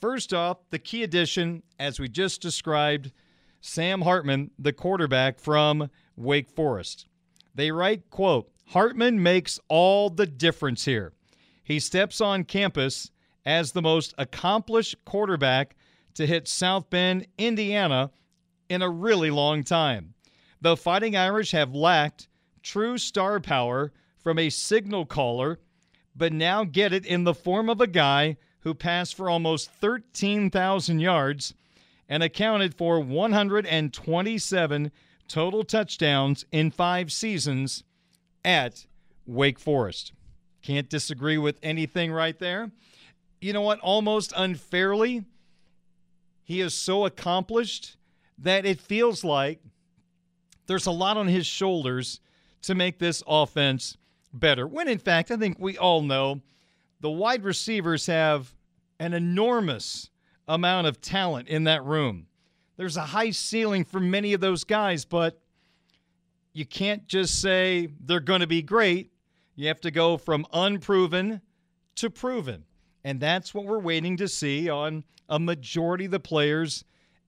First 0.00 0.32
off, 0.32 0.58
the 0.70 0.78
key 0.78 1.02
addition, 1.02 1.62
as 1.78 1.98
we 1.98 2.08
just 2.08 2.40
described, 2.40 3.10
Sam 3.60 4.02
Hartman, 4.02 4.52
the 4.58 4.72
quarterback 4.72 5.40
from 5.40 5.90
Wake 6.16 6.50
Forest. 6.50 7.06
They 7.54 7.72
write, 7.72 8.08
quote, 8.10 8.50
Hartman 8.68 9.22
makes 9.22 9.58
all 9.68 10.10
the 10.10 10.26
difference 10.26 10.84
here. 10.84 11.12
He 11.64 11.80
steps 11.80 12.20
on 12.20 12.44
campus 12.44 13.10
as 13.44 13.72
the 13.72 13.82
most 13.82 14.14
accomplished 14.18 15.04
quarterback 15.04 15.74
to 16.14 16.26
hit 16.26 16.46
South 16.46 16.90
Bend, 16.90 17.26
Indiana 17.36 18.10
in 18.68 18.82
a 18.82 18.90
really 18.90 19.30
long 19.30 19.64
time. 19.64 20.14
The 20.60 20.76
Fighting 20.76 21.16
Irish 21.16 21.52
have 21.52 21.74
lacked 21.74 22.28
true 22.62 22.98
star 22.98 23.40
power 23.40 23.92
from 24.18 24.38
a 24.38 24.50
signal 24.50 25.06
caller, 25.06 25.58
but 26.14 26.32
now 26.32 26.64
get 26.64 26.92
it 26.92 27.06
in 27.06 27.24
the 27.24 27.34
form 27.34 27.68
of 27.68 27.80
a 27.80 27.86
guy 27.86 28.36
who 28.60 28.74
passed 28.74 29.14
for 29.14 29.30
almost 29.30 29.70
13,000 29.70 31.00
yards 31.00 31.54
and 32.08 32.22
accounted 32.22 32.74
for 32.74 33.00
127 33.00 34.92
total 35.28 35.62
touchdowns 35.62 36.44
in 36.50 36.70
five 36.70 37.12
seasons 37.12 37.84
at 38.44 38.86
Wake 39.26 39.58
Forest. 39.58 40.12
Can't 40.62 40.88
disagree 40.88 41.38
with 41.38 41.58
anything 41.62 42.10
right 42.10 42.38
there. 42.38 42.70
You 43.40 43.52
know 43.52 43.62
what? 43.62 43.78
Almost 43.80 44.32
unfairly, 44.36 45.24
he 46.42 46.60
is 46.60 46.74
so 46.74 47.04
accomplished 47.04 47.96
that 48.38 48.64
it 48.64 48.80
feels 48.80 49.22
like 49.22 49.60
there's 50.66 50.86
a 50.86 50.90
lot 50.90 51.16
on 51.16 51.28
his 51.28 51.46
shoulders 51.46 52.20
to 52.62 52.74
make 52.74 52.98
this 52.98 53.22
offense 53.26 53.96
better. 54.32 54.66
When 54.66 54.88
in 54.88 54.98
fact, 54.98 55.30
I 55.30 55.36
think 55.36 55.58
we 55.58 55.78
all 55.78 56.02
know 56.02 56.40
the 57.00 57.10
wide 57.10 57.44
receivers 57.44 58.06
have 58.06 58.54
an 58.98 59.14
enormous 59.14 60.10
amount 60.46 60.86
of 60.86 61.00
talent 61.00 61.48
in 61.48 61.64
that 61.64 61.84
room. 61.84 62.26
There's 62.76 62.96
a 62.96 63.02
high 63.02 63.30
ceiling 63.30 63.84
for 63.84 64.00
many 64.00 64.32
of 64.32 64.40
those 64.40 64.64
guys, 64.64 65.04
but 65.04 65.40
you 66.52 66.64
can't 66.64 67.06
just 67.06 67.40
say 67.40 67.88
they're 68.00 68.20
going 68.20 68.40
to 68.40 68.46
be 68.46 68.62
great. 68.62 69.12
You 69.54 69.68
have 69.68 69.80
to 69.82 69.90
go 69.90 70.16
from 70.16 70.46
unproven 70.52 71.40
to 71.96 72.10
proven. 72.10 72.64
And 73.04 73.20
that's 73.20 73.54
what 73.54 73.64
we're 73.64 73.78
waiting 73.78 74.16
to 74.18 74.28
see 74.28 74.68
on 74.68 75.04
a 75.28 75.38
majority 75.38 76.06
of 76.06 76.10
the 76.10 76.20
players 76.20 76.84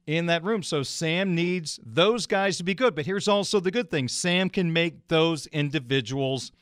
in 0.07 0.27
that 0.27 0.43
room. 0.43 0.63
So 0.63 0.83
Sam 0.83 1.35
needs 1.35 1.79
those 1.85 2.27
guys 2.27 2.57
to 2.59 2.65
be 2.65 2.75
good. 2.75 2.95
But 2.95 3.07
here's 3.07 3.29
also 3.29 3.61
the 3.61 3.71
good 3.71 3.91
thing 3.91 4.09
Sam 4.09 4.51
can 4.51 4.73
make 4.73 5.09
those 5.09 5.47
individuals 5.47 6.53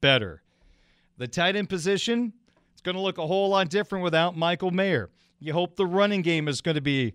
better. 0.00 0.42
The 1.16 1.28
tight 1.28 1.56
end 1.56 1.68
position, 1.68 2.32
going 2.84 2.94
to 2.94 3.00
look 3.00 3.18
a 3.18 3.26
whole 3.26 3.48
lot 3.48 3.68
different 3.70 4.04
without 4.04 4.36
Michael 4.36 4.70
Mayer. 4.70 5.10
You 5.40 5.54
hope 5.54 5.74
the 5.74 5.86
running 5.86 6.22
game 6.22 6.46
is 6.46 6.60
going 6.60 6.76
to 6.76 6.80
be 6.80 7.14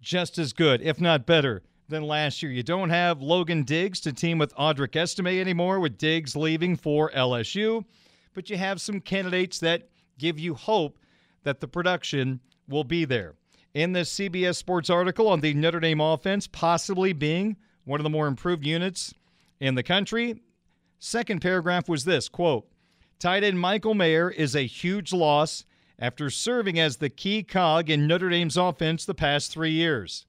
just 0.00 0.38
as 0.38 0.52
good, 0.52 0.80
if 0.80 1.00
not 1.00 1.26
better, 1.26 1.62
than 1.88 2.04
last 2.04 2.42
year. 2.42 2.50
You 2.52 2.62
don't 2.62 2.90
have 2.90 3.20
Logan 3.20 3.64
Diggs 3.64 4.00
to 4.00 4.12
team 4.12 4.38
with 4.38 4.54
Audric 4.54 4.96
Estime 4.96 5.26
anymore, 5.26 5.80
with 5.80 5.98
Diggs 5.98 6.36
leaving 6.36 6.76
for 6.76 7.10
LSU, 7.10 7.84
but 8.32 8.48
you 8.48 8.56
have 8.56 8.80
some 8.80 9.00
candidates 9.00 9.58
that 9.58 9.88
give 10.16 10.38
you 10.38 10.54
hope 10.54 10.98
that 11.42 11.60
the 11.60 11.68
production 11.68 12.40
will 12.68 12.84
be 12.84 13.04
there. 13.04 13.34
In 13.74 13.92
this 13.92 14.14
CBS 14.14 14.56
Sports 14.56 14.90
article 14.90 15.28
on 15.28 15.40
the 15.40 15.54
Notre 15.54 15.80
Dame 15.80 16.00
offense 16.00 16.46
possibly 16.46 17.12
being 17.12 17.56
one 17.84 17.98
of 17.98 18.04
the 18.04 18.10
more 18.10 18.26
improved 18.26 18.64
units 18.64 19.12
in 19.58 19.74
the 19.74 19.82
country, 19.82 20.40
second 20.98 21.40
paragraph 21.40 21.88
was 21.88 22.04
this 22.04 22.28
quote, 22.28 22.69
Tight 23.20 23.44
end 23.44 23.60
Michael 23.60 23.92
Mayer 23.92 24.30
is 24.30 24.56
a 24.56 24.62
huge 24.62 25.12
loss 25.12 25.66
after 25.98 26.30
serving 26.30 26.80
as 26.80 26.96
the 26.96 27.10
key 27.10 27.42
cog 27.42 27.90
in 27.90 28.06
Notre 28.06 28.30
Dame's 28.30 28.56
offense 28.56 29.04
the 29.04 29.12
past 29.12 29.52
three 29.52 29.72
years. 29.72 30.24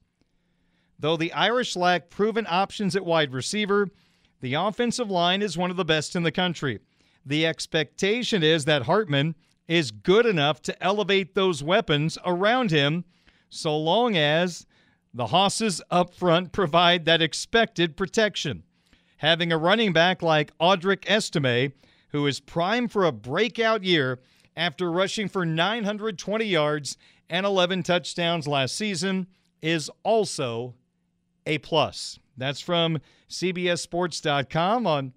Though 0.98 1.16
the 1.16 1.32
Irish 1.32 1.74
lack 1.74 2.10
proven 2.10 2.46
options 2.46 2.94
at 2.94 3.06
wide 3.06 3.32
receiver, 3.32 3.88
the 4.42 4.52
offensive 4.54 5.10
line 5.10 5.40
is 5.40 5.56
one 5.56 5.70
of 5.70 5.78
the 5.78 5.86
best 5.86 6.14
in 6.14 6.22
the 6.22 6.30
country. 6.30 6.80
The 7.24 7.46
expectation 7.46 8.42
is 8.42 8.66
that 8.66 8.82
Hartman 8.82 9.36
is 9.66 9.90
good 9.90 10.26
enough 10.26 10.60
to 10.62 10.84
elevate 10.84 11.34
those 11.34 11.62
weapons 11.62 12.18
around 12.26 12.70
him 12.70 13.06
so 13.48 13.74
long 13.74 14.18
as 14.18 14.66
the 15.14 15.28
Hosses 15.28 15.80
up 15.90 16.14
front 16.14 16.52
provide 16.52 17.06
that 17.06 17.22
expected 17.22 17.96
protection. 17.96 18.64
Having 19.16 19.50
a 19.50 19.56
running 19.56 19.94
back 19.94 20.20
like 20.20 20.56
Audric 20.58 21.06
Estime, 21.06 21.72
who 22.12 22.26
is 22.26 22.40
primed 22.40 22.92
for 22.92 23.04
a 23.04 23.12
breakout 23.12 23.82
year, 23.82 24.20
after 24.56 24.90
rushing 24.90 25.28
for 25.28 25.44
920 25.44 26.44
yards 26.44 26.96
and 27.28 27.46
11 27.46 27.82
touchdowns 27.82 28.46
last 28.46 28.76
season 28.76 29.26
is 29.62 29.90
also 30.02 30.74
a 31.46 31.58
plus. 31.58 32.18
That's 32.36 32.60
from 32.60 32.98
CBSSports.com 33.30 34.86
on 34.86 35.12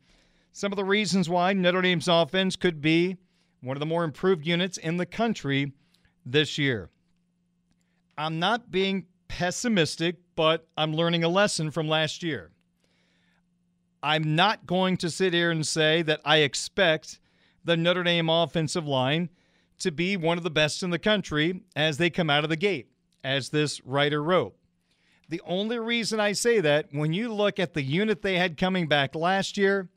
some 0.52 0.72
of 0.72 0.78
the 0.78 0.86
reasons 0.86 1.30
why 1.30 1.54
Notre 1.54 1.82
Dame's 1.82 2.08
offense 2.08 2.56
could 2.56 2.82
be 2.82 3.18
one 3.62 3.76
of 3.76 3.80
the 3.80 3.86
more 3.86 4.04
improved 4.04 4.46
units 4.46 4.78
in 4.78 4.98
the 4.98 5.06
country 5.06 5.74
this 6.26 6.58
year. 6.58 6.90
I'm 8.18 8.40
not 8.40 8.72
being 8.72 9.08
pessimistic, 9.28 10.18
but 10.36 10.68
I'm 10.78 10.94
learning 10.94 11.24
a 11.24 11.30
lesson 11.30 11.72
from 11.72 11.90
last 11.90 12.24
year. 12.24 12.52
I'm 14.06 14.36
not 14.36 14.68
going 14.68 14.98
to 14.98 15.10
sit 15.10 15.34
here 15.34 15.50
and 15.50 15.66
say 15.66 16.04
that 16.04 16.22
I 16.24 16.38
expect 16.38 17.20
the 17.64 17.76
Notre 17.76 18.04
Dame 18.04 18.30
offensive 18.30 18.86
line 18.86 19.32
to 19.80 19.90
be 19.90 20.16
one 20.16 20.38
of 20.38 20.44
the 20.44 20.52
best 20.52 20.84
in 20.84 20.92
the 20.92 21.00
country 21.00 21.64
as 21.76 21.98
they 21.98 22.12
come 22.12 22.30
out 22.30 22.44
of 22.44 22.52
the 22.52 22.56
gate, 22.56 22.92
as 23.24 23.50
this 23.50 23.84
writer 23.84 24.22
wrote. 24.22 24.56
The 25.30 25.42
only 25.44 25.80
reason 25.80 26.20
I 26.20 26.34
say 26.34 26.60
that, 26.60 26.90
when 26.92 27.14
you 27.14 27.34
look 27.34 27.58
at 27.58 27.74
the 27.74 27.82
unit 27.82 28.22
they 28.22 28.38
had 28.38 28.58
coming 28.58 28.88
back 28.88 29.16
last 29.16 29.58
year, 29.58 29.90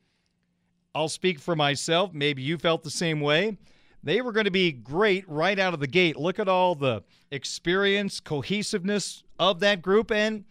I'll 0.94 1.10
speak 1.10 1.38
for 1.38 1.54
myself. 1.54 2.14
Maybe 2.14 2.40
you 2.40 2.56
felt 2.56 2.84
the 2.84 2.90
same 2.90 3.20
way. 3.20 3.58
They 4.02 4.22
were 4.22 4.32
going 4.32 4.46
to 4.46 4.50
be 4.50 4.72
great 4.72 5.28
right 5.28 5.58
out 5.58 5.74
of 5.74 5.80
the 5.80 5.86
gate. 5.86 6.16
Look 6.16 6.38
at 6.38 6.48
all 6.48 6.74
the 6.74 7.04
experience, 7.30 8.20
cohesiveness 8.20 9.22
of 9.38 9.60
that 9.60 9.82
group. 9.82 10.10
And 10.10 10.46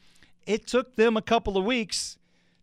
it 0.46 0.67
took 0.67 0.96
them 0.96 1.17
a 1.17 1.24
couple 1.24 1.58
of 1.58 1.65
weeks 1.65 2.16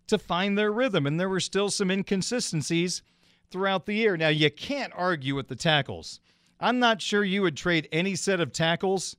to 0.07 0.19
find 0.19 0.57
their 0.57 0.73
rhythm. 0.73 1.07
And 1.07 1.19
there 1.19 1.29
were 1.29 1.41
still 1.41 1.71
some 1.71 1.91
inconsistencies 1.91 3.03
throughout 3.51 3.87
the 3.87 3.95
year. 3.95 4.17
Now, 4.17 4.29
you 4.29 4.51
can't 4.51 4.93
argue 4.97 5.35
with 5.35 5.49
the 5.49 5.57
tackles. 5.57 6.21
I'm 6.61 6.79
not 6.79 7.03
sure 7.03 7.25
you 7.25 7.43
would 7.43 7.57
trade 7.57 7.89
any 7.93 8.15
set 8.15 8.41
of 8.41 8.53
tackles 8.53 9.17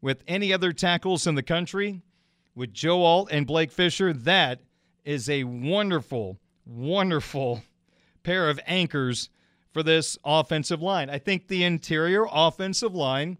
with 0.00 0.24
any 0.26 0.52
other 0.52 0.72
tackles 0.72 1.26
in 1.26 1.36
the 1.36 1.42
country, 1.42 2.02
with 2.54 2.74
Joe 2.74 3.02
Alt 3.02 3.28
and 3.30 3.46
Blake 3.46 3.70
Fisher, 3.70 4.12
that 4.12 4.60
is 5.04 5.30
a 5.30 5.44
wonderful, 5.44 6.38
wonderful 6.66 7.62
pair 8.22 8.50
of 8.50 8.60
anchors 8.66 9.30
for 9.72 9.82
this 9.82 10.18
offensive 10.24 10.82
line. 10.82 11.08
I 11.08 11.18
think 11.18 11.48
the 11.48 11.64
interior 11.64 12.26
offensive 12.30 12.94
line 12.94 13.38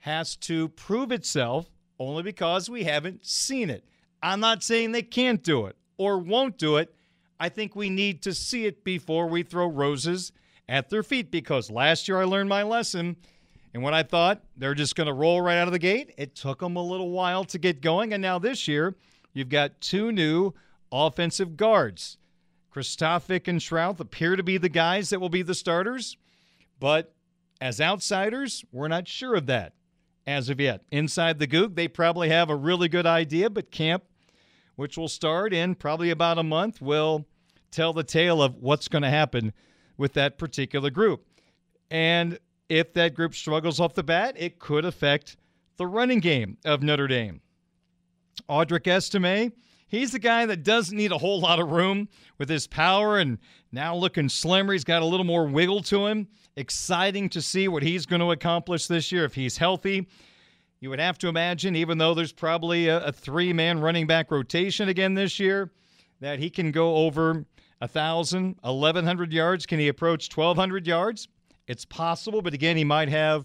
has 0.00 0.36
to 0.36 0.68
prove 0.68 1.10
itself 1.10 1.70
only 1.98 2.22
because 2.22 2.70
we 2.70 2.84
haven't 2.84 3.26
seen 3.26 3.70
it. 3.70 3.84
I'm 4.22 4.40
not 4.40 4.62
saying 4.62 4.92
they 4.92 5.02
can't 5.02 5.42
do 5.42 5.66
it 5.66 5.76
or 5.98 6.18
won't 6.18 6.56
do 6.56 6.76
it. 6.76 6.94
I 7.38 7.48
think 7.48 7.76
we 7.76 7.90
need 7.90 8.22
to 8.22 8.32
see 8.34 8.66
it 8.66 8.82
before 8.84 9.26
we 9.26 9.42
throw 9.42 9.66
roses 9.66 10.32
at 10.68 10.88
their 10.88 11.02
feet 11.02 11.30
because 11.30 11.70
last 11.70 12.08
year 12.08 12.20
I 12.20 12.24
learned 12.24 12.48
my 12.48 12.62
lesson. 12.62 13.16
And 13.74 13.82
when 13.82 13.94
I 13.94 14.02
thought 14.02 14.42
they're 14.56 14.74
just 14.74 14.96
going 14.96 15.06
to 15.06 15.12
roll 15.12 15.40
right 15.40 15.58
out 15.58 15.68
of 15.68 15.72
the 15.72 15.78
gate, 15.78 16.14
it 16.16 16.34
took 16.34 16.60
them 16.60 16.76
a 16.76 16.82
little 16.82 17.10
while 17.10 17.44
to 17.44 17.58
get 17.58 17.80
going. 17.80 18.12
And 18.12 18.22
now 18.22 18.38
this 18.38 18.66
year, 18.66 18.96
you've 19.34 19.50
got 19.50 19.80
two 19.80 20.10
new 20.10 20.54
offensive 20.90 21.56
guards. 21.56 22.16
Kristofic 22.74 23.48
and 23.48 23.60
Schrauth 23.60 24.00
appear 24.00 24.36
to 24.36 24.42
be 24.42 24.56
the 24.56 24.68
guys 24.68 25.10
that 25.10 25.20
will 25.20 25.28
be 25.28 25.42
the 25.42 25.54
starters, 25.54 26.16
but 26.78 27.14
as 27.60 27.80
outsiders, 27.80 28.64
we're 28.72 28.88
not 28.88 29.08
sure 29.08 29.34
of 29.34 29.46
that 29.46 29.72
as 30.26 30.48
of 30.48 30.60
yet. 30.60 30.82
Inside 30.92 31.38
the 31.38 31.46
Gug, 31.46 31.74
they 31.74 31.88
probably 31.88 32.28
have 32.28 32.50
a 32.50 32.56
really 32.56 32.88
good 32.88 33.06
idea, 33.06 33.50
but 33.50 33.70
camp, 33.70 34.04
which 34.78 34.96
will 34.96 35.08
start 35.08 35.52
in 35.52 35.74
probably 35.74 36.10
about 36.10 36.38
a 36.38 36.42
month, 36.44 36.80
will 36.80 37.26
tell 37.72 37.92
the 37.92 38.04
tale 38.04 38.40
of 38.40 38.54
what's 38.54 38.86
going 38.86 39.02
to 39.02 39.10
happen 39.10 39.52
with 39.96 40.12
that 40.12 40.38
particular 40.38 40.88
group. 40.88 41.26
And 41.90 42.38
if 42.68 42.94
that 42.94 43.12
group 43.12 43.34
struggles 43.34 43.80
off 43.80 43.94
the 43.94 44.04
bat, 44.04 44.36
it 44.38 44.60
could 44.60 44.84
affect 44.84 45.36
the 45.78 45.86
running 45.88 46.20
game 46.20 46.58
of 46.64 46.80
Notre 46.80 47.08
Dame. 47.08 47.40
Audric 48.48 48.86
Estime, 48.86 49.52
he's 49.88 50.12
the 50.12 50.20
guy 50.20 50.46
that 50.46 50.62
doesn't 50.62 50.96
need 50.96 51.10
a 51.10 51.18
whole 51.18 51.40
lot 51.40 51.58
of 51.58 51.72
room 51.72 52.08
with 52.38 52.48
his 52.48 52.68
power 52.68 53.18
and 53.18 53.38
now 53.72 53.96
looking 53.96 54.28
slimmer. 54.28 54.74
He's 54.74 54.84
got 54.84 55.02
a 55.02 55.06
little 55.06 55.26
more 55.26 55.48
wiggle 55.48 55.82
to 55.82 56.06
him. 56.06 56.28
Exciting 56.54 57.30
to 57.30 57.42
see 57.42 57.66
what 57.66 57.82
he's 57.82 58.06
going 58.06 58.20
to 58.20 58.30
accomplish 58.30 58.86
this 58.86 59.10
year 59.10 59.24
if 59.24 59.34
he's 59.34 59.56
healthy. 59.56 60.06
You 60.80 60.90
would 60.90 61.00
have 61.00 61.18
to 61.18 61.28
imagine, 61.28 61.74
even 61.74 61.98
though 61.98 62.14
there's 62.14 62.32
probably 62.32 62.88
a, 62.88 63.06
a 63.06 63.12
three 63.12 63.52
man 63.52 63.80
running 63.80 64.06
back 64.06 64.30
rotation 64.30 64.88
again 64.88 65.14
this 65.14 65.38
year, 65.40 65.72
that 66.20 66.38
he 66.38 66.50
can 66.50 66.70
go 66.70 66.96
over 66.96 67.44
1,000, 67.78 68.56
1,100 68.60 69.32
yards. 69.32 69.66
Can 69.66 69.78
he 69.78 69.88
approach 69.88 70.34
1,200 70.34 70.86
yards? 70.86 71.28
It's 71.66 71.84
possible, 71.84 72.42
but 72.42 72.54
again, 72.54 72.76
he 72.76 72.84
might 72.84 73.08
have 73.08 73.44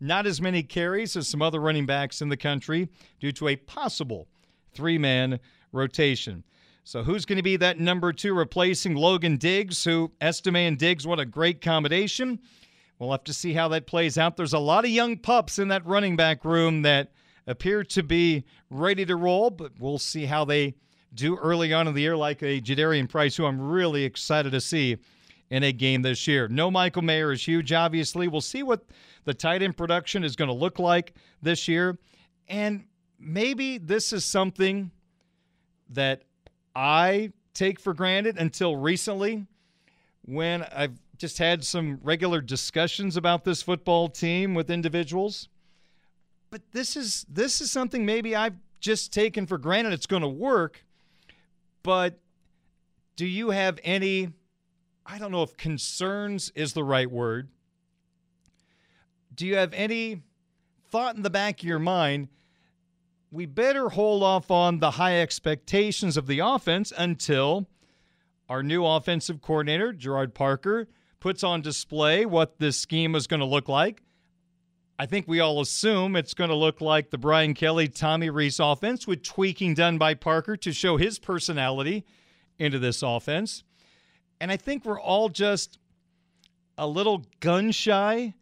not 0.00 0.26
as 0.26 0.40
many 0.40 0.62
carries 0.62 1.16
as 1.16 1.28
some 1.28 1.42
other 1.42 1.60
running 1.60 1.86
backs 1.86 2.22
in 2.22 2.30
the 2.30 2.36
country 2.36 2.88
due 3.20 3.32
to 3.32 3.48
a 3.48 3.56
possible 3.56 4.26
three 4.72 4.98
man 4.98 5.38
rotation. 5.72 6.44
So, 6.84 7.02
who's 7.02 7.26
going 7.26 7.36
to 7.36 7.42
be 7.42 7.56
that 7.56 7.78
number 7.78 8.12
two 8.12 8.34
replacing 8.34 8.96
Logan 8.96 9.36
Diggs, 9.36 9.84
who 9.84 10.10
Estime 10.20 10.56
and 10.56 10.78
Diggs, 10.78 11.06
what 11.06 11.20
a 11.20 11.26
great 11.26 11.60
combination? 11.60 12.40
We'll 13.00 13.12
have 13.12 13.24
to 13.24 13.32
see 13.32 13.54
how 13.54 13.68
that 13.68 13.86
plays 13.86 14.18
out. 14.18 14.36
There's 14.36 14.52
a 14.52 14.58
lot 14.58 14.84
of 14.84 14.90
young 14.90 15.16
pups 15.16 15.58
in 15.58 15.68
that 15.68 15.86
running 15.86 16.16
back 16.16 16.44
room 16.44 16.82
that 16.82 17.10
appear 17.46 17.82
to 17.82 18.02
be 18.02 18.44
ready 18.68 19.06
to 19.06 19.16
roll, 19.16 19.48
but 19.48 19.72
we'll 19.80 19.98
see 19.98 20.26
how 20.26 20.44
they 20.44 20.74
do 21.14 21.36
early 21.38 21.72
on 21.72 21.88
in 21.88 21.94
the 21.94 22.02
year, 22.02 22.14
like 22.14 22.42
a 22.42 22.60
Jadarian 22.60 23.08
Price, 23.08 23.36
who 23.36 23.46
I'm 23.46 23.58
really 23.58 24.04
excited 24.04 24.52
to 24.52 24.60
see 24.60 24.98
in 25.48 25.62
a 25.62 25.72
game 25.72 26.02
this 26.02 26.28
year. 26.28 26.46
No 26.46 26.70
Michael 26.70 27.00
Mayer 27.00 27.32
is 27.32 27.42
huge, 27.42 27.72
obviously. 27.72 28.28
We'll 28.28 28.42
see 28.42 28.62
what 28.62 28.84
the 29.24 29.32
tight 29.32 29.62
end 29.62 29.78
production 29.78 30.22
is 30.22 30.36
going 30.36 30.48
to 30.48 30.54
look 30.54 30.78
like 30.78 31.14
this 31.40 31.68
year. 31.68 31.98
And 32.48 32.84
maybe 33.18 33.78
this 33.78 34.12
is 34.12 34.26
something 34.26 34.90
that 35.88 36.22
I 36.76 37.32
take 37.54 37.80
for 37.80 37.94
granted 37.94 38.36
until 38.36 38.76
recently 38.76 39.46
when 40.26 40.62
I've 40.64 40.98
just 41.20 41.36
had 41.36 41.62
some 41.62 42.00
regular 42.02 42.40
discussions 42.40 43.14
about 43.14 43.44
this 43.44 43.60
football 43.60 44.08
team 44.08 44.54
with 44.54 44.70
individuals. 44.70 45.50
But 46.48 46.62
this 46.72 46.96
is 46.96 47.26
this 47.28 47.60
is 47.60 47.70
something 47.70 48.06
maybe 48.06 48.34
I've 48.34 48.56
just 48.80 49.12
taken 49.12 49.46
for 49.46 49.58
granted 49.58 49.92
it's 49.92 50.06
going 50.06 50.22
to 50.22 50.28
work. 50.28 50.82
But 51.82 52.18
do 53.16 53.26
you 53.26 53.50
have 53.50 53.78
any 53.84 54.30
I 55.04 55.18
don't 55.18 55.30
know 55.30 55.42
if 55.42 55.58
concerns 55.58 56.52
is 56.54 56.72
the 56.72 56.84
right 56.84 57.10
word. 57.10 57.50
Do 59.34 59.46
you 59.46 59.56
have 59.56 59.74
any 59.74 60.22
thought 60.88 61.16
in 61.16 61.22
the 61.22 61.30
back 61.30 61.60
of 61.60 61.68
your 61.68 61.78
mind? 61.78 62.28
We 63.30 63.44
better 63.44 63.90
hold 63.90 64.22
off 64.22 64.50
on 64.50 64.78
the 64.78 64.92
high 64.92 65.20
expectations 65.20 66.16
of 66.16 66.26
the 66.26 66.38
offense 66.38 66.94
until 66.96 67.68
our 68.48 68.62
new 68.62 68.86
offensive 68.86 69.42
coordinator, 69.42 69.92
Gerard 69.92 70.34
Parker, 70.34 70.88
puts 71.20 71.44
on 71.44 71.60
display 71.60 72.26
what 72.26 72.58
this 72.58 72.78
scheme 72.78 73.14
is 73.14 73.26
going 73.26 73.40
to 73.40 73.46
look 73.46 73.68
like. 73.68 74.02
I 74.98 75.06
think 75.06 75.26
we 75.26 75.40
all 75.40 75.60
assume 75.60 76.16
it's 76.16 76.34
going 76.34 76.50
to 76.50 76.56
look 76.56 76.80
like 76.80 77.10
the 77.10 77.18
Brian 77.18 77.54
Kelly, 77.54 77.88
Tommy 77.88 78.28
Rees 78.28 78.60
offense 78.60 79.06
with 79.06 79.22
tweaking 79.22 79.74
done 79.74 79.96
by 79.96 80.14
Parker 80.14 80.56
to 80.58 80.72
show 80.72 80.96
his 80.98 81.18
personality 81.18 82.04
into 82.58 82.78
this 82.78 83.02
offense. 83.02 83.64
And 84.40 84.52
I 84.52 84.56
think 84.56 84.84
we're 84.84 85.00
all 85.00 85.28
just 85.28 85.78
a 86.76 86.86
little 86.86 87.24
gun 87.40 87.70
shy 87.70 88.34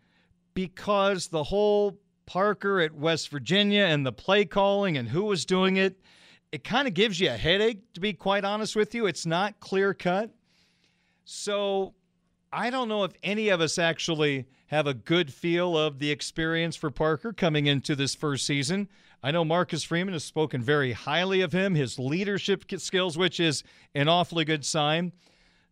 because 0.55 1.29
the 1.29 1.45
whole 1.45 1.99
Parker 2.27 2.81
at 2.81 2.93
West 2.93 3.29
Virginia 3.29 3.83
and 3.83 4.05
the 4.05 4.13
play 4.13 4.45
calling 4.45 4.97
and 4.97 5.09
who 5.09 5.25
was 5.25 5.45
doing 5.45 5.77
it, 5.77 6.01
it 6.51 6.65
kind 6.65 6.89
of 6.89 6.95
gives 6.95 7.21
you 7.21 7.31
a 7.31 7.37
headache, 7.37 7.93
to 7.95 8.01
be 8.01 8.13
quite 8.13 8.45
honest 8.45 8.75
with 8.75 8.95
you. 8.95 9.07
It's 9.07 9.27
not 9.27 9.61
clear 9.61 9.95
cut. 9.95 10.31
So 11.25 11.95
I 12.53 12.71
don't 12.71 12.89
know 12.89 13.05
if 13.05 13.13
any 13.23 13.51
of 13.51 13.61
us 13.61 13.79
actually 13.79 14.47
have 14.69 14.87
a 14.87 14.95
good 14.95 15.33
feel 15.33 15.77
of 15.77 15.99
the 15.99 16.11
experience 16.11 16.77
for 16.77 16.91
Parker 16.91 17.33
coming 17.33 17.67
into 17.67 17.95
this 17.95 18.15
first 18.15 18.47
season. 18.47 18.89
I 19.23 19.33
know 19.33 19.45
Marcus 19.45 19.83
Freeman 19.83 20.15
has 20.15 20.25
spoken 20.25 20.63
very 20.63 20.93
highly 20.93 21.43
of 21.43 21.53
him, 21.53 21.75
his 21.75 21.99
leadership 21.99 22.65
skills, 22.79 23.19
which 23.19 23.39
is 23.39 23.65
an 23.95 24.09
awfully 24.09 24.47
good 24.47 24.65
sign. 24.65 25.13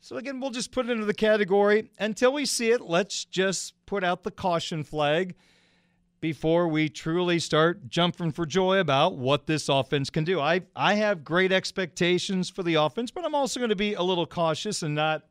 So, 0.02 0.16
again, 0.16 0.38
we'll 0.38 0.50
just 0.50 0.70
put 0.70 0.86
it 0.86 0.92
into 0.92 1.06
the 1.06 1.14
category. 1.14 1.90
Until 1.98 2.32
we 2.32 2.44
see 2.44 2.70
it, 2.70 2.82
let's 2.82 3.24
just 3.24 3.74
put 3.86 4.04
out 4.04 4.22
the 4.22 4.30
caution 4.30 4.84
flag 4.84 5.34
before 6.20 6.68
we 6.68 6.88
truly 6.88 7.38
start 7.38 7.88
jumping 7.88 8.32
for 8.32 8.44
joy 8.44 8.78
about 8.80 9.16
what 9.16 9.46
this 9.46 9.68
offense 9.68 10.10
can 10.10 10.24
do. 10.24 10.40
I, 10.40 10.62
I 10.74 10.94
have 10.94 11.24
great 11.24 11.52
expectations 11.52 12.50
for 12.50 12.62
the 12.62 12.74
offense, 12.74 13.10
but 13.10 13.24
I'm 13.24 13.34
also 13.34 13.60
going 13.60 13.70
to 13.70 13.76
be 13.76 13.94
a 13.94 14.02
little 14.02 14.26
cautious 14.26 14.82
and 14.82 14.94
not 14.94 15.22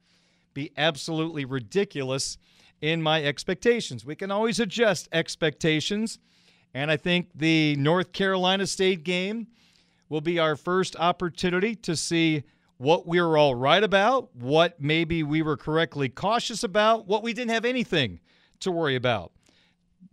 be 0.55 0.71
absolutely 0.75 1.45
ridiculous 1.45 2.39
in 2.81 3.03
my 3.03 3.23
expectations. 3.23 4.03
We 4.03 4.15
can 4.15 4.31
always 4.31 4.59
adjust 4.59 5.07
expectations. 5.11 6.17
And 6.73 6.89
I 6.89 6.97
think 6.97 7.29
the 7.35 7.75
North 7.75 8.11
Carolina 8.11 8.65
State 8.65 9.03
game 9.03 9.47
will 10.09 10.21
be 10.21 10.39
our 10.39 10.55
first 10.55 10.95
opportunity 10.97 11.75
to 11.75 11.95
see 11.95 12.43
what 12.77 13.07
we 13.07 13.21
were 13.21 13.37
all 13.37 13.55
right 13.55 13.83
about, 13.83 14.35
what 14.35 14.81
maybe 14.81 15.23
we 15.23 15.41
were 15.41 15.55
correctly 15.55 16.09
cautious 16.09 16.63
about, 16.63 17.07
what 17.07 17.23
we 17.23 17.33
didn't 17.33 17.51
have 17.51 17.65
anything 17.65 18.19
to 18.59 18.71
worry 18.71 18.95
about. 18.95 19.31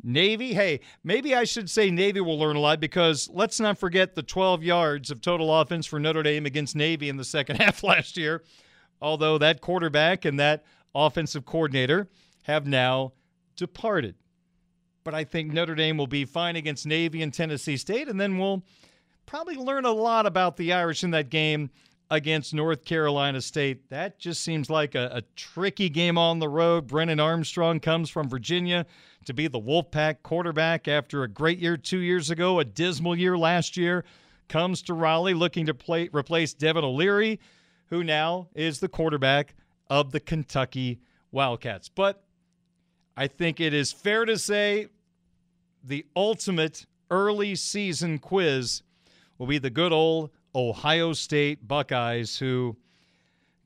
Navy, 0.04 0.54
hey, 0.54 0.80
maybe 1.04 1.34
I 1.34 1.44
should 1.44 1.70
say 1.70 1.90
Navy 1.90 2.20
will 2.20 2.38
learn 2.38 2.56
a 2.56 2.60
lot 2.60 2.80
because 2.80 3.28
let's 3.32 3.60
not 3.60 3.78
forget 3.78 4.14
the 4.14 4.22
12 4.22 4.62
yards 4.62 5.10
of 5.10 5.20
total 5.20 5.54
offense 5.54 5.86
for 5.86 6.00
Notre 6.00 6.22
Dame 6.22 6.46
against 6.46 6.74
Navy 6.74 7.08
in 7.08 7.16
the 7.16 7.24
second 7.24 7.56
half 7.60 7.82
last 7.82 8.16
year. 8.16 8.42
Although 9.02 9.38
that 9.38 9.60
quarterback 9.60 10.24
and 10.24 10.38
that 10.40 10.64
offensive 10.94 11.44
coordinator 11.44 12.08
have 12.44 12.66
now 12.66 13.12
departed. 13.56 14.14
But 15.04 15.14
I 15.14 15.24
think 15.24 15.52
Notre 15.52 15.74
Dame 15.74 15.96
will 15.96 16.06
be 16.06 16.24
fine 16.24 16.56
against 16.56 16.86
Navy 16.86 17.22
and 17.22 17.34
Tennessee 17.34 17.76
State, 17.76 18.08
and 18.08 18.20
then 18.20 18.38
we'll 18.38 18.62
probably 19.26 19.56
learn 19.56 19.84
a 19.84 19.92
lot 19.92 20.26
about 20.26 20.56
the 20.56 20.72
Irish 20.72 21.02
in 21.02 21.10
that 21.10 21.28
game 21.28 21.70
against 22.10 22.54
North 22.54 22.84
Carolina 22.84 23.40
State. 23.40 23.88
That 23.88 24.18
just 24.18 24.42
seems 24.42 24.68
like 24.68 24.94
a, 24.94 25.10
a, 25.14 25.22
tricky 25.34 25.88
game 25.88 26.18
on 26.18 26.38
the 26.38 26.48
road. 26.48 26.86
Brennan 26.86 27.18
Armstrong 27.18 27.80
comes 27.80 28.10
from 28.10 28.28
Virginia 28.28 28.84
to 29.24 29.32
be 29.32 29.48
the 29.48 29.58
Wolfpack 29.58 30.16
quarterback 30.22 30.86
after 30.86 31.22
a 31.22 31.28
great 31.28 31.58
year 31.58 31.76
two 31.78 32.00
years 32.00 32.30
ago, 32.30 32.60
a 32.60 32.64
dismal 32.64 33.16
year 33.16 33.38
last 33.38 33.76
year. 33.76 34.04
Comes 34.48 34.82
to 34.82 34.94
Raleigh 34.94 35.32
looking 35.32 35.66
to 35.66 35.74
play, 35.74 36.10
replace 36.12 36.52
Devin 36.52 36.84
O'Leary, 36.84 37.40
who 37.92 38.02
now 38.02 38.48
is 38.54 38.80
the 38.80 38.88
quarterback 38.88 39.54
of 39.90 40.12
the 40.12 40.18
Kentucky 40.18 40.98
Wildcats. 41.30 41.90
But 41.90 42.24
I 43.18 43.26
think 43.26 43.60
it 43.60 43.74
is 43.74 43.92
fair 43.92 44.24
to 44.24 44.38
say 44.38 44.86
the 45.84 46.06
ultimate 46.16 46.86
early 47.10 47.54
season 47.54 48.18
quiz 48.18 48.80
will 49.36 49.46
be 49.46 49.58
the 49.58 49.68
good 49.68 49.92
old 49.92 50.30
Ohio 50.54 51.12
State 51.12 51.68
Buckeyes, 51.68 52.38
who 52.38 52.78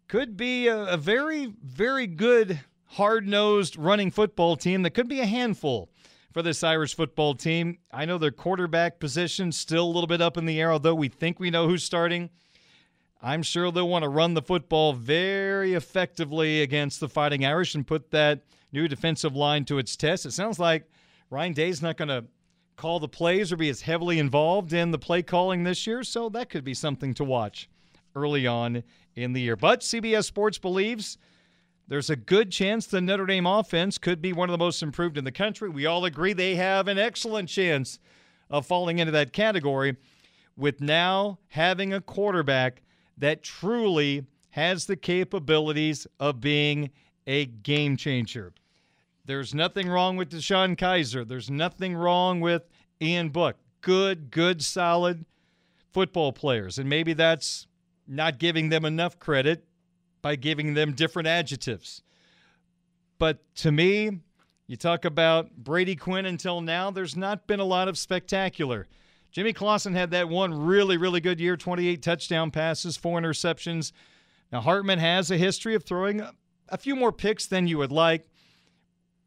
could 0.08 0.36
be 0.36 0.66
a, 0.66 0.86
a 0.86 0.96
very, 0.96 1.54
very 1.62 2.08
good, 2.08 2.58
hard 2.86 3.28
nosed 3.28 3.76
running 3.76 4.10
football 4.10 4.56
team 4.56 4.82
that 4.82 4.90
could 4.90 5.08
be 5.08 5.20
a 5.20 5.26
handful 5.26 5.88
for 6.32 6.42
this 6.42 6.64
Irish 6.64 6.96
football 6.96 7.36
team. 7.36 7.78
I 7.92 8.04
know 8.04 8.18
their 8.18 8.32
quarterback 8.32 8.98
position 8.98 9.52
still 9.52 9.84
a 9.84 9.92
little 9.92 10.08
bit 10.08 10.20
up 10.20 10.36
in 10.36 10.46
the 10.46 10.60
air, 10.60 10.72
although 10.72 10.96
we 10.96 11.08
think 11.08 11.38
we 11.38 11.52
know 11.52 11.68
who's 11.68 11.84
starting. 11.84 12.30
I'm 13.22 13.42
sure 13.42 13.70
they'll 13.70 13.88
want 13.88 14.02
to 14.02 14.08
run 14.08 14.34
the 14.34 14.42
football 14.42 14.92
very 14.92 15.74
effectively 15.74 16.62
against 16.62 17.00
the 17.00 17.08
Fighting 17.08 17.44
Irish 17.44 17.74
and 17.74 17.86
put 17.86 18.10
that 18.10 18.42
new 18.72 18.88
defensive 18.88 19.34
line 19.34 19.64
to 19.66 19.78
its 19.78 19.96
test. 19.96 20.26
It 20.26 20.32
sounds 20.32 20.58
like 20.58 20.90
Ryan 21.30 21.54
Day's 21.54 21.82
not 21.82 21.96
going 21.96 22.08
to 22.08 22.24
call 22.76 23.00
the 23.00 23.08
plays 23.08 23.50
or 23.50 23.56
be 23.56 23.70
as 23.70 23.82
heavily 23.82 24.18
involved 24.18 24.72
in 24.72 24.90
the 24.90 24.98
play 24.98 25.22
calling 25.22 25.64
this 25.64 25.86
year, 25.86 26.04
so 26.04 26.28
that 26.28 26.50
could 26.50 26.64
be 26.64 26.74
something 26.74 27.14
to 27.14 27.24
watch 27.24 27.68
early 28.14 28.46
on 28.46 28.82
in 29.14 29.32
the 29.32 29.40
year. 29.40 29.56
But 29.56 29.80
CBS 29.80 30.24
Sports 30.24 30.58
believes 30.58 31.16
there's 31.88 32.10
a 32.10 32.16
good 32.16 32.50
chance 32.50 32.86
the 32.86 33.00
Notre 33.00 33.26
Dame 33.26 33.46
offense 33.46 33.96
could 33.96 34.20
be 34.20 34.32
one 34.32 34.50
of 34.50 34.52
the 34.52 34.64
most 34.64 34.82
improved 34.82 35.16
in 35.16 35.24
the 35.24 35.32
country. 35.32 35.68
We 35.68 35.86
all 35.86 36.04
agree 36.04 36.32
they 36.32 36.56
have 36.56 36.86
an 36.88 36.98
excellent 36.98 37.48
chance 37.48 37.98
of 38.50 38.66
falling 38.66 38.98
into 38.98 39.12
that 39.12 39.32
category 39.32 39.96
with 40.56 40.80
now 40.80 41.38
having 41.48 41.92
a 41.92 42.00
quarterback 42.00 42.82
that 43.18 43.42
truly 43.42 44.24
has 44.50 44.86
the 44.86 44.96
capabilities 44.96 46.06
of 46.18 46.40
being 46.40 46.90
a 47.26 47.46
game 47.46 47.96
changer. 47.96 48.52
There's 49.24 49.54
nothing 49.54 49.88
wrong 49.88 50.16
with 50.16 50.30
DeShone 50.30 50.76
Kizer. 50.76 51.26
There's 51.26 51.50
nothing 51.50 51.96
wrong 51.96 52.40
with 52.40 52.62
Ian 53.02 53.30
Book. 53.30 53.56
Good, 53.80 54.30
good, 54.30 54.62
solid 54.62 55.24
football 55.92 56.32
players. 56.32 56.78
And 56.78 56.88
maybe 56.88 57.12
that's 57.12 57.66
not 58.06 58.38
giving 58.38 58.68
them 58.68 58.84
enough 58.84 59.18
credit 59.18 59.64
by 60.22 60.36
giving 60.36 60.74
them 60.74 60.92
different 60.92 61.26
adjectives. 61.26 62.02
But 63.18 63.38
to 63.56 63.72
me, 63.72 64.20
you 64.66 64.76
talk 64.76 65.04
about 65.04 65.56
Brady 65.56 65.96
Quinn 65.96 66.26
until 66.26 66.60
now, 66.60 66.90
there's 66.90 67.16
not 67.16 67.46
been 67.46 67.60
a 67.60 67.64
lot 67.64 67.88
of 67.88 67.98
spectacular. 67.98 68.86
Jimmy 69.37 69.53
Clausen 69.53 69.93
had 69.93 70.12
that 70.12 70.30
one 70.30 70.64
really, 70.64 70.97
really 70.97 71.20
good 71.20 71.39
year 71.39 71.59
28 71.59 72.03
touchdown 72.03 72.51
passes, 72.51 72.97
four 72.97 73.20
interceptions. 73.20 73.93
Now, 74.51 74.62
Hartman 74.62 74.99
has 74.99 75.30
a 75.30 75.37
history 75.37 75.74
of 75.74 75.84
throwing 75.84 76.26
a 76.70 76.78
few 76.78 76.97
more 76.97 77.12
picks 77.12 77.45
than 77.45 77.66
you 77.66 77.76
would 77.76 77.93
like, 77.93 78.30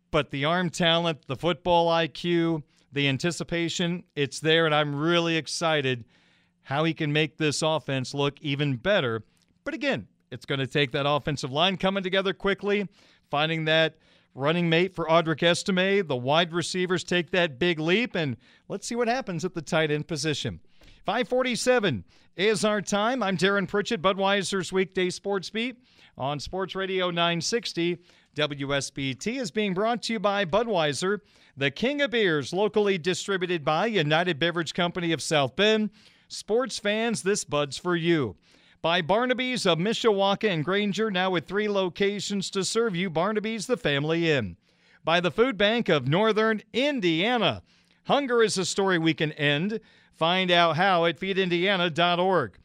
but 0.09 0.31
the 0.31 0.45
arm 0.45 0.71
talent, 0.71 1.27
the 1.27 1.35
football 1.35 1.91
IQ, 1.91 2.63
the 2.91 3.07
anticipation, 3.07 4.03
it's 4.15 4.39
there, 4.39 4.65
and 4.65 4.73
I'm 4.73 4.95
really 4.95 5.35
excited 5.35 6.05
how 6.63 6.85
he 6.85 6.95
can 6.95 7.13
make 7.13 7.37
this 7.37 7.61
offense 7.61 8.15
look 8.15 8.41
even 8.41 8.77
better. 8.77 9.21
But 9.63 9.75
again, 9.75 10.07
it's 10.31 10.47
going 10.47 10.57
to 10.57 10.65
take 10.65 10.91
that 10.93 11.07
offensive 11.07 11.51
line 11.51 11.77
coming 11.77 12.01
together 12.01 12.33
quickly, 12.33 12.87
finding 13.29 13.65
that 13.65 13.93
running 14.39 14.69
mate 14.69 14.95
for 14.95 15.05
Audric 15.05 15.43
Estime. 15.43 16.07
The 16.07 16.15
wide 16.15 16.53
receivers 16.53 17.03
take 17.03 17.31
that 17.31 17.59
big 17.59 17.77
leap, 17.79 18.15
and 18.15 18.37
let's 18.69 18.87
see 18.87 18.95
what 18.95 19.09
happens 19.09 19.43
at 19.43 19.53
the 19.53 19.61
tight 19.61 19.91
end 19.91 20.07
position. 20.07 20.61
547 21.05 22.05
is 22.37 22.63
our 22.63 22.81
time. 22.81 23.21
I'm 23.21 23.35
Darin 23.35 23.67
Pritchett, 23.67 24.01
Budweiser's 24.01 24.71
weekday 24.71 25.09
sports 25.09 25.49
beat 25.49 25.83
on 26.17 26.39
Sports 26.39 26.73
Radio 26.73 27.07
960. 27.09 27.97
WSBT 28.35 29.41
is 29.41 29.51
being 29.51 29.73
brought 29.73 30.03
to 30.03 30.13
you 30.13 30.19
by 30.19 30.45
Budweiser, 30.45 31.19
the 31.57 31.71
king 31.71 32.01
of 32.01 32.11
beers, 32.11 32.53
locally 32.53 32.97
distributed 32.97 33.65
by 33.65 33.87
United 33.87 34.39
Beverage 34.39 34.73
Company 34.73 35.11
of 35.11 35.21
South 35.21 35.55
Bend. 35.55 35.89
Sports 36.29 36.79
fans, 36.79 37.23
this 37.23 37.43
Bud's 37.43 37.77
for 37.77 37.95
you 37.95 38.37
by 38.81 39.01
Barnaby's 39.01 39.65
of 39.65 39.77
Mishawaka 39.77 40.49
and 40.49 40.63
Granger, 40.63 41.11
now 41.11 41.31
with 41.31 41.45
three 41.45 41.67
locations 41.67 42.49
to 42.51 42.63
serve 42.63 42.95
you. 42.95 43.09
Barnaby's, 43.09 43.67
the 43.67 43.77
family 43.77 44.31
inn. 44.31 44.55
By 45.03 45.19
the 45.19 45.31
Food 45.31 45.57
Bank 45.57 45.89
of 45.89 46.07
Northern 46.07 46.61
Indiana. 46.71 47.61
Hunger 48.05 48.41
is 48.41 48.57
a 48.57 48.65
story 48.65 48.97
we 48.97 49.13
can 49.13 49.33
end. 49.33 49.79
Find 50.13 50.49
out 50.49 50.77
how 50.77 51.05
at 51.05 51.19
feedindiana.org. 51.19 52.57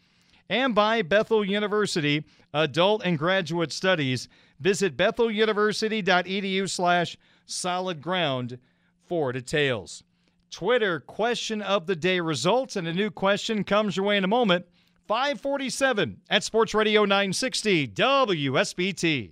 And 0.48 0.74
by 0.74 1.02
Bethel 1.02 1.44
University, 1.44 2.24
Adult 2.52 3.02
and 3.04 3.18
Graduate 3.18 3.72
Studies. 3.72 4.28
Visit 4.60 4.96
betheluniversity.edu 4.96 6.70
slash 6.70 7.16
solid 7.46 8.00
ground 8.00 8.58
for 9.04 9.32
details. 9.32 10.04
Twitter 10.50 11.00
question 11.00 11.60
of 11.60 11.86
the 11.86 11.96
day 11.96 12.20
results, 12.20 12.76
and 12.76 12.86
a 12.86 12.92
new 12.92 13.10
question 13.10 13.64
comes 13.64 13.96
your 13.96 14.06
way 14.06 14.16
in 14.16 14.24
a 14.24 14.28
moment. 14.28 14.66
547 15.06 16.20
at 16.30 16.44
Sports 16.44 16.74
Radio 16.74 17.04
960 17.04 17.88
WSBT. 17.88 19.30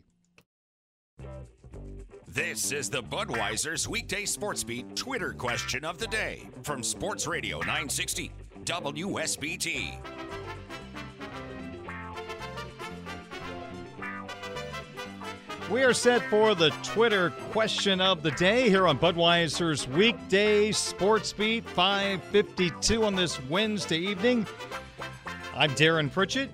This 2.29 2.73
is 2.73 2.89
the 2.89 3.03
Budweiser's 3.03 3.89
weekday 3.89 4.25
sports 4.25 4.64
beat 4.64 4.97
Twitter 4.97 5.33
question 5.33 5.85
of 5.85 5.99
the 5.99 6.07
day 6.07 6.49
from 6.62 6.83
Sports 6.83 7.27
Radio 7.27 7.59
960 7.59 8.33
WSBT. 8.64 9.99
We 15.70 15.83
are 15.85 15.95
set 15.95 16.23
for 16.29 16.55
the 16.55 16.70
Twitter 16.83 17.31
question 17.51 18.01
of 18.01 18.23
the 18.23 18.33
day 18.33 18.68
here 18.68 18.87
on 18.87 18.99
Budweiser's 18.99 19.89
weekday 19.89 20.70
sports 20.73 21.33
beat 21.33 21.66
552 21.70 23.05
on 23.05 23.14
this 23.14 23.43
Wednesday 23.45 23.99
evening. 23.99 24.47
I'm 25.55 25.74
Darin 25.74 26.09
Pritchett. 26.09 26.50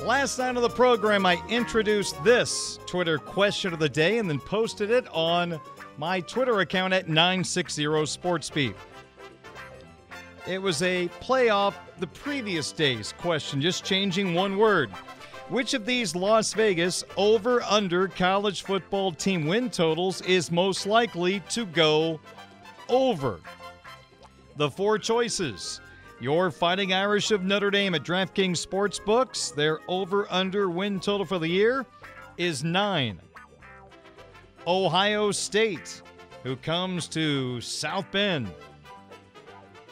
Last 0.00 0.38
night 0.38 0.54
of 0.54 0.62
the 0.62 0.68
program, 0.68 1.26
I 1.26 1.42
introduced 1.48 2.22
this 2.22 2.78
Twitter 2.86 3.18
question 3.18 3.72
of 3.72 3.80
the 3.80 3.88
day 3.88 4.18
and 4.18 4.30
then 4.30 4.38
posted 4.38 4.92
it 4.92 5.08
on 5.08 5.60
my 5.98 6.20
Twitter 6.20 6.60
account 6.60 6.94
at 6.94 7.08
960 7.08 7.84
SportsBeat. 7.84 8.74
It 10.46 10.62
was 10.62 10.82
a 10.82 11.08
playoff 11.20 11.74
the 11.98 12.06
previous 12.06 12.70
day's 12.70 13.12
question, 13.12 13.60
just 13.60 13.84
changing 13.84 14.34
one 14.34 14.56
word. 14.56 14.90
Which 15.48 15.74
of 15.74 15.84
these 15.84 16.14
Las 16.14 16.52
Vegas 16.52 17.02
over 17.16 17.60
under 17.62 18.06
college 18.06 18.62
football 18.62 19.10
team 19.10 19.46
win 19.46 19.68
totals 19.68 20.20
is 20.22 20.52
most 20.52 20.86
likely 20.86 21.40
to 21.50 21.66
go 21.66 22.20
over? 22.88 23.40
The 24.56 24.70
four 24.70 24.98
choices 24.98 25.80
your 26.20 26.50
Fighting 26.50 26.92
Irish 26.92 27.30
of 27.30 27.44
Notre 27.44 27.70
Dame 27.70 27.94
at 27.94 28.02
DraftKings 28.02 28.64
Sportsbooks, 28.64 29.54
their 29.54 29.80
over 29.88 30.26
under 30.30 30.70
win 30.70 30.98
total 30.98 31.26
for 31.26 31.38
the 31.38 31.48
year 31.48 31.84
is 32.38 32.64
nine. 32.64 33.20
Ohio 34.66 35.30
State, 35.30 36.02
who 36.42 36.56
comes 36.56 37.06
to 37.08 37.60
South 37.60 38.10
Bend, 38.10 38.50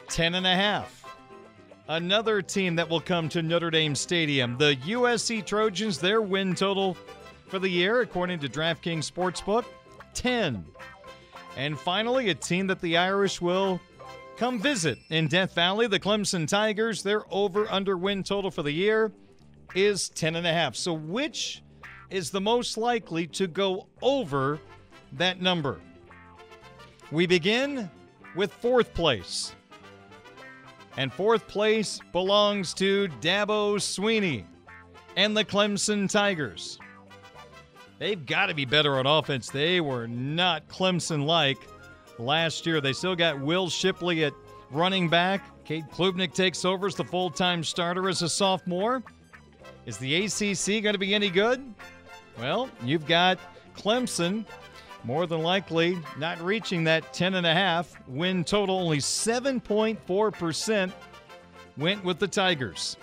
10 0.08 0.34
and 0.34 0.46
a 0.46 0.54
half. 0.54 1.04
Another 1.88 2.40
team 2.40 2.74
that 2.76 2.88
will 2.88 3.00
come 3.00 3.28
to 3.28 3.42
Notre 3.42 3.70
Dame 3.70 3.94
Stadium, 3.94 4.56
the 4.56 4.76
USC 4.86 5.44
Trojans, 5.44 5.98
their 5.98 6.22
win 6.22 6.54
total 6.54 6.96
for 7.48 7.58
the 7.58 7.68
year, 7.68 8.00
according 8.00 8.38
to 8.40 8.48
DraftKings 8.48 9.10
Sportsbook, 9.10 9.64
10. 10.14 10.64
And 11.56 11.78
finally, 11.78 12.30
a 12.30 12.34
team 12.34 12.66
that 12.68 12.80
the 12.80 12.96
Irish 12.96 13.40
will 13.40 13.80
Come 14.36 14.58
visit 14.58 14.98
in 15.10 15.28
Death 15.28 15.54
Valley. 15.54 15.86
The 15.86 16.00
Clemson 16.00 16.48
Tigers, 16.48 17.04
their 17.04 17.22
over 17.32 17.70
under 17.70 17.96
win 17.96 18.24
total 18.24 18.50
for 18.50 18.64
the 18.64 18.72
year 18.72 19.12
is 19.76 20.10
10.5. 20.10 20.74
So, 20.74 20.92
which 20.92 21.62
is 22.10 22.30
the 22.30 22.40
most 22.40 22.76
likely 22.76 23.28
to 23.28 23.46
go 23.46 23.86
over 24.02 24.58
that 25.12 25.40
number? 25.40 25.80
We 27.12 27.26
begin 27.26 27.88
with 28.34 28.52
fourth 28.52 28.92
place. 28.92 29.54
And 30.96 31.12
fourth 31.12 31.46
place 31.46 32.00
belongs 32.12 32.74
to 32.74 33.08
Dabo 33.20 33.76
Swinney 33.76 34.44
and 35.16 35.36
the 35.36 35.44
Clemson 35.44 36.10
Tigers. 36.10 36.80
They've 38.00 38.26
got 38.26 38.46
to 38.46 38.54
be 38.54 38.64
better 38.64 38.96
on 38.98 39.06
offense. 39.06 39.48
They 39.48 39.80
were 39.80 40.08
not 40.08 40.68
Clemson 40.68 41.24
like 41.24 41.58
last 42.18 42.66
year. 42.66 42.80
They 42.80 42.92
still 42.92 43.16
got 43.16 43.40
Will 43.40 43.68
Shipley 43.68 44.24
at 44.24 44.32
running 44.70 45.08
back. 45.08 45.64
Cade 45.64 45.86
Klubnik 45.92 46.34
takes 46.34 46.64
over 46.64 46.86
as 46.86 46.94
the 46.94 47.04
full 47.04 47.30
time 47.30 47.64
starter 47.64 48.08
as 48.08 48.22
a 48.22 48.28
sophomore. 48.28 49.02
Is 49.86 49.98
the 49.98 50.24
ACC 50.24 50.82
going 50.82 50.94
to 50.94 50.98
be 50.98 51.14
any 51.14 51.30
good? 51.30 51.74
Well, 52.38 52.70
you've 52.82 53.06
got 53.06 53.38
Clemson 53.76 54.44
more 55.04 55.26
than 55.26 55.42
likely 55.42 55.98
not 56.18 56.40
reaching 56.40 56.84
that 56.84 57.12
10.5 57.12 57.86
win 58.08 58.44
total. 58.44 58.78
Only 58.78 58.98
7.4% 58.98 60.92
went 61.76 62.04
with 62.04 62.18
the 62.18 62.28
Tigers. 62.28 62.96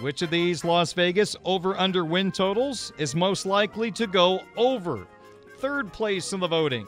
Which 0.00 0.22
of 0.22 0.30
these 0.30 0.64
Las 0.64 0.92
Vegas 0.92 1.36
over 1.44 1.76
under 1.78 2.04
win 2.04 2.32
totals 2.32 2.92
is 2.98 3.14
most 3.14 3.46
likely 3.46 3.90
to 3.92 4.06
go 4.06 4.40
over? 4.56 5.06
Third 5.58 5.92
place 5.92 6.32
in 6.32 6.40
the 6.40 6.48
voting 6.48 6.86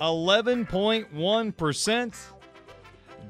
11.1%. 0.00 2.14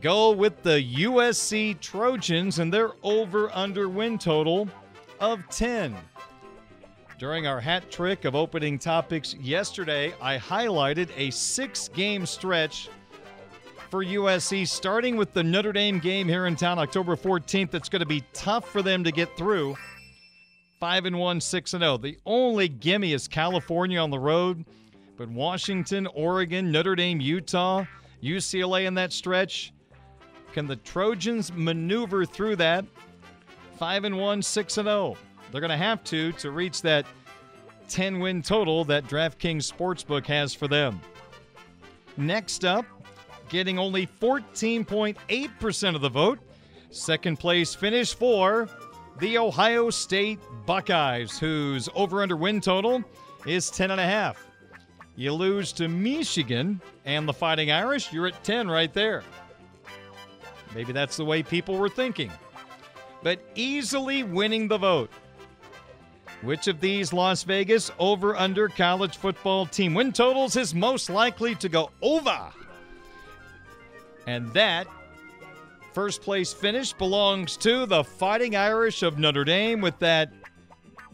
Go 0.01 0.33
with 0.33 0.63
the 0.63 0.95
USC 0.97 1.79
Trojans 1.81 2.59
and 2.59 2.73
their 2.73 2.91
over 3.03 3.55
under 3.55 3.89
win 3.89 4.19
total 4.19 4.69
of 5.21 5.49
10. 5.49 5.97
During 7.19 7.47
our 7.47 7.61
hat 7.61 7.91
trick 7.91 8.27
of 8.27 8.35
opening 8.35 8.79
topics 8.79 9.35
yesterday, 9.35 10.13
I 10.21 10.37
highlighted 10.37 11.09
a 11.17 11.31
six 11.31 11.89
game 11.89 12.27
stretch 12.27 12.91
for 13.91 14.05
USC, 14.05 14.69
starting 14.69 15.17
with 15.17 15.33
the 15.33 15.43
Notre 15.43 15.73
Dame 15.73 15.99
game 15.99 16.29
here 16.29 16.47
in 16.47 16.57
town 16.57 16.79
October 16.79 17.17
14th. 17.17 17.73
It's 17.73 17.89
going 17.89 18.01
to 18.01 18.07
be 18.07 18.23
tough 18.35 18.69
for 18.69 18.83
them 18.83 19.03
to 19.05 19.13
get 19.13 19.35
through. 19.37 19.77
5 20.79 21.07
and 21.07 21.19
1, 21.19 21.41
6 21.41 21.75
and 21.75 21.83
0. 21.83 21.97
The 21.99 22.19
only 22.27 22.69
gimme 22.69 23.15
is 23.15 23.29
California 23.29 23.99
on 23.99 24.11
the 24.11 24.19
road, 24.19 24.67
but 25.17 25.29
Washington, 25.29 26.07
Oregon, 26.09 26.71
Notre 26.71 26.95
Dame, 26.95 27.21
Utah, 27.21 27.85
UCLA 28.23 28.87
in 28.87 28.95
that 28.95 29.13
stretch. 29.13 29.73
Can 30.53 30.67
the 30.67 30.77
Trojans 30.77 31.53
maneuver 31.53 32.25
through 32.25 32.57
that? 32.57 32.85
5 33.79 34.05
and 34.05 34.19
1, 34.19 34.43
6 34.43 34.79
and 34.79 34.87
0. 34.87 35.17
They're 35.51 35.61
going 35.61 35.71
to 35.71 35.77
have 35.77 36.03
to 36.05 36.33
to 36.33 36.51
reach 36.51 36.83
that 36.83 37.07
10 37.89 38.19
win 38.19 38.43
total 38.43 38.85
that 38.85 39.05
DraftKings 39.05 39.71
Sportsbook 39.71 40.27
has 40.27 40.55
for 40.55 40.67
them. 40.69 41.01
Next 42.17 42.65
up, 42.65 42.87
getting 43.49 43.79
only 43.79 44.07
14.8% 44.07 45.95
of 45.95 46.01
the 46.01 46.09
vote. 46.09 46.39
Second 46.91 47.39
place 47.39 47.75
finish 47.75 48.15
for 48.15 48.69
the 49.21 49.39
Ohio 49.39 49.91
State 49.91 50.41
Buckeyes, 50.65 51.39
whose 51.39 51.89
over 51.95 52.23
under 52.23 52.37
win 52.37 52.61
total 52.61 53.05
is 53.47 53.71
10.5. 53.71 54.37
You 55.17 55.33
lose 55.33 55.73
to 55.73 55.89
Michigan 55.89 56.81
and 57.07 57.27
the 57.27 57.33
Fighting 57.33 57.71
Irish, 57.73 58.13
you're 58.13 58.27
at 58.27 58.45
10 58.45 58.69
right 58.69 58.93
there. 58.93 59.23
Maybe 60.75 60.93
that's 60.93 61.17
the 61.17 61.25
way 61.25 61.43
people 61.43 61.79
were 61.79 61.89
thinking. 61.89 62.31
But 63.23 63.41
easily 63.55 64.23
winning 64.23 64.69
the 64.69 64.77
vote. 64.77 65.11
Which 66.43 66.69
of 66.69 66.81
these 66.81 67.15
Las 67.15 67.45
Vegas 67.45 67.91
over 67.99 68.37
under 68.37 68.69
college 68.69 69.17
football 69.17 69.65
team 69.65 69.95
win 69.95 70.13
totals 70.13 70.55
is 70.55 70.75
most 70.75 71.09
likely 71.09 71.55
to 71.57 71.69
go 71.71 71.91
over? 72.03 72.53
And 74.27 74.53
that 74.53 74.87
first 75.95 76.21
place 76.21 76.53
finish 76.53 76.93
belongs 76.93 77.57
to 77.59 77.87
the 77.87 78.05
Fighting 78.05 78.55
Irish 78.55 79.03
of 79.03 79.19
Notre 79.19 79.45
Dame 79.45 79.81
with 79.81 79.99
that 80.01 80.31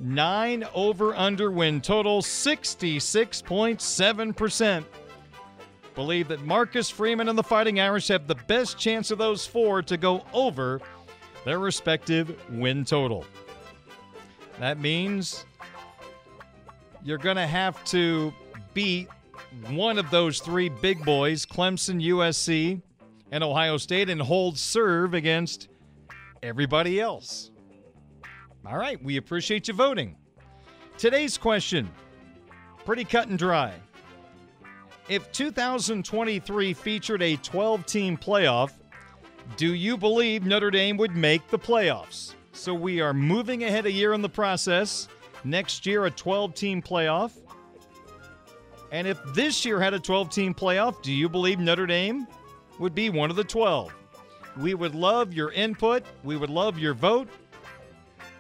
nine 0.03 0.67
over 0.75 1.15
under 1.15 1.51
win 1.51 1.81
total, 1.81 2.21
66.7%. 2.21 4.85
Believe 5.95 6.29
that 6.29 6.43
Marcus 6.43 6.91
Freeman 6.91 7.29
and 7.29 7.39
the 7.39 7.43
Fighting 7.43 7.81
Irish 7.81 8.09
have 8.09 8.27
the 8.27 8.35
best 8.35 8.79
chance 8.79 9.11
of 9.11 9.19
those 9.19 9.47
four 9.47 9.83
to 9.83 9.97
go 9.97 10.25
over 10.33 10.81
their 11.45 11.59
respective 11.59 12.35
win 12.51 12.85
total. 12.85 13.25
That 14.59 14.79
means 14.79 15.45
you're 17.05 17.19
going 17.19 17.37
to 17.37 17.47
have 17.47 17.83
to 17.87 18.33
beat 18.75 19.09
one 19.69 19.99
of 19.99 20.11
those 20.11 20.41
three 20.41 20.69
big 20.69 21.05
boys, 21.05 21.45
Clemson, 21.45 22.03
USC, 22.03 22.81
and 23.31 23.45
Ohio 23.45 23.77
State, 23.77 24.09
and 24.09 24.21
hold 24.21 24.59
serve 24.59 25.15
against 25.15 25.69
everybody 26.43 27.01
else. 27.01 27.52
All 28.65 28.79
right, 28.79 29.03
we 29.03 29.17
appreciate 29.17 29.67
you 29.67 29.75
voting. 29.75 30.17
Today's 30.97 31.37
question 31.37 31.91
pretty 32.85 33.05
cut 33.05 33.29
and 33.29 33.39
dry. 33.39 33.73
If 35.09 35.31
2023 35.33 36.75
featured 36.75 37.23
a 37.23 37.37
12 37.37 37.87
team 37.87 38.17
playoff, 38.17 38.73
do 39.57 39.75
you 39.75 39.97
believe 39.97 40.45
Notre 40.45 40.71
Dame 40.71 40.97
would 40.97 41.17
make 41.17 41.47
the 41.49 41.59
playoffs? 41.59 42.35
So 42.53 42.73
we 42.73 43.01
are 43.01 43.13
moving 43.13 43.65
ahead 43.65 43.87
a 43.87 43.93
year 43.93 44.13
in 44.13 44.23
the 44.23 44.29
process. 44.29 45.09
Next 45.45 45.87
year, 45.87 46.07
a 46.07 46.11
12 46.11 46.55
team 46.55 46.83
playoff. 46.83 47.33
And 48.93 49.09
if 49.09 49.19
this 49.35 49.65
year 49.65 49.81
had 49.81 49.95
a 49.95 49.99
12 49.99 50.31
team 50.31 50.55
playoff, 50.55 51.03
do 51.03 51.13
you 51.13 51.29
believe 51.29 51.59
Notre 51.59 51.87
Dame 51.87 52.29
would 52.79 52.95
be 52.95 53.11
one 53.11 53.31
of 53.31 53.37
the 53.37 53.45
12? 53.45 53.93
We 54.59 54.75
would 54.75 54.95
love 54.95 55.33
your 55.33 55.51
input. 55.53 56.05
We 56.23 56.37
would 56.37 56.51
love 56.51 56.79
your 56.79 56.95
vote. 56.95 57.29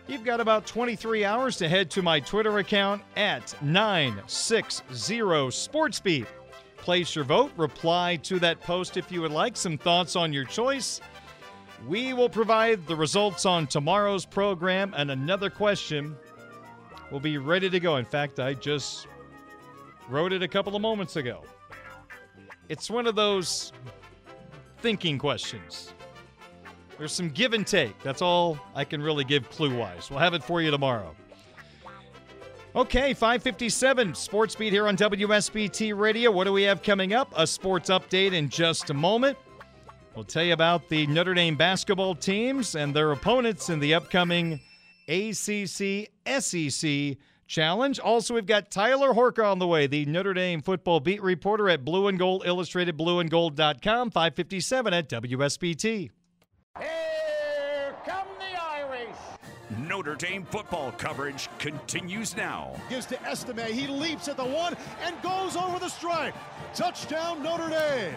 You've 0.08 0.24
got 0.24 0.40
about 0.40 0.66
23 0.66 1.24
hours 1.24 1.56
to 1.58 1.68
head 1.68 1.88
to 1.92 2.02
my 2.02 2.18
Twitter 2.18 2.58
account 2.58 3.02
at 3.16 3.54
960 3.62 4.84
SportsBeat. 4.92 6.26
Place 6.76 7.14
your 7.14 7.24
vote, 7.24 7.52
reply 7.56 8.16
to 8.24 8.40
that 8.40 8.60
post 8.60 8.96
if 8.96 9.12
you 9.12 9.20
would 9.22 9.30
like, 9.30 9.56
some 9.56 9.78
thoughts 9.78 10.16
on 10.16 10.32
your 10.32 10.44
choice. 10.44 11.00
We 11.86 12.12
will 12.14 12.28
provide 12.28 12.84
the 12.86 12.96
results 12.96 13.46
on 13.46 13.68
tomorrow's 13.68 14.26
program, 14.26 14.92
and 14.96 15.12
another 15.12 15.48
question 15.48 16.16
will 17.12 17.20
be 17.20 17.38
ready 17.38 17.70
to 17.70 17.78
go. 17.78 17.96
In 17.96 18.04
fact, 18.04 18.40
I 18.40 18.54
just 18.54 19.06
wrote 20.08 20.32
it 20.32 20.42
a 20.42 20.48
couple 20.48 20.74
of 20.74 20.82
moments 20.82 21.14
ago. 21.14 21.44
It's 22.68 22.90
one 22.90 23.06
of 23.06 23.14
those 23.14 23.72
thinking 24.78 25.18
questions. 25.18 25.92
There's 27.02 27.10
some 27.10 27.30
give 27.30 27.52
and 27.52 27.66
take. 27.66 28.00
That's 28.04 28.22
all 28.22 28.56
I 28.76 28.84
can 28.84 29.02
really 29.02 29.24
give 29.24 29.50
clue 29.50 29.76
wise. 29.76 30.08
We'll 30.08 30.20
have 30.20 30.34
it 30.34 30.44
for 30.44 30.62
you 30.62 30.70
tomorrow. 30.70 31.16
Okay, 32.76 33.12
557 33.12 34.14
Sports 34.14 34.54
Beat 34.54 34.72
here 34.72 34.86
on 34.86 34.96
WSBT 34.96 35.98
Radio. 35.98 36.30
What 36.30 36.44
do 36.44 36.52
we 36.52 36.62
have 36.62 36.80
coming 36.84 37.12
up? 37.12 37.32
A 37.34 37.44
sports 37.44 37.90
update 37.90 38.34
in 38.34 38.48
just 38.48 38.90
a 38.90 38.94
moment. 38.94 39.36
We'll 40.14 40.24
tell 40.24 40.44
you 40.44 40.52
about 40.52 40.88
the 40.88 41.08
Notre 41.08 41.34
Dame 41.34 41.56
basketball 41.56 42.14
teams 42.14 42.76
and 42.76 42.94
their 42.94 43.10
opponents 43.10 43.68
in 43.68 43.80
the 43.80 43.94
upcoming 43.94 44.60
ACC 45.08 46.08
SEC 46.38 47.16
Challenge. 47.48 47.98
Also, 47.98 48.32
we've 48.32 48.46
got 48.46 48.70
Tyler 48.70 49.12
Horka 49.12 49.44
on 49.44 49.58
the 49.58 49.66
way, 49.66 49.88
the 49.88 50.06
Notre 50.06 50.34
Dame 50.34 50.62
football 50.62 51.00
beat 51.00 51.20
reporter 51.20 51.68
at 51.68 51.84
Blue 51.84 52.06
and 52.06 52.16
Gold 52.16 52.44
Illustrated, 52.46 52.96
blueandgold.com, 52.96 54.12
557 54.12 54.94
at 54.94 55.08
WSBT. 55.08 56.10
Here 56.78 57.94
come 58.06 58.26
the 58.38 58.60
Irish. 58.60 59.16
Notre 59.86 60.14
Dame 60.14 60.44
football 60.44 60.92
coverage 60.92 61.50
continues 61.58 62.34
now. 62.34 62.74
Gives 62.88 63.04
to 63.06 63.22
Estime. 63.26 63.70
He 63.70 63.86
leaps 63.86 64.26
at 64.28 64.38
the 64.38 64.44
one 64.44 64.74
and 65.04 65.20
goes 65.22 65.54
over 65.54 65.78
the 65.78 65.90
stripe. 65.90 66.34
Touchdown, 66.74 67.42
Notre 67.42 67.68
Dame. 67.68 68.14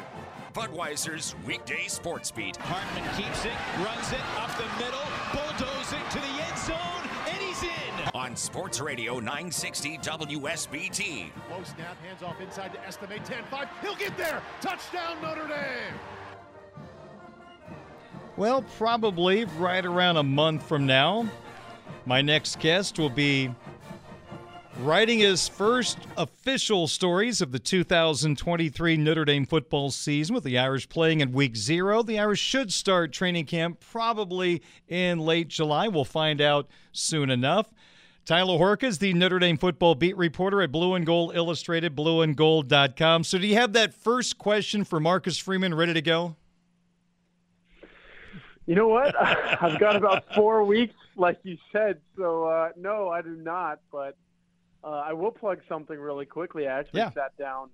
Budweiser's 0.53 1.35
weekday 1.45 1.87
sports 1.87 2.31
beat. 2.31 2.55
Hartman 2.55 3.03
keeps 3.17 3.43
it, 3.43 3.51
runs 3.83 4.11
it 4.13 4.21
up 4.37 4.55
the 4.55 4.63
middle, 4.81 5.03
bulldozing 5.33 5.99
to 6.11 6.17
the 6.17 6.43
end 6.47 6.57
zone, 6.57 7.09
and 7.27 7.37
he's 7.37 7.61
in. 7.61 8.09
On 8.13 8.37
Sports 8.37 8.79
Radio 8.79 9.15
960 9.15 9.97
WSBT. 9.97 11.29
Low 11.51 11.61
snap, 11.63 12.01
hands 12.05 12.23
off 12.23 12.39
inside 12.39 12.71
to 12.71 12.79
Estime. 12.87 13.19
10-5. 13.19 13.67
He'll 13.81 13.95
get 13.97 14.15
there. 14.17 14.41
Touchdown, 14.61 15.21
Notre 15.21 15.45
Dame. 15.45 15.93
Well, 18.37 18.63
probably 18.77 19.45
right 19.45 19.85
around 19.85 20.17
a 20.17 20.23
month 20.23 20.67
from 20.67 20.85
now, 20.85 21.29
my 22.05 22.21
next 22.21 22.59
guest 22.59 22.99
will 22.99 23.09
be 23.09 23.49
writing 24.79 25.19
his 25.19 25.47
first 25.47 25.97
official 26.17 26.87
stories 26.87 27.39
of 27.39 27.53
the 27.53 27.59
2023 27.59 28.97
Notre 28.97 29.23
Dame 29.23 29.45
football 29.45 29.89
season 29.89 30.35
with 30.35 30.43
the 30.43 30.57
Irish 30.57 30.89
playing 30.89 31.21
in 31.21 31.31
week 31.31 31.55
zero. 31.55 32.03
The 32.03 32.19
Irish 32.19 32.41
should 32.41 32.73
start 32.73 33.13
training 33.13 33.45
camp 33.45 33.79
probably 33.79 34.61
in 34.89 35.19
late 35.19 35.47
July. 35.47 35.87
We'll 35.87 36.03
find 36.03 36.41
out 36.41 36.67
soon 36.91 37.29
enough. 37.29 37.73
Tyler 38.25 38.57
Horka 38.57 38.83
is 38.83 38.97
the 38.97 39.13
Notre 39.13 39.39
Dame 39.39 39.57
football 39.57 39.95
beat 39.95 40.17
reporter 40.17 40.61
at 40.61 40.73
Blue 40.73 40.95
and 40.95 41.05
Gold 41.05 41.33
Illustrated, 41.35 41.95
blueandgold.com. 41.95 43.23
So, 43.23 43.37
do 43.37 43.47
you 43.47 43.55
have 43.55 43.71
that 43.73 43.93
first 43.93 44.37
question 44.37 44.83
for 44.83 44.99
Marcus 44.99 45.37
Freeman 45.37 45.73
ready 45.73 45.93
to 45.93 46.01
go? 46.01 46.35
You 48.65 48.75
know 48.75 48.87
what? 48.87 49.13
I've 49.61 49.79
got 49.79 49.95
about 49.95 50.25
four 50.33 50.63
weeks, 50.63 50.95
like 51.15 51.39
you 51.43 51.57
said. 51.71 51.99
So 52.17 52.45
uh, 52.45 52.69
no, 52.75 53.09
I 53.09 53.21
do 53.21 53.35
not. 53.35 53.79
But 53.91 54.17
uh, 54.83 54.87
I 55.05 55.13
will 55.13 55.31
plug 55.31 55.59
something 55.69 55.97
really 55.99 56.25
quickly. 56.25 56.67
I 56.67 56.79
actually 56.79 57.01
Yeah. 57.01 57.11
sat 57.11 57.37
down 57.37 57.69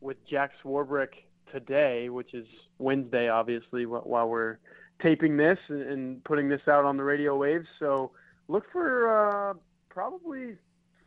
with 0.00 0.16
Jack 0.28 0.52
Swarbrick 0.64 1.08
today, 1.52 2.08
which 2.08 2.34
is 2.34 2.46
Wednesday, 2.78 3.28
obviously, 3.28 3.86
while 3.86 4.28
we're 4.28 4.58
taping 5.02 5.36
this 5.36 5.58
and, 5.68 6.22
putting 6.24 6.48
this 6.48 6.60
out 6.68 6.84
on 6.84 6.96
the 6.96 7.04
radio 7.04 7.36
waves. 7.36 7.66
So 7.78 8.10
look 8.48 8.64
for 8.72 9.50
uh, 9.50 9.54
probably 9.88 10.56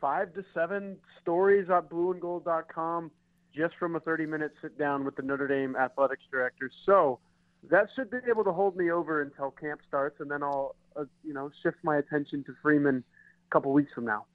five 0.01 0.33
to 0.33 0.43
seven 0.53 0.97
stories 1.21 1.69
at 1.69 1.89
blueandgold.com 1.89 3.11
just 3.55 3.75
from 3.77 3.95
a 3.95 3.99
30-minute 3.99 4.53
sit-down 4.61 5.03
with 5.03 5.15
the 5.15 5.21
Notre 5.23 5.47
Dame 5.47 5.75
athletics 5.75 6.23
director. 6.31 6.69
So 6.85 7.19
that 7.69 7.87
should 7.95 8.09
be 8.09 8.17
able 8.29 8.43
to 8.43 8.51
hold 8.51 8.75
me 8.75 8.91
over 8.91 9.21
until 9.21 9.51
camp 9.51 9.81
starts, 9.87 10.19
and 10.19 10.31
then 10.31 10.43
I'll, 10.43 10.75
uh, 10.95 11.05
you 11.23 11.33
know, 11.33 11.51
shift 11.61 11.77
my 11.83 11.97
attention 11.97 12.43
to 12.45 12.53
Freeman 12.61 13.03
a 13.47 13.53
couple 13.53 13.73
weeks 13.73 13.91
from 13.93 14.05
now. 14.05 14.25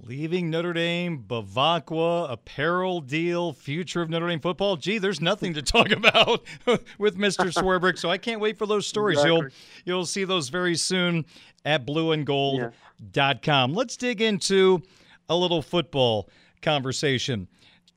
Leaving 0.00 0.48
Notre 0.48 0.72
Dame, 0.72 1.24
Bevacqua, 1.26 2.30
apparel 2.30 3.00
deal, 3.00 3.52
future 3.52 4.00
of 4.00 4.08
Notre 4.08 4.28
Dame 4.28 4.38
football. 4.38 4.76
Gee, 4.76 4.98
there's 4.98 5.20
nothing 5.20 5.54
to 5.54 5.62
talk 5.62 5.90
about 5.96 6.44
with 6.98 7.16
Mr. 7.16 7.52
Swarbrick, 7.52 7.98
so 7.98 8.08
I 8.08 8.18
can't 8.18 8.40
wait 8.40 8.58
for 8.58 8.66
those 8.66 8.86
stories. 8.86 9.22
You'll 9.24 9.48
you'll 9.84 10.06
see 10.06 10.24
those 10.24 10.50
very 10.50 10.76
soon 10.76 11.24
at 11.64 11.84
blueandgold.com. 11.84 13.74
Let's 13.74 13.96
dig 13.96 14.20
into 14.20 14.82
a 15.28 15.36
little 15.36 15.62
football 15.62 16.28
conversation. 16.62 17.48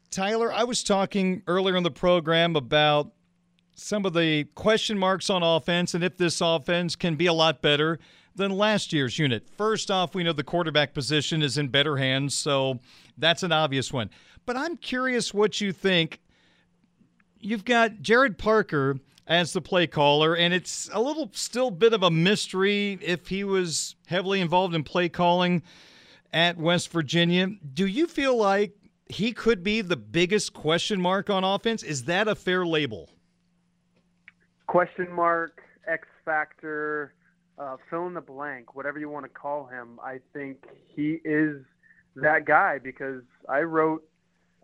Tyler, 0.09 0.51
I 0.51 0.63
was 0.63 0.83
talking 0.83 1.43
earlier 1.47 1.75
in 1.75 1.83
the 1.83 1.91
program 1.91 2.55
about 2.55 3.11
some 3.75 4.05
of 4.05 4.13
the 4.13 4.45
question 4.55 4.97
marks 4.97 5.29
on 5.29 5.43
offense 5.43 5.93
and 5.93 6.03
if 6.03 6.17
this 6.17 6.41
offense 6.41 6.95
can 6.95 7.15
be 7.15 7.25
a 7.25 7.33
lot 7.33 7.61
better 7.61 7.99
than 8.35 8.51
last 8.51 8.93
year's 8.93 9.19
unit. 9.19 9.47
First 9.57 9.91
off, 9.91 10.15
we 10.15 10.23
know 10.23 10.33
the 10.33 10.43
quarterback 10.43 10.93
position 10.93 11.41
is 11.41 11.57
in 11.57 11.67
better 11.67 11.97
hands, 11.97 12.33
so 12.33 12.79
that's 13.17 13.43
an 13.43 13.51
obvious 13.51 13.91
one. 13.91 14.09
But 14.45 14.57
I'm 14.57 14.77
curious 14.77 15.33
what 15.33 15.61
you 15.61 15.71
think. 15.71 16.21
You've 17.39 17.65
got 17.65 18.01
Gerard 18.01 18.37
Parker 18.37 18.99
as 19.27 19.53
the 19.53 19.61
play 19.61 19.87
caller, 19.87 20.35
and 20.35 20.53
it's 20.53 20.89
a 20.93 21.01
little 21.01 21.29
still 21.33 21.71
bit 21.71 21.93
of 21.93 22.03
a 22.03 22.11
mystery 22.11 22.99
if 23.01 23.27
he 23.27 23.43
was 23.43 23.95
heavily 24.07 24.41
involved 24.41 24.75
in 24.75 24.83
play 24.83 25.09
calling 25.09 25.63
at 26.33 26.57
West 26.57 26.89
Virginia. 26.91 27.47
Do 27.73 27.85
you 27.85 28.07
feel 28.07 28.37
like 28.37 28.73
he 29.07 29.33
could 29.33 29.63
be 29.63 29.81
the 29.81 29.97
biggest 29.97 30.53
question 30.53 31.01
mark 31.01 31.29
on 31.29 31.43
offense? 31.43 31.83
Is 31.83 32.05
that 32.05 32.27
a 32.27 32.35
fair 32.35 32.65
label? 32.65 33.09
Question 34.71 35.11
mark, 35.11 35.61
X 35.85 36.07
factor, 36.23 37.13
uh, 37.59 37.75
fill 37.89 38.07
in 38.07 38.13
the 38.13 38.21
blank, 38.21 38.73
whatever 38.73 38.99
you 38.99 39.09
want 39.09 39.25
to 39.25 39.29
call 39.29 39.65
him. 39.65 39.99
I 40.01 40.21
think 40.31 40.59
he 40.87 41.19
is 41.25 41.57
that 42.15 42.45
guy 42.45 42.79
because 42.81 43.21
I 43.49 43.63
wrote 43.63 44.01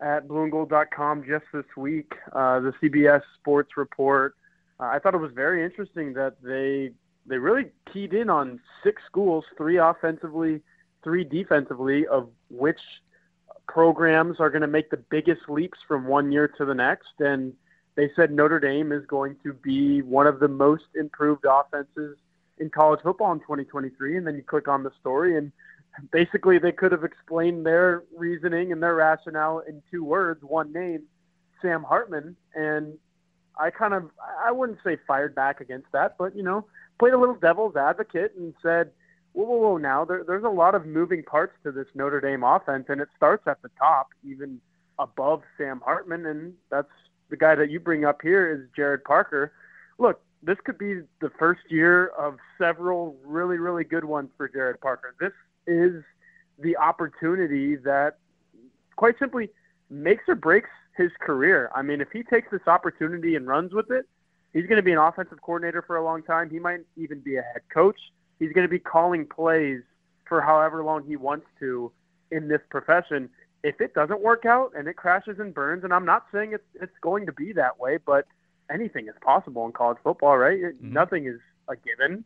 at 0.01 0.25
blueandgold.com 0.29 1.25
just 1.27 1.43
this 1.53 1.65
week 1.75 2.13
uh, 2.31 2.61
the 2.61 2.71
CBS 2.81 3.21
Sports 3.37 3.71
Report. 3.75 4.35
Uh, 4.79 4.85
I 4.85 4.99
thought 4.99 5.13
it 5.13 5.17
was 5.17 5.33
very 5.35 5.65
interesting 5.65 6.13
that 6.13 6.35
they 6.41 6.91
they 7.25 7.37
really 7.37 7.65
keyed 7.91 8.13
in 8.13 8.29
on 8.29 8.61
six 8.85 9.01
schools, 9.07 9.43
three 9.57 9.75
offensively, 9.75 10.61
three 11.03 11.25
defensively, 11.25 12.07
of 12.07 12.29
which 12.49 12.79
programs 13.67 14.39
are 14.39 14.49
going 14.49 14.61
to 14.61 14.67
make 14.67 14.89
the 14.89 15.03
biggest 15.09 15.49
leaps 15.49 15.79
from 15.85 16.07
one 16.07 16.31
year 16.31 16.47
to 16.47 16.63
the 16.63 16.73
next. 16.73 17.19
And 17.19 17.51
they 17.97 18.11
said 18.15 18.31
Notre 18.31 18.59
Dame 18.59 18.91
is 18.91 19.03
going 19.07 19.35
to 19.43 19.53
be 19.53 20.03
one 20.03 20.27
of 20.27 20.39
the 20.39 20.47
most 20.47 20.85
improved 20.95 21.45
offenses 21.49 22.15
in 22.59 22.69
college 22.69 22.99
football 23.01 23.31
in 23.31 23.39
2023. 23.39 24.17
And 24.17 24.25
then 24.25 24.35
you 24.35 24.43
click 24.43 24.67
on 24.67 24.83
the 24.83 24.91
story, 25.01 25.35
and 25.35 25.51
basically 26.11 26.59
they 26.59 26.71
could 26.71 26.91
have 26.91 27.03
explained 27.03 27.65
their 27.65 28.03
reasoning 28.15 28.71
and 28.71 28.83
their 28.83 28.93
rationale 28.93 29.63
in 29.67 29.81
two 29.89 30.03
words, 30.03 30.43
one 30.43 30.71
name, 30.71 31.01
Sam 31.59 31.83
Hartman. 31.83 32.35
And 32.53 32.99
I 33.59 33.71
kind 33.71 33.95
of, 33.95 34.11
I 34.45 34.51
wouldn't 34.51 34.77
say 34.83 34.97
fired 35.07 35.33
back 35.33 35.59
against 35.59 35.91
that, 35.91 36.17
but, 36.19 36.35
you 36.35 36.43
know, 36.43 36.65
played 36.99 37.13
a 37.13 37.19
little 37.19 37.33
devil's 37.35 37.75
advocate 37.75 38.33
and 38.37 38.53
said, 38.61 38.91
whoa, 39.33 39.45
whoa, 39.45 39.57
whoa, 39.57 39.77
now 39.77 40.05
there, 40.05 40.23
there's 40.23 40.43
a 40.43 40.49
lot 40.49 40.75
of 40.75 40.85
moving 40.85 41.23
parts 41.23 41.53
to 41.63 41.71
this 41.71 41.87
Notre 41.95 42.21
Dame 42.21 42.43
offense, 42.43 42.85
and 42.89 43.01
it 43.01 43.09
starts 43.15 43.47
at 43.47 43.59
the 43.63 43.71
top, 43.79 44.09
even 44.23 44.61
above 44.99 45.41
Sam 45.57 45.81
Hartman, 45.83 46.27
and 46.27 46.53
that's 46.69 46.91
the 47.29 47.37
guy 47.37 47.55
that 47.55 47.69
you 47.69 47.79
bring 47.79 48.05
up 48.05 48.21
here 48.21 48.51
is 48.51 48.67
Gerard 48.75 49.03
Parker. 49.03 49.53
Look, 49.97 50.21
this 50.43 50.57
could 50.63 50.77
be 50.77 51.01
the 51.19 51.31
first 51.37 51.61
year 51.69 52.07
of 52.17 52.37
several 52.57 53.17
really, 53.25 53.57
really 53.57 53.83
good 53.83 54.05
ones 54.05 54.29
for 54.37 54.47
Gerard 54.47 54.79
Parker. 54.81 55.15
This 55.19 55.33
is 55.65 56.03
the 56.59 56.77
opportunity 56.77 57.75
that, 57.77 58.17
quite 58.95 59.17
simply, 59.19 59.49
makes 59.89 60.23
or 60.27 60.35
breaks 60.35 60.69
his 60.95 61.11
career. 61.19 61.69
I 61.75 61.81
mean, 61.81 62.01
if 62.01 62.09
he 62.11 62.23
takes 62.23 62.49
this 62.51 62.67
opportunity 62.67 63.35
and 63.35 63.47
runs 63.47 63.73
with 63.73 63.91
it, 63.91 64.05
he's 64.53 64.65
going 64.65 64.77
to 64.77 64.83
be 64.83 64.91
an 64.91 64.97
offensive 64.97 65.41
coordinator 65.41 65.81
for 65.81 65.97
a 65.97 66.03
long 66.03 66.23
time. 66.23 66.49
He 66.49 66.59
might 66.59 66.81
even 66.95 67.19
be 67.19 67.37
a 67.37 67.41
head 67.41 67.61
coach. 67.73 67.99
He's 68.39 68.51
going 68.53 68.65
to 68.65 68.71
be 68.71 68.79
calling 68.79 69.25
plays 69.25 69.81
for 70.27 70.41
however 70.41 70.83
long 70.83 71.03
he 71.05 71.15
wants 71.15 71.45
to 71.59 71.91
in 72.31 72.47
this 72.47 72.61
profession. 72.69 73.29
If 73.63 73.81
it 73.81 73.93
doesn't 73.93 74.21
work 74.21 74.45
out 74.45 74.73
and 74.77 74.87
it 74.87 74.95
crashes 74.95 75.39
and 75.39 75.53
burns, 75.53 75.83
and 75.83 75.93
I'm 75.93 76.05
not 76.05 76.25
saying 76.31 76.53
it's 76.53 76.67
it's 76.75 76.97
going 77.01 77.25
to 77.25 77.31
be 77.31 77.53
that 77.53 77.79
way, 77.79 77.97
but 77.97 78.25
anything 78.71 79.07
is 79.07 79.15
possible 79.21 79.65
in 79.65 79.71
college 79.71 79.97
football, 80.03 80.37
right? 80.37 80.59
Mm-hmm. 80.59 80.93
Nothing 80.93 81.25
is 81.25 81.39
a 81.67 81.75
given. 81.75 82.25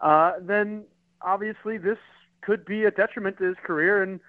Uh, 0.00 0.32
then 0.40 0.84
obviously 1.20 1.78
this 1.78 1.98
could 2.40 2.64
be 2.64 2.84
a 2.84 2.90
detriment 2.90 3.38
to 3.38 3.44
his 3.44 3.56
career. 3.62 4.02
And 4.02 4.20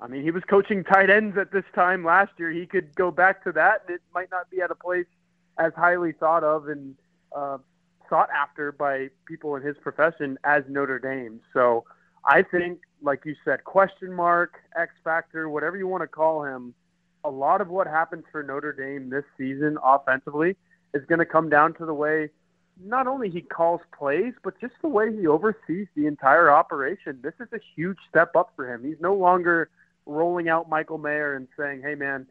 I 0.00 0.08
mean, 0.08 0.22
he 0.22 0.30
was 0.30 0.42
coaching 0.44 0.84
tight 0.84 1.10
ends 1.10 1.36
at 1.38 1.52
this 1.52 1.64
time 1.74 2.04
last 2.04 2.32
year. 2.38 2.50
He 2.50 2.66
could 2.66 2.94
go 2.94 3.10
back 3.10 3.44
to 3.44 3.52
that. 3.52 3.82
And 3.86 3.96
it 3.96 4.02
might 4.14 4.30
not 4.30 4.50
be 4.50 4.60
at 4.60 4.70
a 4.70 4.74
place 4.74 5.06
as 5.58 5.72
highly 5.76 6.12
thought 6.12 6.44
of 6.44 6.68
and 6.68 6.94
uh, 7.34 7.58
sought 8.08 8.30
after 8.30 8.72
by 8.72 9.08
people 9.26 9.54
in 9.56 9.62
his 9.62 9.76
profession 9.78 10.38
as 10.44 10.64
Notre 10.68 10.98
Dame. 10.98 11.40
So 11.52 11.84
I 12.24 12.42
think, 12.42 12.80
like 13.02 13.24
you 13.24 13.34
said, 13.44 13.64
question 13.64 14.12
mark, 14.12 14.54
X 14.76 14.92
factor, 15.04 15.48
whatever 15.48 15.76
you 15.76 15.86
want 15.86 16.02
to 16.02 16.08
call 16.08 16.44
him, 16.44 16.74
a 17.24 17.30
lot 17.30 17.60
of 17.60 17.68
what 17.68 17.86
happens 17.86 18.24
for 18.32 18.42
Notre 18.42 18.72
Dame 18.72 19.10
this 19.10 19.24
season 19.38 19.78
offensively 19.82 20.56
is 20.94 21.04
going 21.06 21.18
to 21.18 21.26
come 21.26 21.48
down 21.48 21.74
to 21.74 21.86
the 21.86 21.94
way 21.94 22.30
not 22.82 23.06
only 23.06 23.28
he 23.28 23.40
calls 23.40 23.80
plays, 23.96 24.32
but 24.42 24.58
just 24.60 24.74
the 24.82 24.88
way 24.88 25.14
he 25.14 25.26
oversees 25.26 25.86
the 25.94 26.06
entire 26.06 26.50
operation. 26.50 27.18
This 27.22 27.34
is 27.40 27.48
a 27.52 27.60
huge 27.76 27.98
step 28.08 28.34
up 28.34 28.52
for 28.56 28.72
him. 28.72 28.82
He's 28.84 29.00
no 29.00 29.14
longer 29.14 29.68
rolling 30.06 30.48
out 30.48 30.68
Michael 30.68 30.98
Mayer 30.98 31.34
and 31.34 31.48
saying, 31.56 31.82
"Hey, 31.82 31.94
man, 31.94 32.26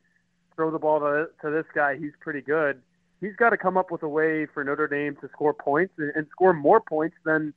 throw 0.55 0.71
the 0.71 0.79
ball 0.79 0.99
to, 0.99 1.29
to 1.41 1.49
this 1.51 1.65
guy. 1.73 1.97
He's 1.97 2.13
pretty 2.19 2.41
good." 2.41 2.81
He's 3.21 3.35
got 3.35 3.51
to 3.51 3.57
come 3.57 3.77
up 3.77 3.91
with 3.91 4.01
a 4.01 4.09
way 4.09 4.47
for 4.47 4.63
Notre 4.63 4.87
Dame 4.87 5.15
to 5.21 5.29
score 5.29 5.53
points 5.53 5.93
and, 5.97 6.11
and 6.15 6.27
score 6.31 6.53
more 6.53 6.81
points 6.81 7.15
than 7.23 7.53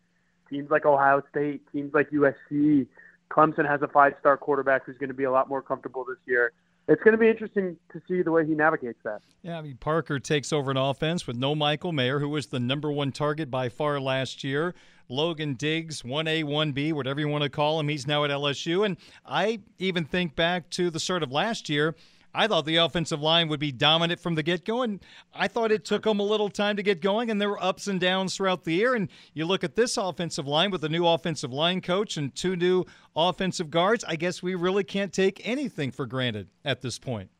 teams 0.50 0.70
like 0.70 0.84
Ohio 0.84 1.22
State, 1.30 1.62
teams 1.72 1.94
like 1.94 2.10
USC. 2.10 2.86
Clemson 3.30 3.68
has 3.68 3.82
a 3.82 3.88
five-star 3.88 4.36
quarterback 4.36 4.84
who's 4.84 4.98
going 4.98 5.08
to 5.08 5.14
be 5.14 5.24
a 5.24 5.32
lot 5.32 5.48
more 5.48 5.62
comfortable 5.62 6.04
this 6.04 6.18
year 6.26 6.52
it's 6.86 7.02
going 7.02 7.12
to 7.12 7.18
be 7.18 7.28
interesting 7.28 7.76
to 7.92 8.02
see 8.06 8.22
the 8.22 8.30
way 8.30 8.46
he 8.46 8.54
navigates 8.54 8.98
that. 9.04 9.22
Yeah, 9.42 9.58
I 9.58 9.62
mean, 9.62 9.76
Parker 9.78 10.18
takes 10.18 10.52
over 10.52 10.70
an 10.70 10.76
offense 10.76 11.26
with 11.26 11.36
no 11.36 11.54
Michael 11.54 11.92
Mayer, 11.92 12.18
who 12.18 12.28
was 12.28 12.46
the 12.46 12.60
number 12.60 12.92
one 12.92 13.10
target 13.10 13.50
by 13.50 13.68
far 13.68 14.00
last 14.00 14.44
year. 14.44 14.74
Logan 15.08 15.54
Diggs, 15.54 16.02
1A, 16.02 16.44
1B, 16.44 16.92
whatever 16.92 17.20
you 17.20 17.28
want 17.28 17.44
to 17.44 17.50
call 17.50 17.80
him, 17.80 17.88
he's 17.88 18.06
now 18.06 18.24
at 18.24 18.30
LSU. 18.30 18.84
And 18.84 18.96
I 19.24 19.60
even 19.78 20.04
think 20.04 20.34
back 20.34 20.70
to 20.70 20.90
the 20.90 21.00
start 21.00 21.22
of 21.22 21.32
last 21.32 21.68
year 21.68 21.94
I 22.34 22.48
thought 22.48 22.64
the 22.64 22.76
offensive 22.76 23.22
line 23.22 23.48
would 23.48 23.60
be 23.60 23.70
dominant 23.70 24.18
from 24.18 24.34
the 24.34 24.42
get 24.42 24.64
go, 24.64 24.82
and 24.82 25.00
I 25.32 25.46
thought 25.46 25.70
it 25.70 25.84
took 25.84 26.02
them 26.02 26.18
a 26.18 26.24
little 26.24 26.50
time 26.50 26.76
to 26.76 26.82
get 26.82 27.00
going, 27.00 27.30
and 27.30 27.40
there 27.40 27.48
were 27.48 27.62
ups 27.62 27.86
and 27.86 28.00
downs 28.00 28.36
throughout 28.36 28.64
the 28.64 28.74
year. 28.74 28.94
And 28.94 29.08
you 29.34 29.44
look 29.44 29.62
at 29.62 29.76
this 29.76 29.96
offensive 29.96 30.46
line 30.46 30.72
with 30.72 30.82
a 30.82 30.88
new 30.88 31.06
offensive 31.06 31.52
line 31.52 31.80
coach 31.80 32.16
and 32.16 32.34
two 32.34 32.56
new 32.56 32.84
offensive 33.14 33.70
guards, 33.70 34.02
I 34.02 34.16
guess 34.16 34.42
we 34.42 34.56
really 34.56 34.82
can't 34.82 35.12
take 35.12 35.46
anything 35.46 35.92
for 35.92 36.06
granted 36.06 36.48
at 36.64 36.82
this 36.82 36.98
point. 36.98 37.30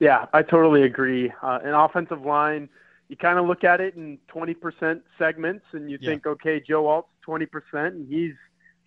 Yeah, 0.00 0.26
I 0.34 0.42
totally 0.42 0.82
agree. 0.82 1.32
Uh, 1.42 1.60
an 1.64 1.72
offensive 1.72 2.26
line, 2.26 2.68
you 3.08 3.16
kind 3.16 3.38
of 3.38 3.46
look 3.46 3.64
at 3.64 3.80
it 3.80 3.94
in 3.94 4.18
20% 4.34 5.00
segments, 5.18 5.64
and 5.72 5.90
you 5.90 5.96
yeah. 6.00 6.10
think, 6.10 6.26
okay, 6.26 6.60
Joe 6.60 6.88
Alt's 6.88 7.08
20%, 7.26 7.48
and 7.72 8.06
he's 8.06 8.34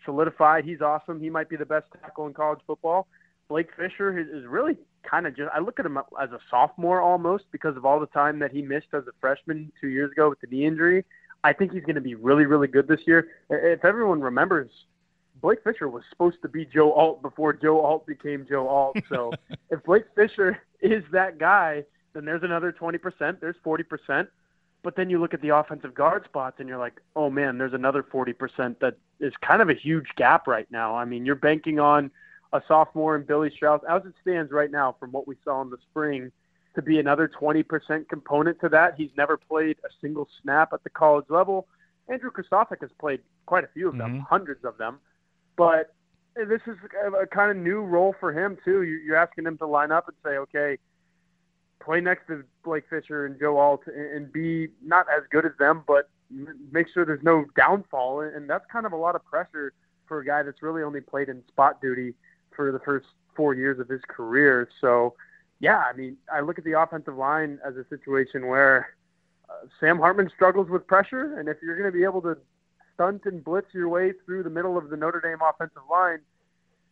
solidified. 0.04 0.64
He's 0.64 0.82
awesome. 0.82 1.20
He 1.20 1.32
might 1.32 1.50
be 1.50 1.56
the 1.56 1.66
best 1.66 1.88
tackle 2.00 2.28
in 2.28 2.34
college 2.36 2.60
football 2.68 3.08
Blake 3.48 3.70
Fisher 3.76 4.18
is 4.18 4.46
really 4.48 4.78
kind 5.04 5.28
of 5.28 5.36
just. 5.36 5.50
I 5.54 5.60
look 5.60 5.80
at 5.80 5.86
him 5.86 5.98
as 5.98 6.32
a 6.32 6.40
sophomore 6.50 7.02
almost 7.02 7.46
because 7.52 7.78
of 7.78 7.86
all 7.86 8.00
the 8.00 8.08
time 8.08 8.40
that 8.40 8.52
he 8.52 8.62
missed 8.62 8.88
as 8.94 9.04
a 9.08 9.12
freshman 9.22 9.72
two 9.80 9.88
years 9.88 10.12
ago 10.12 10.30
with 10.30 10.42
the 10.42 10.48
knee 10.48 10.66
injury. 10.66 11.06
I 11.44 11.54
think 11.54 11.72
he's 11.72 11.84
going 11.84 11.96
to 11.96 12.02
be 12.02 12.16
really, 12.16 12.46
really 12.46 12.68
good 12.68 12.88
this 12.88 13.02
year. 13.06 13.28
If 13.52 13.86
everyone 13.86 14.20
remembers, 14.20 14.72
Blake 15.42 15.64
Fisher 15.64 15.88
was 15.88 16.04
supposed 16.10 16.42
to 16.42 16.50
be 16.50 16.66
Joe 16.66 16.92
Alt 16.94 17.22
before 17.22 17.54
Joe 17.54 17.82
Alt 17.82 18.08
became 18.08 18.48
Joe 18.50 18.68
Alt. 18.68 18.98
So 19.10 19.32
if 19.70 19.84
Blake 19.84 20.06
Fisher 20.16 20.60
is 20.82 21.04
that 21.12 21.38
guy, 21.38 21.84
then 22.14 22.26
there's 22.26 22.42
another 22.42 22.72
20%, 22.72 23.40
there's 23.40 23.56
40%. 23.64 24.28
But 24.82 24.96
then 24.96 25.10
you 25.10 25.20
look 25.20 25.36
at 25.36 25.42
the 25.42 25.50
offensive 25.50 25.94
guard 25.94 26.26
spots 26.26 26.58
and 26.60 26.68
you're 26.70 26.80
like, 26.80 27.00
oh 27.16 27.30
man, 27.30 27.60
there's 27.60 27.74
another 27.74 28.02
40% 28.02 28.80
that 28.80 28.98
is 29.20 29.34
kind 29.42 29.62
of 29.62 29.70
a 29.70 29.74
huge 29.74 30.08
gap 30.16 30.48
right 30.48 30.70
now. 30.72 30.96
I 30.96 31.06
mean, 31.06 31.26
you're 31.26 31.36
banking 31.36 31.80
on 31.80 32.10
a 32.56 32.64
sophomore 32.68 33.16
in 33.16 33.24
Billy 33.24 33.52
Schrauth, 33.52 33.82
as 33.90 34.06
it 34.06 34.14
stands 34.22 34.52
right 34.52 34.72
now 34.72 34.96
from 35.00 35.12
what 35.12 35.28
we 35.28 35.36
saw 35.44 35.62
in 35.62 35.70
the 35.70 35.78
spring, 35.90 36.32
to 36.76 36.82
be 36.82 37.00
another 37.00 37.30
20% 37.30 38.08
component 38.10 38.60
to 38.62 38.70
that. 38.70 38.96
He's 38.98 39.12
never 39.18 39.38
played 39.38 39.78
a 39.86 39.90
single 40.02 40.28
snap 40.42 40.74
at 40.74 40.84
the 40.84 40.90
college 40.90 41.26
level. 41.30 41.68
Andrew 42.10 42.32
Kristofic 42.32 42.82
has 42.82 42.92
played 43.00 43.22
quite 43.46 43.64
a 43.64 43.70
few 43.74 43.88
of 43.90 43.98
them, 43.98 44.14
mm-hmm. 44.14 44.22
hundreds 44.22 44.64
of 44.66 44.78
them. 44.78 45.00
But 45.58 45.94
this 46.36 46.62
is 46.68 46.76
a, 47.06 47.12
a 47.12 47.28
kind 47.28 47.52
of 47.52 47.58
new 47.58 47.82
role 47.82 48.14
for 48.20 48.34
him, 48.34 48.58
too. 48.64 48.84
You're 48.84 49.16
asking 49.16 49.46
him 49.46 49.58
to 49.60 49.66
line 49.66 49.92
up 49.92 50.08
and 50.08 50.18
say, 50.24 50.38
okay, 50.38 50.78
play 51.82 52.02
next 52.02 52.28
to 52.28 52.44
Blake 52.64 52.84
Fisher 52.90 53.26
and 53.26 53.40
Joe 53.40 53.58
Alt 53.58 53.84
and 53.88 54.32
be 54.32 54.70
not 54.84 55.06
as 55.16 55.24
good 55.32 55.46
as 55.46 55.54
them, 55.60 55.84
but 55.88 56.10
make 56.72 56.88
sure 56.94 57.06
there's 57.06 57.24
no 57.24 57.46
downfall. 57.56 58.22
And 58.22 58.50
that's 58.50 58.66
kind 58.72 58.86
of 58.86 58.92
a 58.92 58.98
lot 58.98 59.16
of 59.16 59.24
pressure 59.26 59.72
for 60.08 60.20
a 60.20 60.26
guy 60.26 60.44
that's 60.44 60.62
really 60.62 60.84
only 60.84 61.02
played 61.02 61.30
in 61.30 61.42
spot 61.48 61.82
duty 61.82 62.14
for 62.56 62.72
the 62.72 62.80
first 62.80 63.08
four 63.36 63.54
years 63.54 63.80
of 63.80 63.90
his 63.90 64.02
career. 64.08 64.70
So, 64.82 65.16
yeah, 65.60 65.80
I 65.80 65.94
mean, 65.96 66.18
I 66.32 66.42
look 66.42 66.58
at 66.58 66.64
the 66.64 66.80
offensive 66.80 67.16
line 67.16 67.60
as 67.66 67.76
a 67.76 67.86
situation 67.90 68.48
where 68.48 68.96
uh, 69.50 69.68
Sam 69.80 69.98
Hartman 69.98 70.30
struggles 70.34 70.70
with 70.70 70.88
pressure, 70.88 71.40
and 71.40 71.50
if 71.50 71.58
you're 71.62 71.78
going 71.78 71.92
to 71.92 71.98
be 71.98 72.04
able 72.04 72.22
to 72.24 72.38
stunt 72.94 73.24
and 73.26 73.44
blitz 73.44 73.68
your 73.74 73.90
way 73.90 74.14
through 74.26 74.44
the 74.44 74.50
middle 74.50 74.78
of 74.78 74.90
the 74.90 74.98
Notre 74.98 75.22
Dame 75.22 75.40
offensive 75.48 75.84
line, 75.90 76.20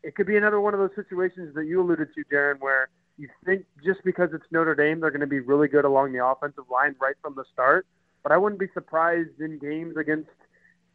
it 0.03 0.15
could 0.15 0.27
be 0.27 0.37
another 0.37 0.59
one 0.59 0.73
of 0.73 0.79
those 0.79 0.95
situations 0.95 1.55
that 1.55 1.65
you 1.65 1.81
alluded 1.81 2.09
to, 2.13 2.23
Darin, 2.29 2.57
where 2.59 2.89
you 3.17 3.29
think 3.45 3.65
just 3.83 4.03
because 4.03 4.29
it's 4.33 4.45
Notre 4.51 4.75
Dame, 4.75 4.99
they're 4.99 5.11
going 5.11 5.21
to 5.21 5.27
be 5.27 5.39
really 5.39 5.67
good 5.67 5.85
along 5.85 6.11
the 6.11 6.25
offensive 6.25 6.65
line 6.69 6.95
right 7.01 7.15
from 7.21 7.35
the 7.35 7.45
start. 7.53 7.85
But 8.21 8.31
I 8.31 8.37
wouldn't 8.37 8.59
be 8.59 8.67
surprised 8.73 9.39
in 9.39 9.59
games 9.59 9.95
against 9.97 10.29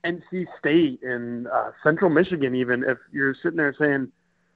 NC 0.05 0.47
State 0.59 1.03
and 1.03 1.47
uh, 1.49 1.71
Central 1.83 2.11
Michigan, 2.11 2.55
even 2.55 2.85
if 2.85 2.99
you're 3.13 3.35
sitting 3.35 3.57
there 3.57 3.75
saying, 3.79 4.11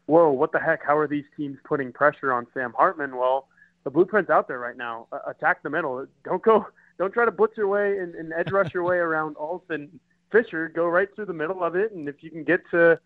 "Whoa, 0.07 0.30
what 0.30 0.53
the 0.53 0.61
heck? 0.61 0.84
How 0.84 0.96
are 0.96 1.09
these 1.09 1.24
teams 1.36 1.59
putting 1.64 1.92
pressure 1.92 2.32
on 2.32 2.46
Sam 2.55 2.72
Hartman?" 2.76 3.16
Well, 3.16 3.48
the 3.84 3.90
blueprint's 3.90 4.30
out 4.30 4.48
there 4.48 4.59
right 4.59 4.76
now. 4.76 5.07
Uh, 5.12 5.18
attack 5.26 5.62
the 5.62 5.70
middle. 5.70 6.07
Don't 6.24 6.42
go. 6.42 6.66
Don't 6.98 7.12
try 7.12 7.24
to 7.24 7.32
blitz 7.32 7.57
your 7.57 7.68
way 7.68 7.98
and, 7.98 8.14
and 8.14 8.32
edge 8.32 8.50
rush 8.50 8.72
your 8.74 8.84
way 8.84 8.96
around 9.09 9.36
Alston 9.36 9.98
Fisher. 10.30 10.68
Go 10.68 10.86
right 10.86 11.09
through 11.14 11.26
the 11.26 11.32
middle 11.32 11.64
of 11.64 11.74
it, 11.74 11.92
and 11.92 12.09
if 12.09 12.22
you 12.22 12.30
can 12.30 12.44
get 12.44 12.61
to 12.70 12.98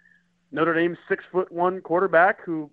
Notre 0.53 0.75
Dame's 0.75 0.99
six 1.09 1.25
foot 1.33 1.51
one 1.51 1.81
quarterback 1.81 2.43
who 2.45 2.71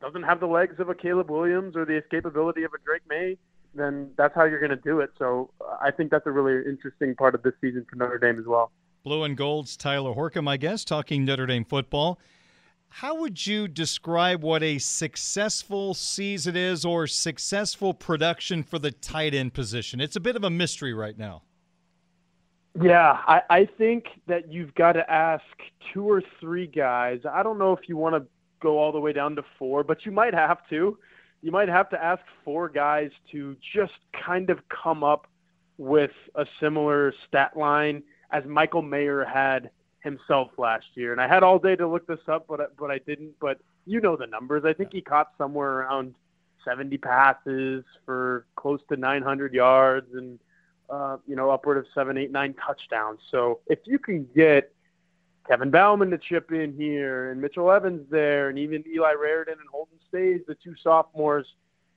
doesn't 0.00 0.22
have 0.22 0.40
the 0.40 0.46
legs 0.46 0.76
of 0.78 0.88
a 0.88 0.94
Caleb 0.94 1.30
Williams 1.30 1.76
or 1.76 1.84
the 1.84 2.00
escapability 2.00 2.64
of 2.64 2.72
a 2.72 2.78
Drake 2.84 3.02
Maye, 3.08 3.36
then 3.74 4.10
that's 4.16 4.34
how 4.34 4.44
you're 4.44 4.60
going 4.60 4.70
to 4.70 4.76
do 4.76 5.00
it. 5.00 5.10
So 5.18 5.50
I 5.80 5.90
think 5.90 6.10
that's 6.10 6.26
a 6.26 6.30
really 6.30 6.68
interesting 6.68 7.14
part 7.14 7.34
of 7.34 7.42
this 7.42 7.52
season 7.60 7.86
for 7.88 7.96
Notre 7.96 8.18
Dame 8.18 8.38
as 8.38 8.46
well. 8.46 8.72
Blue 9.04 9.24
and 9.24 9.36
Gold's 9.36 9.76
Tyler 9.76 10.14
Horka, 10.14 10.42
my 10.42 10.56
guest, 10.56 10.88
talking 10.88 11.24
Notre 11.24 11.46
Dame 11.46 11.64
football. 11.64 12.18
How 12.90 13.14
would 13.14 13.46
you 13.46 13.68
describe 13.68 14.42
what 14.42 14.62
a 14.62 14.78
successful 14.78 15.94
season 15.94 16.56
is 16.56 16.84
or 16.84 17.06
successful 17.06 17.94
production 17.94 18.62
for 18.62 18.78
the 18.78 18.90
tight 18.90 19.32
end 19.32 19.54
position? 19.54 20.00
It's 20.00 20.16
a 20.16 20.20
bit 20.20 20.36
of 20.36 20.42
a 20.42 20.50
mystery 20.50 20.92
right 20.92 21.16
now. 21.16 21.42
Yeah, 22.80 23.18
I, 23.26 23.42
I 23.48 23.64
think 23.78 24.06
that 24.26 24.52
you've 24.52 24.74
got 24.74 24.92
to 24.92 25.10
ask 25.10 25.44
two 25.92 26.04
or 26.04 26.22
three 26.40 26.66
guys. 26.66 27.20
I 27.30 27.42
don't 27.42 27.58
know 27.58 27.72
if 27.72 27.88
you 27.88 27.96
want 27.96 28.16
to 28.16 28.28
go 28.60 28.78
all 28.78 28.92
the 28.92 29.00
way 29.00 29.12
down 29.12 29.36
to 29.36 29.44
four, 29.58 29.82
but 29.84 30.04
you 30.04 30.12
might 30.12 30.34
have 30.34 30.58
to. 30.70 30.98
You 31.42 31.52
might 31.52 31.68
have 31.68 31.88
to 31.90 32.04
ask 32.04 32.22
four 32.44 32.68
guys 32.68 33.10
to 33.32 33.56
just 33.72 33.94
kind 34.12 34.50
of 34.50 34.58
come 34.68 35.02
up 35.02 35.26
with 35.78 36.12
a 36.34 36.44
similar 36.60 37.14
stat 37.26 37.56
line 37.56 38.02
as 38.30 38.44
Michael 38.44 38.82
Mayer 38.82 39.24
had 39.24 39.70
himself 40.02 40.50
last 40.58 40.86
year. 40.94 41.12
And 41.12 41.20
I 41.20 41.28
had 41.28 41.42
all 41.42 41.58
day 41.58 41.76
to 41.76 41.86
look 41.86 42.06
this 42.06 42.20
up, 42.28 42.46
but 42.48 42.76
but 42.76 42.90
I 42.90 42.98
didn't. 42.98 43.32
But 43.40 43.58
you 43.86 44.00
know 44.00 44.16
the 44.16 44.26
numbers. 44.26 44.64
I 44.64 44.72
think 44.72 44.92
he 44.92 45.00
caught 45.00 45.32
somewhere 45.38 45.80
around 45.80 46.14
70 46.64 46.98
passes 46.98 47.84
for 48.04 48.46
close 48.56 48.80
to 48.88 48.96
900 48.96 49.54
yards 49.54 50.14
and 50.14 50.38
uh, 50.90 51.16
you 51.26 51.36
know 51.36 51.50
upward 51.50 51.78
of 51.78 51.86
seven, 51.94 52.16
eight, 52.16 52.30
nine 52.30 52.54
touchdowns. 52.54 53.20
So 53.30 53.60
if 53.66 53.80
you 53.84 53.98
can 53.98 54.28
get 54.34 54.72
Kevin 55.48 55.70
Bauman 55.70 56.10
to 56.10 56.18
chip 56.18 56.52
in 56.52 56.74
here 56.74 57.30
and 57.30 57.40
Mitchell 57.40 57.70
Evans 57.70 58.06
there 58.10 58.48
and 58.48 58.58
even 58.58 58.84
Eli 58.86 59.12
Raridon 59.14 59.52
and 59.52 59.68
Holden 59.70 59.98
Staes, 60.08 60.40
the 60.46 60.54
two 60.54 60.74
sophomores, 60.82 61.46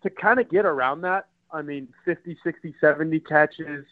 to 0.02 0.10
kind 0.10 0.40
of 0.40 0.50
get 0.50 0.66
around 0.66 1.02
that. 1.02 1.28
I 1.52 1.62
mean, 1.62 1.88
50, 2.06 2.38
60, 2.44 2.74
70 2.82 3.20
catches, 3.20 3.86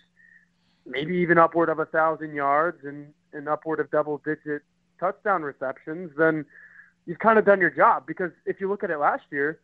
maybe 0.86 1.16
even 1.18 1.38
upward 1.38 1.70
of 1.70 1.80
a 1.80 1.86
thousand 1.86 2.34
yards 2.34 2.86
and, 2.86 3.14
and 3.34 3.48
upward 3.48 3.80
of 3.80 3.90
double 3.92 4.22
digit 4.26 4.62
touchdown 5.00 5.42
receptions, 5.42 6.12
then 6.18 6.46
you've 7.06 7.20
kind 7.20 7.40
of 7.40 7.46
done 7.46 7.60
your 7.60 7.70
job. 7.70 8.06
Because 8.06 8.32
if 8.46 8.60
you 8.60 8.70
look 8.70 8.84
at 8.84 8.92
it 8.92 8.98
last 8.98 9.24
year, 9.32 9.60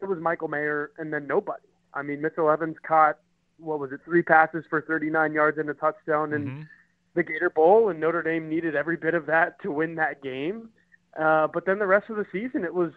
it 0.00 0.06
was 0.06 0.18
Michael 0.18 0.48
Mayer 0.48 0.90
and 0.98 1.12
then 1.12 1.26
nobody. 1.26 1.62
I 1.94 2.02
mean, 2.02 2.20
Mitchell 2.20 2.50
Evans 2.50 2.76
caught 2.86 3.18
what 3.60 3.78
was 3.78 3.92
it, 3.92 4.00
three 4.04 4.22
passes 4.22 4.64
for 4.68 4.80
39 4.80 5.32
yards 5.32 5.58
and 5.58 5.68
a 5.68 5.74
touchdown, 5.74 6.32
and 6.32 6.48
mm-hmm. 6.48 6.62
the 7.14 7.22
Gator 7.22 7.50
Bowl, 7.50 7.90
and 7.90 8.00
Notre 8.00 8.22
Dame 8.22 8.48
needed 8.48 8.74
every 8.74 8.96
bit 8.96 9.14
of 9.14 9.26
that 9.26 9.60
to 9.62 9.70
win 9.70 9.94
that 9.96 10.22
game. 10.22 10.70
Uh, 11.18 11.46
but 11.46 11.66
then 11.66 11.78
the 11.78 11.86
rest 11.86 12.08
of 12.08 12.16
the 12.16 12.26
season, 12.32 12.64
it 12.64 12.74
was 12.74 12.92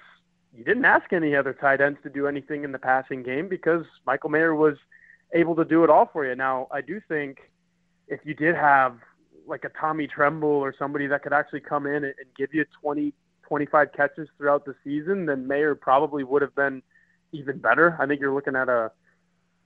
you 0.55 0.63
didn't 0.63 0.85
ask 0.85 1.11
any 1.11 1.35
other 1.35 1.53
tight 1.53 1.81
ends 1.81 1.99
to 2.03 2.09
do 2.09 2.27
anything 2.27 2.63
in 2.63 2.71
the 2.71 2.79
passing 2.79 3.23
game 3.23 3.47
because 3.47 3.85
Michael 4.05 4.29
Mayer 4.29 4.53
was 4.53 4.75
able 5.33 5.55
to 5.55 5.65
do 5.65 5.83
it 5.83 5.89
all 5.89 6.09
for 6.11 6.27
you. 6.27 6.35
Now, 6.35 6.67
I 6.71 6.81
do 6.81 7.01
think 7.07 7.39
if 8.07 8.19
you 8.23 8.35
did 8.35 8.55
have 8.55 8.97
like 9.47 9.63
a 9.63 9.69
Tommy 9.69 10.07
Tremble 10.07 10.49
or 10.49 10.73
somebody 10.77 11.07
that 11.07 11.23
could 11.23 11.33
actually 11.33 11.61
come 11.61 11.85
in 11.85 12.03
and, 12.03 12.13
give 12.37 12.53
you 12.53 12.65
20, 12.81 13.13
25 13.47 13.93
catches 13.93 14.27
throughout 14.37 14.65
the 14.65 14.75
season, 14.83 15.25
then 15.25 15.47
Mayer 15.47 15.75
probably 15.75 16.23
would 16.23 16.41
have 16.41 16.55
been 16.55 16.81
even 17.31 17.57
better. 17.57 17.97
I 17.99 18.05
think 18.05 18.21
you're 18.21 18.33
looking 18.33 18.55
at 18.55 18.69
a, 18.69 18.91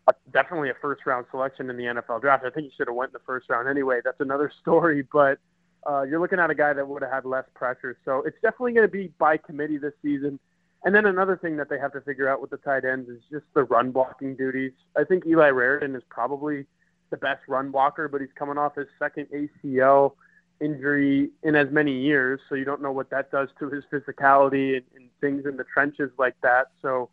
a 0.07 0.13
definitely 0.32 0.69
a 0.69 0.75
first 0.82 1.05
round 1.05 1.25
selection 1.32 1.69
in 1.69 1.78
the 1.78 1.84
NFL 1.84 2.21
draft. 2.21 2.45
I 2.45 2.49
think 2.49 2.67
he 2.67 2.73
should 2.75 2.88
have 2.88 2.95
went 2.95 3.09
in 3.09 3.13
the 3.13 3.25
first 3.25 3.49
round 3.49 3.67
anyway. 3.67 3.99
That's 4.03 4.19
another 4.19 4.51
story, 4.61 5.05
but 5.11 5.39
uh, 5.88 6.03
you're 6.03 6.19
looking 6.19 6.39
at 6.39 6.49
a 6.49 6.55
guy 6.55 6.73
that 6.73 6.88
would 6.88 7.01
have 7.01 7.11
had 7.11 7.25
less 7.25 7.45
pressure. 7.53 7.97
So 8.03 8.23
it's 8.25 8.38
definitely 8.41 8.73
going 8.73 8.88
to 8.88 8.91
be 8.91 9.13
by 9.17 9.38
committee 9.38 9.78
this 9.78 9.93
season. 10.01 10.39
And 10.84 10.93
then 10.93 11.05
another 11.05 11.38
thing 11.38 11.57
that 11.57 11.69
they 11.69 11.80
have 11.80 11.91
to 11.93 12.01
figure 12.01 12.30
out 12.30 12.41
with 12.41 12.49
the 12.49 12.57
tight 12.57 12.86
ends 12.86 13.09
is 13.09 13.21
just 13.32 13.45
the 13.53 13.63
run 13.63 13.91
blocking 13.91 14.36
duties. 14.36 14.73
I 14.95 15.03
think 15.03 15.25
Eli 15.25 15.49
Raridon 15.49 15.95
is 15.95 16.03
probably 16.09 16.65
the 17.10 17.18
best 17.18 17.41
run 17.47 17.72
blocker, 17.72 18.08
but 18.08 18.22
he's 18.22 18.30
coming 18.38 18.58
off 18.58 18.76
his 18.76 18.88
second 18.99 19.28
ACL 19.34 20.14
injury 20.60 21.30
in 21.43 21.55
as 21.55 21.68
many 21.72 21.93
years, 21.99 22.39
so 22.49 22.55
you 22.55 22.66
don't 22.66 22.82
know 22.82 22.91
what 22.91 23.10
that 23.10 23.32
does 23.32 23.49
to 23.60 23.70
his 23.70 23.84
physicality 23.91 24.78
and, 24.78 24.86
and 24.95 25.10
things 25.22 25.45
in 25.45 25.58
the 25.58 25.64
trenches 25.64 26.12
like 26.18 26.36
that. 26.41 26.68
So 26.82 27.10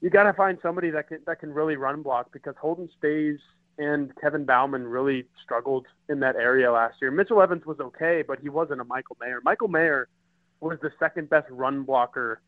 you 0.00 0.10
got 0.10 0.24
to 0.24 0.32
find 0.32 0.58
somebody 0.62 0.90
that 0.90 1.08
can 1.08 1.20
that 1.26 1.40
can 1.40 1.52
really 1.52 1.76
run 1.76 2.02
block 2.02 2.32
because 2.32 2.54
Holden 2.60 2.88
Staes 2.98 3.38
and 3.78 4.12
Kevin 4.20 4.44
Bauman 4.44 4.86
really 4.86 5.24
struggled 5.42 5.86
in 6.08 6.20
that 6.20 6.36
area 6.36 6.70
last 6.70 6.96
year. 7.00 7.10
Mitchell 7.10 7.40
Evans 7.40 7.64
was 7.64 7.80
okay, 7.80 8.22
but 8.26 8.38
he 8.40 8.48
wasn't 8.48 8.80
a 8.80 8.84
Michael 8.84 9.16
Mayer. 9.20 9.40
Michael 9.44 9.68
Mayer 9.68 10.08
was 10.60 10.78
the 10.82 10.90
second 10.98 11.30
best 11.30 11.48
run 11.50 11.82
blocker 11.82 12.40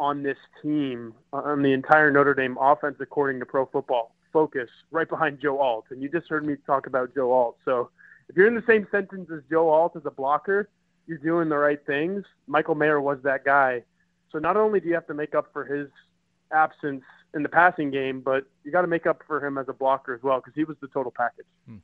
on 0.00 0.22
this 0.22 0.38
team 0.62 1.14
uh, 1.32 1.36
on 1.36 1.62
the 1.62 1.72
entire 1.72 2.10
Notre 2.10 2.34
Dame 2.34 2.56
offense, 2.60 2.96
according 3.00 3.38
to 3.40 3.46
Pro 3.46 3.66
Football 3.66 4.14
Focus, 4.32 4.68
right 4.90 5.08
behind 5.08 5.40
Joe 5.40 5.58
Alt. 5.58 5.86
And 5.90 6.02
you 6.02 6.08
just 6.08 6.28
heard 6.28 6.46
me 6.46 6.56
talk 6.66 6.86
about 6.86 7.14
Joe 7.14 7.32
Alt. 7.32 7.56
So 7.64 7.90
if 8.28 8.36
you're 8.36 8.46
in 8.46 8.54
the 8.54 8.64
same 8.66 8.86
sentence 8.90 9.30
as 9.32 9.42
Joe 9.50 9.68
Alt 9.68 9.96
as 9.96 10.02
a 10.06 10.10
blocker, 10.10 10.68
you're 11.06 11.18
doing 11.18 11.48
the 11.48 11.56
right 11.56 11.84
things. 11.86 12.24
Michael 12.46 12.74
Mayer 12.74 13.00
was 13.00 13.18
that 13.24 13.44
guy. 13.44 13.82
So 14.30 14.38
not 14.38 14.56
only 14.56 14.80
do 14.80 14.88
you 14.88 14.94
have 14.94 15.06
to 15.08 15.14
make 15.14 15.34
up 15.34 15.52
for 15.52 15.64
his 15.64 15.88
absence 16.52 17.02
in 17.34 17.42
the 17.42 17.48
passing 17.48 17.90
game, 17.90 18.20
but 18.20 18.44
you 18.64 18.72
got 18.72 18.82
to 18.82 18.86
make 18.86 19.06
up 19.06 19.22
for 19.26 19.44
him 19.44 19.58
as 19.58 19.68
a 19.68 19.72
blocker 19.72 20.14
as 20.14 20.22
well 20.22 20.38
because 20.38 20.54
he 20.54 20.64
was 20.64 20.76
the 20.80 20.88
total 20.88 21.12
package. 21.14 21.46
Hmm. 21.66 21.76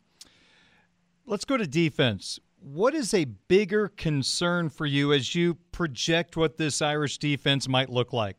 Let's 1.26 1.44
go 1.44 1.56
to 1.56 1.66
defense. 1.66 2.38
What 2.60 2.94
is 2.94 3.14
a 3.14 3.24
bigger 3.24 3.88
concern 3.88 4.68
for 4.70 4.86
you 4.86 5.12
as 5.12 5.34
you 5.34 5.54
project 5.72 6.36
what 6.36 6.56
this 6.56 6.82
Irish 6.82 7.18
defense 7.18 7.68
might 7.68 7.90
look 7.90 8.12
like? 8.12 8.36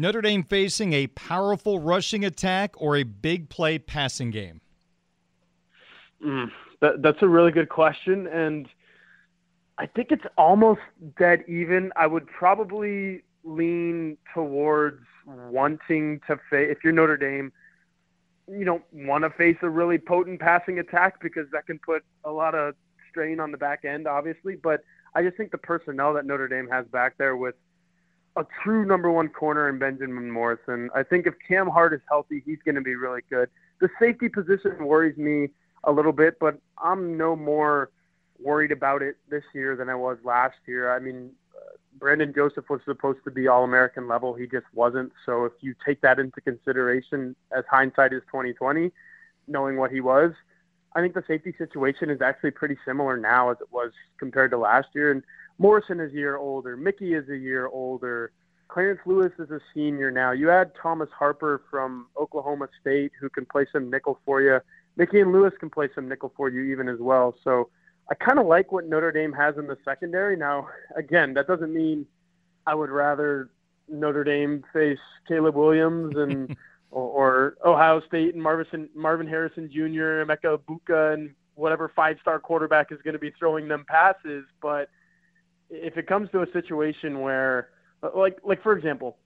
Notre 0.00 0.20
Dame 0.20 0.44
facing 0.44 0.92
a 0.92 1.08
powerful 1.08 1.80
rushing 1.80 2.24
attack 2.24 2.80
or 2.80 2.96
a 2.96 3.02
big 3.02 3.48
play 3.48 3.80
passing 3.80 4.30
game? 4.30 4.60
Mm, 6.24 6.50
that, 6.80 7.02
that's 7.02 7.20
a 7.20 7.28
really 7.28 7.50
good 7.50 7.68
question. 7.68 8.28
And 8.28 8.68
I 9.76 9.86
think 9.86 10.12
it's 10.12 10.24
almost 10.36 10.80
dead 11.18 11.44
even. 11.48 11.90
I 11.96 12.06
would 12.06 12.28
probably 12.28 13.22
lean 13.42 14.16
towards 14.32 15.02
wanting 15.26 16.20
to 16.28 16.36
face, 16.48 16.68
if 16.70 16.78
you're 16.84 16.92
Notre 16.92 17.16
Dame, 17.16 17.52
you 18.48 18.64
don't 18.64 18.84
want 18.92 19.24
to 19.24 19.30
face 19.30 19.56
a 19.62 19.68
really 19.68 19.98
potent 19.98 20.40
passing 20.40 20.78
attack 20.78 21.20
because 21.20 21.46
that 21.52 21.66
can 21.66 21.78
put 21.80 22.04
a 22.24 22.30
lot 22.30 22.54
of 22.54 22.74
strain 23.10 23.40
on 23.40 23.50
the 23.50 23.58
back 23.58 23.84
end, 23.84 24.06
obviously. 24.06 24.54
But 24.54 24.82
I 25.14 25.22
just 25.22 25.36
think 25.36 25.50
the 25.50 25.58
personnel 25.58 26.14
that 26.14 26.24
Notre 26.24 26.46
Dame 26.46 26.68
has 26.68 26.86
back 26.86 27.18
there 27.18 27.36
with 27.36 27.56
a 28.36 28.44
true 28.62 28.84
number 28.84 29.10
one 29.10 29.28
corner 29.28 29.68
in 29.68 29.78
Benjamin 29.78 30.30
Morrison. 30.30 30.90
I 30.94 31.02
think 31.02 31.26
if 31.26 31.34
Cam 31.46 31.68
Hart 31.68 31.92
is 31.92 32.00
healthy, 32.08 32.42
he's 32.44 32.58
going 32.64 32.74
to 32.76 32.80
be 32.80 32.94
really 32.94 33.22
good. 33.28 33.48
The 33.80 33.88
safety 34.00 34.28
position 34.28 34.84
worries 34.84 35.16
me 35.16 35.48
a 35.84 35.92
little 35.92 36.12
bit, 36.12 36.38
but 36.38 36.58
I'm 36.78 37.16
no 37.16 37.36
more 37.36 37.90
worried 38.40 38.72
about 38.72 39.02
it 39.02 39.16
this 39.28 39.44
year 39.54 39.76
than 39.76 39.88
I 39.88 39.94
was 39.94 40.18
last 40.24 40.56
year. 40.66 40.94
I 40.94 40.98
mean, 40.98 41.30
uh, 41.56 41.76
Brandon 41.98 42.32
Joseph 42.34 42.68
was 42.70 42.80
supposed 42.84 43.20
to 43.24 43.30
be 43.30 43.48
All 43.48 43.64
American 43.64 44.06
level. 44.06 44.34
He 44.34 44.46
just 44.46 44.66
wasn't. 44.72 45.12
So 45.26 45.44
if 45.44 45.52
you 45.60 45.74
take 45.84 46.00
that 46.02 46.18
into 46.18 46.40
consideration, 46.40 47.34
as 47.56 47.64
hindsight 47.70 48.12
is 48.12 48.22
2020, 48.26 48.92
knowing 49.48 49.76
what 49.76 49.90
he 49.90 50.00
was, 50.00 50.32
I 50.94 51.00
think 51.00 51.14
the 51.14 51.24
safety 51.26 51.54
situation 51.58 52.10
is 52.10 52.20
actually 52.20 52.52
pretty 52.52 52.76
similar 52.84 53.16
now 53.16 53.50
as 53.50 53.58
it 53.60 53.68
was 53.70 53.92
compared 54.18 54.50
to 54.52 54.58
last 54.58 54.88
year. 54.94 55.10
And 55.10 55.22
Morrison 55.58 56.00
is 56.00 56.12
a 56.12 56.16
year 56.16 56.36
older. 56.36 56.76
Mickey 56.76 57.14
is 57.14 57.28
a 57.28 57.36
year 57.36 57.66
older. 57.66 58.32
Clarence 58.68 59.00
Lewis 59.06 59.32
is 59.38 59.50
a 59.50 59.60
senior 59.74 60.10
now. 60.10 60.32
You 60.32 60.50
add 60.50 60.72
Thomas 60.80 61.08
Harper 61.16 61.62
from 61.70 62.06
Oklahoma 62.20 62.68
State 62.80 63.12
who 63.20 63.28
can 63.28 63.46
play 63.46 63.66
some 63.72 63.90
nickel 63.90 64.18
for 64.24 64.40
you. 64.42 64.60
Mickey 64.96 65.20
and 65.20 65.32
Lewis 65.32 65.54
can 65.58 65.70
play 65.70 65.88
some 65.94 66.08
nickel 66.08 66.32
for 66.36 66.48
you 66.48 66.62
even 66.64 66.88
as 66.88 66.98
well. 66.98 67.34
So 67.44 67.70
I 68.10 68.14
kind 68.14 68.38
of 68.38 68.46
like 68.46 68.72
what 68.72 68.86
Notre 68.86 69.12
Dame 69.12 69.32
has 69.32 69.56
in 69.56 69.66
the 69.66 69.78
secondary. 69.84 70.36
Now, 70.36 70.68
again, 70.96 71.34
that 71.34 71.46
doesn't 71.46 71.72
mean 71.72 72.06
I 72.66 72.74
would 72.74 72.90
rather 72.90 73.50
Notre 73.88 74.24
Dame 74.24 74.64
face 74.72 74.98
Caleb 75.26 75.54
Williams 75.54 76.16
and 76.16 76.56
or, 76.90 77.54
or, 77.64 77.70
Ohio 77.70 78.00
State 78.06 78.34
and 78.34 78.42
Marvin 78.42 78.88
Marvin 78.94 79.26
Harrison 79.26 79.70
Jr., 79.70 80.24
Emeka 80.24 80.58
Egbuka 80.58 81.14
and 81.14 81.34
whatever 81.54 81.90
five-star 81.94 82.38
quarterback 82.38 82.92
is 82.92 82.98
going 83.02 83.14
to 83.14 83.18
be 83.18 83.32
throwing 83.38 83.68
them 83.68 83.84
passes. 83.88 84.44
But 84.62 84.88
if 85.70 85.96
it 85.96 86.06
comes 86.06 86.30
to 86.30 86.42
a 86.42 86.52
situation 86.52 87.20
where 87.20 87.70
like 88.14 88.38
like 88.44 88.62
for 88.62 88.76
example, 88.76 89.16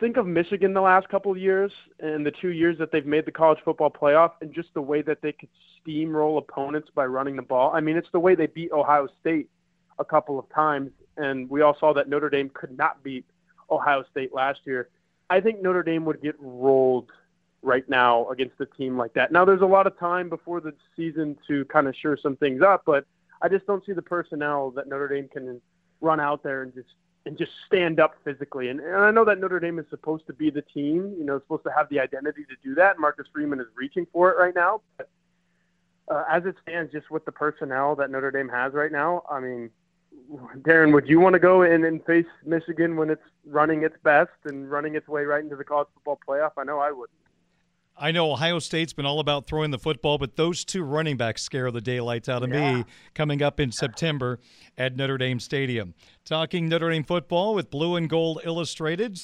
think 0.00 0.16
of 0.16 0.26
Michigan 0.26 0.74
the 0.74 0.80
last 0.80 1.08
couple 1.08 1.30
of 1.30 1.38
years 1.38 1.70
and 2.00 2.24
the 2.24 2.32
two 2.40 2.48
years 2.48 2.78
that 2.78 2.90
they've 2.92 3.06
made 3.06 3.26
the 3.26 3.32
college 3.32 3.58
football 3.64 3.90
playoff 3.90 4.32
and 4.40 4.52
just 4.52 4.68
the 4.74 4.80
way 4.80 5.02
that 5.02 5.18
they 5.22 5.32
could 5.32 5.48
steamroll 5.86 6.38
opponents 6.38 6.88
by 6.94 7.04
running 7.06 7.36
the 7.36 7.42
ball. 7.42 7.70
I 7.74 7.80
mean, 7.80 7.96
it's 7.96 8.08
the 8.12 8.20
way 8.20 8.34
they 8.34 8.46
beat 8.46 8.72
Ohio 8.72 9.08
State 9.20 9.48
a 9.98 10.04
couple 10.04 10.38
of 10.38 10.48
times, 10.54 10.90
and 11.16 11.48
we 11.48 11.62
all 11.62 11.76
saw 11.78 11.94
that 11.94 12.08
Notre 12.08 12.28
Dame 12.28 12.50
could 12.52 12.76
not 12.76 13.02
beat 13.02 13.24
Ohio 13.70 14.04
State 14.10 14.34
last 14.34 14.60
year. 14.64 14.88
I 15.28 15.40
think 15.40 15.62
Notre 15.62 15.82
Dame 15.82 16.04
would 16.04 16.22
get 16.22 16.36
rolled 16.38 17.10
right 17.62 17.88
now 17.88 18.28
against 18.28 18.60
a 18.60 18.66
team 18.66 18.96
like 18.96 19.12
that. 19.14 19.32
Now, 19.32 19.44
there's 19.44 19.60
a 19.60 19.66
lot 19.66 19.86
of 19.86 19.98
time 19.98 20.28
before 20.28 20.60
the 20.60 20.72
season 20.96 21.36
to 21.48 21.64
kind 21.66 21.88
of 21.88 21.96
sure 21.96 22.16
some 22.16 22.36
things 22.36 22.62
up, 22.62 22.82
but 22.86 23.06
I 23.42 23.48
just 23.48 23.66
don't 23.66 23.84
see 23.84 23.92
the 23.92 24.02
personnel 24.02 24.70
that 24.72 24.88
Notre 24.88 25.08
Dame 25.08 25.28
can 25.28 25.60
run 26.00 26.20
out 26.20 26.42
there 26.42 26.62
and 26.62 26.74
just 26.74 26.88
and 27.26 27.36
just 27.36 27.50
stand 27.66 27.98
up 27.98 28.14
physically. 28.24 28.68
And, 28.68 28.78
and 28.78 28.96
I 28.96 29.10
know 29.10 29.24
that 29.24 29.40
Notre 29.40 29.58
Dame 29.58 29.80
is 29.80 29.86
supposed 29.90 30.28
to 30.28 30.32
be 30.32 30.48
the 30.48 30.62
team, 30.62 31.12
you 31.18 31.24
know, 31.24 31.40
supposed 31.40 31.64
to 31.64 31.72
have 31.72 31.88
the 31.88 31.98
identity 31.98 32.44
to 32.44 32.54
do 32.62 32.76
that. 32.76 33.00
Marcus 33.00 33.26
Freeman 33.32 33.58
is 33.58 33.66
reaching 33.74 34.06
for 34.12 34.30
it 34.30 34.38
right 34.38 34.54
now. 34.54 34.80
But 34.96 35.08
uh, 36.08 36.22
as 36.30 36.44
it 36.44 36.54
stands, 36.62 36.92
just 36.92 37.10
with 37.10 37.24
the 37.24 37.32
personnel 37.32 37.96
that 37.96 38.12
Notre 38.12 38.30
Dame 38.30 38.48
has 38.48 38.74
right 38.74 38.92
now, 38.92 39.24
I 39.28 39.40
mean, 39.40 39.70
Darin, 40.64 40.92
would 40.92 41.08
you 41.08 41.20
want 41.20 41.34
to 41.34 41.38
go 41.38 41.62
in 41.62 41.84
and 41.84 42.04
face 42.04 42.26
Michigan 42.44 42.96
when 42.96 43.10
it's 43.10 43.22
running 43.44 43.84
its 43.84 43.96
best 44.02 44.30
and 44.44 44.70
running 44.70 44.94
its 44.94 45.08
way 45.08 45.24
right 45.24 45.42
into 45.42 45.56
the 45.56 45.64
college 45.64 45.88
football 45.94 46.18
playoff? 46.26 46.50
I 46.56 46.64
know 46.64 46.78
I 46.78 46.90
would. 46.90 47.08
I 47.98 48.12
know 48.12 48.30
Ohio 48.30 48.58
State's 48.58 48.92
been 48.92 49.06
all 49.06 49.20
about 49.20 49.46
throwing 49.46 49.70
the 49.70 49.78
football, 49.78 50.18
but 50.18 50.36
those 50.36 50.66
two 50.66 50.82
running 50.82 51.16
backs 51.16 51.42
scare 51.42 51.70
the 51.70 51.80
daylights 51.80 52.28
out 52.28 52.42
of 52.42 52.50
yeah. 52.50 52.74
me 52.74 52.84
coming 53.14 53.40
up 53.40 53.58
in 53.58 53.72
September 53.72 54.38
at 54.76 54.96
Notre 54.96 55.16
Dame 55.16 55.40
Stadium. 55.40 55.94
Talking 56.24 56.68
Notre 56.68 56.90
Dame 56.90 57.04
football 57.04 57.54
with 57.54 57.70
Blue 57.70 57.96
and 57.96 58.10
Gold 58.10 58.40
Illustrated. 58.44 59.18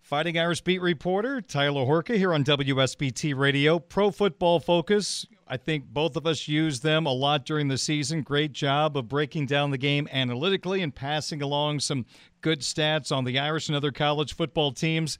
Fighting 0.00 0.38
Irish 0.38 0.60
beat 0.60 0.80
reporter 0.80 1.40
Tyler 1.40 1.84
Horka 1.86 2.16
here 2.16 2.32
on 2.32 2.44
WSBT 2.44 3.36
Radio. 3.36 3.80
Pro 3.80 4.12
Football 4.12 4.60
Focus. 4.60 5.26
I 5.46 5.56
think 5.58 5.86
both 5.86 6.16
of 6.16 6.26
us 6.26 6.48
use 6.48 6.80
them 6.80 7.04
a 7.04 7.12
lot 7.12 7.44
during 7.44 7.68
the 7.68 7.76
season. 7.76 8.22
Great 8.22 8.52
job 8.52 8.96
of 8.96 9.08
breaking 9.08 9.46
down 9.46 9.70
the 9.70 9.78
game 9.78 10.08
analytically 10.10 10.80
and 10.80 10.94
passing 10.94 11.42
along 11.42 11.80
some 11.80 12.06
good 12.40 12.60
stats 12.60 13.14
on 13.14 13.24
the 13.24 13.38
Irish 13.38 13.68
and 13.68 13.76
other 13.76 13.92
college 13.92 14.34
football 14.34 14.72
teams 14.72 15.18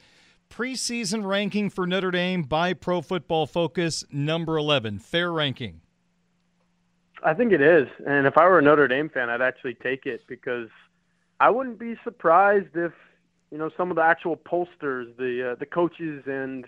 preseason 0.50 1.26
ranking 1.26 1.68
for 1.68 1.86
Notre 1.86 2.10
Dame 2.10 2.42
by 2.42 2.72
Pro 2.72 3.00
Football 3.00 3.46
Focus, 3.46 4.04
number 4.12 4.56
11. 4.56 5.00
Fair 5.00 5.32
ranking. 5.32 5.80
I 7.24 7.34
think 7.34 7.52
it 7.52 7.60
is. 7.60 7.88
And 8.06 8.26
if 8.26 8.36
I 8.38 8.46
were 8.46 8.58
a 8.58 8.62
Notre 8.62 8.86
Dame 8.86 9.08
fan, 9.08 9.30
I'd 9.30 9.40
actually 9.42 9.74
take 9.74 10.06
it 10.06 10.22
because 10.28 10.68
I 11.40 11.50
wouldn't 11.50 11.78
be 11.78 11.96
surprised 12.04 12.76
if, 12.76 12.92
you 13.50 13.58
know, 13.58 13.70
some 13.76 13.90
of 13.90 13.96
the 13.96 14.02
actual 14.02 14.36
pollsters, 14.36 15.16
the 15.16 15.52
uh, 15.52 15.54
the 15.56 15.66
coaches 15.66 16.22
and 16.26 16.66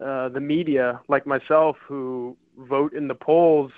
uh, 0.00 0.28
the 0.28 0.40
media 0.40 1.00
like 1.08 1.26
myself 1.26 1.76
who 1.86 2.36
vote 2.58 2.92
in 2.92 3.08
the 3.08 3.14
polls, 3.14 3.72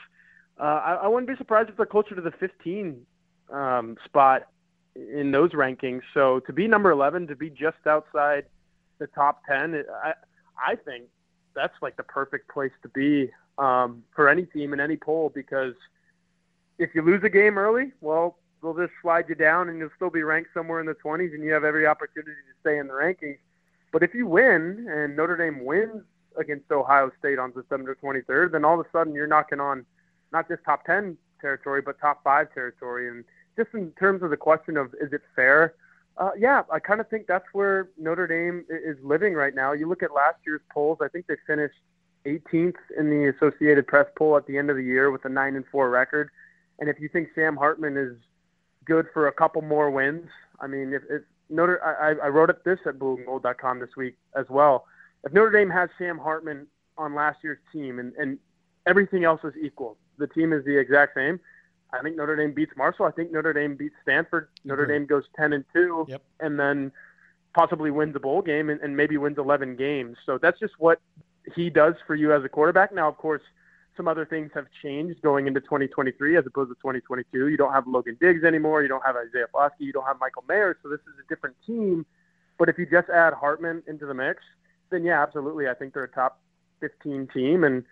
uh, 0.59 0.63
I, 0.63 0.95
I 1.03 1.09
wouldn't 1.09 1.29
be 1.29 1.37
surprised 1.37 1.69
if 1.69 1.77
they're 1.77 1.87
closer 1.87 2.15
to 2.15 2.21
the 2.21 2.33
15 2.33 3.07
um, 3.53 3.97
spot 4.05 4.49
in 4.95 5.31
those 5.31 5.53
rankings. 5.53 6.03
So 6.15 6.41
to 6.41 6.53
be 6.53 6.67
number 6.67 6.91
11, 6.91 7.29
to 7.29 7.37
be 7.37 7.51
just 7.51 7.87
outside– 7.87 8.47
the 9.01 9.09
top 9.09 9.43
ten. 9.47 9.85
I 10.05 10.13
I 10.65 10.77
think 10.77 11.07
that's 11.57 11.75
like 11.83 11.97
the 11.97 12.05
perfect 12.05 12.49
place 12.49 12.71
to 12.83 12.89
be 12.89 13.31
um, 13.59 14.05
for 14.15 14.29
any 14.29 14.45
team 14.45 14.73
in 14.73 14.79
any 14.79 14.97
poll 14.97 15.33
because 15.35 15.75
if 16.79 16.95
you 16.95 17.03
lose 17.03 17.25
a 17.25 17.29
game 17.29 17.59
early, 17.59 17.91
well, 18.01 18.39
they'll 18.63 18.77
just 18.77 18.93
slide 19.03 19.25
you 19.29 19.35
down 19.35 19.69
and 19.69 19.79
you'll 19.79 19.91
still 19.97 20.11
be 20.11 20.23
ranked 20.23 20.51
somewhere 20.55 20.79
in 20.79 20.87
the 20.87 20.95
20s 20.95 21.35
and 21.35 21.43
you 21.43 21.53
have 21.53 21.65
every 21.65 21.87
opportunity 21.87 22.31
to 22.31 22.61
stay 22.61 22.79
in 22.79 22.87
the 22.87 22.93
rankings. 22.93 23.39
But 23.93 24.05
if 24.05 24.15
you 24.15 24.27
win 24.27 24.87
and 24.89 25.17
Notre 25.17 25.37
Dame 25.37 25.65
wins 25.65 26.05
against 26.39 26.71
Ohio 26.71 27.11
State 27.19 27.39
on 27.39 27.53
December 27.53 27.97
23rd, 28.03 28.53
then 28.53 28.65
all 28.65 28.81
of 28.81 28.87
a 28.87 28.89
sudden 28.91 29.15
you're 29.15 29.27
knocking 29.27 29.61
on 29.61 29.85
not 30.33 30.49
just 30.49 30.63
top 30.65 30.85
10 30.85 31.17
territory, 31.41 31.83
but 31.83 31.99
top 32.01 32.23
five 32.23 32.53
territory. 32.53 33.09
And 33.09 33.25
just 33.57 33.71
in 33.75 33.91
terms 33.93 34.23
of 34.23 34.31
the 34.31 34.37
question 34.37 34.77
of 34.77 34.95
is 35.01 35.13
it 35.13 35.23
fair? 35.35 35.75
Uh, 36.17 36.31
yeah, 36.39 36.63
I 36.71 36.79
kind 36.79 37.01
of 37.01 37.09
think 37.09 37.27
that's 37.27 37.47
where 37.53 37.89
Notre 37.99 38.27
Dame 38.27 38.65
is 38.69 38.97
living 39.03 39.35
right 39.35 39.55
now. 39.55 39.73
You 39.73 39.89
look 39.89 40.03
at 40.03 40.13
last 40.13 40.37
year's 40.45 40.61
polls; 40.73 40.99
I 41.01 41.09
think 41.09 41.27
they 41.27 41.37
finished 41.47 41.77
18th 42.27 42.77
in 42.99 43.09
the 43.09 43.33
Associated 43.35 43.87
Press 43.87 44.07
poll 44.17 44.37
at 44.37 44.47
the 44.47 44.59
end 44.59 44.71
of 44.71 44.77
the 44.77 44.83
year 44.83 45.11
with 45.11 45.25
a 45.25 45.29
nine 45.29 45.57
and 45.57 45.65
four 45.73 45.89
record. 45.89 46.31
And 46.79 46.89
if 46.89 47.01
you 47.01 47.09
think 47.09 47.29
Sam 47.35 47.57
Hartman 47.57 47.97
is 47.97 48.17
good 48.85 49.07
for 49.15 49.29
a 49.29 49.33
couple 49.33 49.63
more 49.63 49.91
wins, 49.91 50.29
I 50.61 50.67
mean, 50.67 50.93
if, 50.93 51.03
if 51.09 51.23
Notre, 51.49 51.83
I, 51.83 52.27
I 52.27 52.29
wrote 52.29 52.51
it 52.51 52.65
this 52.65 52.79
at 52.87 52.99
BlueandGold.com 52.99 53.81
this 53.81 53.97
week 53.97 54.17
as 54.37 54.47
well. 54.49 54.87
If 55.25 55.33
Notre 55.33 55.51
Dame 55.51 55.71
has 55.71 55.91
Sam 55.99 56.19
Hartman 56.19 56.67
on 56.97 57.15
last 57.15 57.39
year's 57.43 57.59
team 57.73 57.99
and, 57.99 58.13
and 58.15 58.39
everything 58.87 59.25
else 59.25 59.41
is 59.45 59.55
equal, 59.61 59.97
the 60.19 60.27
team 60.27 60.53
is 60.53 60.65
the 60.65 60.79
exact 60.79 61.15
same 61.15 61.41
I 61.93 62.03
think 62.03 62.17
Notre 62.17 62.37
Dame 62.37 62.53
beats 62.53 62.73
Marshall. 62.77 63.07
I 63.07 63.11
think 63.11 63.33
Notre 63.33 63.53
Dame 63.53 63.77
beats 63.77 63.95
Stanford. 64.03 64.49
Notre 64.65 64.87
Dame 64.87 65.07
goes 65.07 65.25
ten 65.37 65.53
and 65.53 65.65
two, 65.73 66.07
yep. 66.09 66.23
and 66.41 66.59
then 66.59 66.93
possibly 67.55 67.91
wins 67.91 68.15
a 68.15 68.21
bowl 68.21 68.43
game 68.43 68.71
and, 68.71 68.81
and 68.81 68.97
maybe 68.97 69.17
wins 69.17 69.39
eleven 69.39 69.77
games. 69.77 70.17
So 70.25 70.39
that's 70.39 70.59
just 70.59 70.75
what 70.79 71.01
he 71.55 71.71
does 71.71 71.95
for 72.07 72.15
you 72.15 72.33
as 72.33 72.45
a 72.45 72.49
quarterback. 72.49 72.93
Now, 72.95 73.09
of 73.09 73.17
course, 73.17 73.43
some 73.97 74.07
other 74.07 74.25
things 74.25 74.51
have 74.55 74.67
changed 74.83 75.21
going 75.23 75.47
into 75.47 75.61
2023 75.61 76.37
as 76.37 76.47
opposed 76.47 76.71
to 76.71 76.75
2022. 76.77 77.49
You 77.49 77.57
don't 77.57 77.73
have 77.73 77.87
Logan 77.87 78.17
Diggs 78.21 78.45
anymore. 78.45 78.83
You 78.83 78.89
don't 78.89 79.05
have 79.05 79.17
Isaiah 79.17 79.47
Foskey. 79.53 79.81
You 79.81 79.93
don't 79.93 80.07
have 80.07 80.19
Michael 80.21 80.45
Mayer. 80.49 80.79
So 80.83 80.89
this 80.89 81.01
is 81.01 81.15
a 81.19 81.29
different 81.29 81.57
team. 81.67 82.07
But 82.59 82.69
if 82.69 82.79
you 82.79 82.87
just 82.87 83.09
add 83.09 83.33
Hartman 83.33 83.83
into 83.89 84.07
the 84.07 84.15
mix, 84.15 84.43
then 84.91 85.05
yeah, 85.05 85.23
absolutely. 85.23 85.69
I 85.69 85.75
think 85.75 85.95
they're 85.95 86.05
a 86.05 86.09
top 86.09 86.41
15 86.81 87.29
team, 87.33 87.65
and 87.65 87.85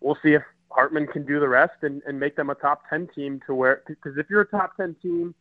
we'll 0.00 0.18
see 0.22 0.34
if 0.34 0.42
Hartman 0.70 1.06
can 1.06 1.24
do 1.24 1.40
the 1.40 1.48
rest 1.48 1.82
and, 1.82 2.02
and 2.06 2.18
make 2.18 2.36
them 2.36 2.50
a 2.50 2.54
top 2.54 2.82
10 2.88 3.08
team 3.14 3.40
to 3.46 3.54
where, 3.54 3.82
because 3.86 4.16
if 4.16 4.28
you're 4.30 4.42
a 4.42 4.48
top 4.48 4.76
10 4.76 4.96
team, 5.02 5.34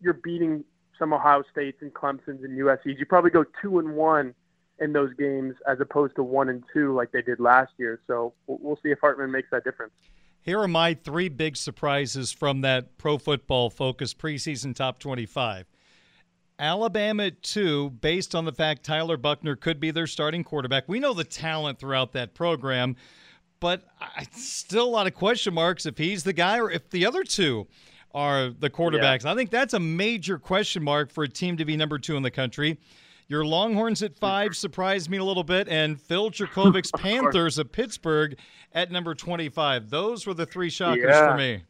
you're 0.00 0.14
beating 0.14 0.64
some 0.98 1.12
Ohio 1.12 1.42
States 1.50 1.78
and 1.80 1.92
Clemson's 1.92 2.42
and 2.44 2.58
USC's. 2.58 2.98
You 2.98 3.06
probably 3.06 3.30
go 3.30 3.44
two 3.60 3.78
and 3.78 3.94
one 3.94 4.34
in 4.78 4.92
those 4.92 5.12
games 5.14 5.54
as 5.66 5.80
opposed 5.80 6.14
to 6.16 6.22
one 6.22 6.48
and 6.48 6.62
two 6.72 6.94
like 6.94 7.12
they 7.12 7.22
did 7.22 7.40
last 7.40 7.72
year. 7.78 8.00
So 8.06 8.34
we'll 8.46 8.78
see 8.82 8.90
if 8.90 8.98
Hartman 9.00 9.30
makes 9.30 9.48
that 9.50 9.64
difference. 9.64 9.92
Here 10.42 10.60
are 10.60 10.68
my 10.68 10.94
three 10.94 11.28
big 11.28 11.56
surprises 11.56 12.30
from 12.30 12.60
that 12.60 12.98
pro 12.98 13.18
football 13.18 13.68
focus 13.68 14.14
preseason 14.14 14.74
top 14.74 14.98
25. 14.98 15.66
Alabama 16.58 17.24
at 17.26 17.42
two, 17.42 17.90
based 17.90 18.34
on 18.34 18.44
the 18.44 18.52
fact 18.52 18.84
Tyler 18.84 19.16
Buchner 19.16 19.56
could 19.56 19.78
be 19.78 19.90
their 19.90 20.06
starting 20.06 20.44
quarterback. 20.44 20.84
We 20.88 21.00
know 21.00 21.12
the 21.12 21.24
talent 21.24 21.78
throughout 21.78 22.12
that 22.12 22.34
program 22.34 22.96
but 23.60 23.82
I, 24.00 24.26
still 24.32 24.84
a 24.84 24.90
lot 24.90 25.06
of 25.06 25.14
question 25.14 25.54
marks 25.54 25.86
if 25.86 25.98
he's 25.98 26.24
the 26.24 26.32
guy 26.32 26.58
or 26.58 26.70
if 26.70 26.90
the 26.90 27.06
other 27.06 27.24
two 27.24 27.66
are 28.14 28.50
the 28.50 28.70
quarterbacks. 28.70 29.24
Yeah. 29.24 29.32
I 29.32 29.34
think 29.34 29.50
that's 29.50 29.74
a 29.74 29.80
major 29.80 30.38
question 30.38 30.82
mark 30.82 31.10
for 31.10 31.24
a 31.24 31.28
team 31.28 31.56
to 31.58 31.64
be 31.64 31.76
number 31.76 31.98
two 31.98 32.16
in 32.16 32.22
the 32.22 32.30
country. 32.30 32.78
Your 33.28 33.44
Longhorns 33.44 34.02
at 34.02 34.16
five 34.16 34.54
surprised 34.54 35.10
me 35.10 35.18
a 35.18 35.24
little 35.24 35.42
bit, 35.42 35.68
and 35.68 36.00
Phil 36.00 36.30
Jurkovec's 36.30 36.92
Panthers 36.96 37.58
of 37.58 37.72
Pittsburgh 37.72 38.38
at 38.72 38.92
number 38.92 39.14
25. 39.14 39.90
Those 39.90 40.26
were 40.26 40.34
the 40.34 40.46
three 40.46 40.70
shockers 40.70 41.06
yeah. 41.08 41.32
for 41.32 41.36
me. 41.36 41.64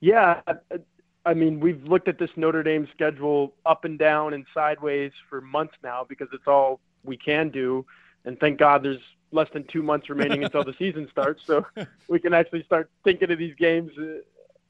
Yeah. 0.00 0.40
I 1.24 1.34
mean, 1.34 1.60
we've 1.60 1.82
looked 1.84 2.08
at 2.08 2.18
this 2.18 2.30
Notre 2.36 2.62
Dame 2.62 2.88
schedule 2.92 3.54
up 3.64 3.84
and 3.84 3.98
down 3.98 4.34
and 4.34 4.44
sideways 4.52 5.12
for 5.28 5.40
months 5.40 5.74
now 5.82 6.04
because 6.08 6.28
it's 6.32 6.46
all 6.46 6.80
we 7.04 7.16
can 7.16 7.50
do. 7.50 7.86
And 8.24 8.38
thank 8.40 8.58
God 8.58 8.82
there's 8.82 9.00
less 9.30 9.48
than 9.52 9.64
two 9.64 9.82
months 9.82 10.08
remaining 10.08 10.44
until 10.44 10.64
the 10.64 10.74
season 10.78 11.08
starts, 11.10 11.42
so 11.46 11.64
we 12.08 12.18
can 12.18 12.34
actually 12.34 12.64
start 12.64 12.90
thinking 13.04 13.30
of 13.30 13.38
these 13.38 13.54
games 13.54 13.92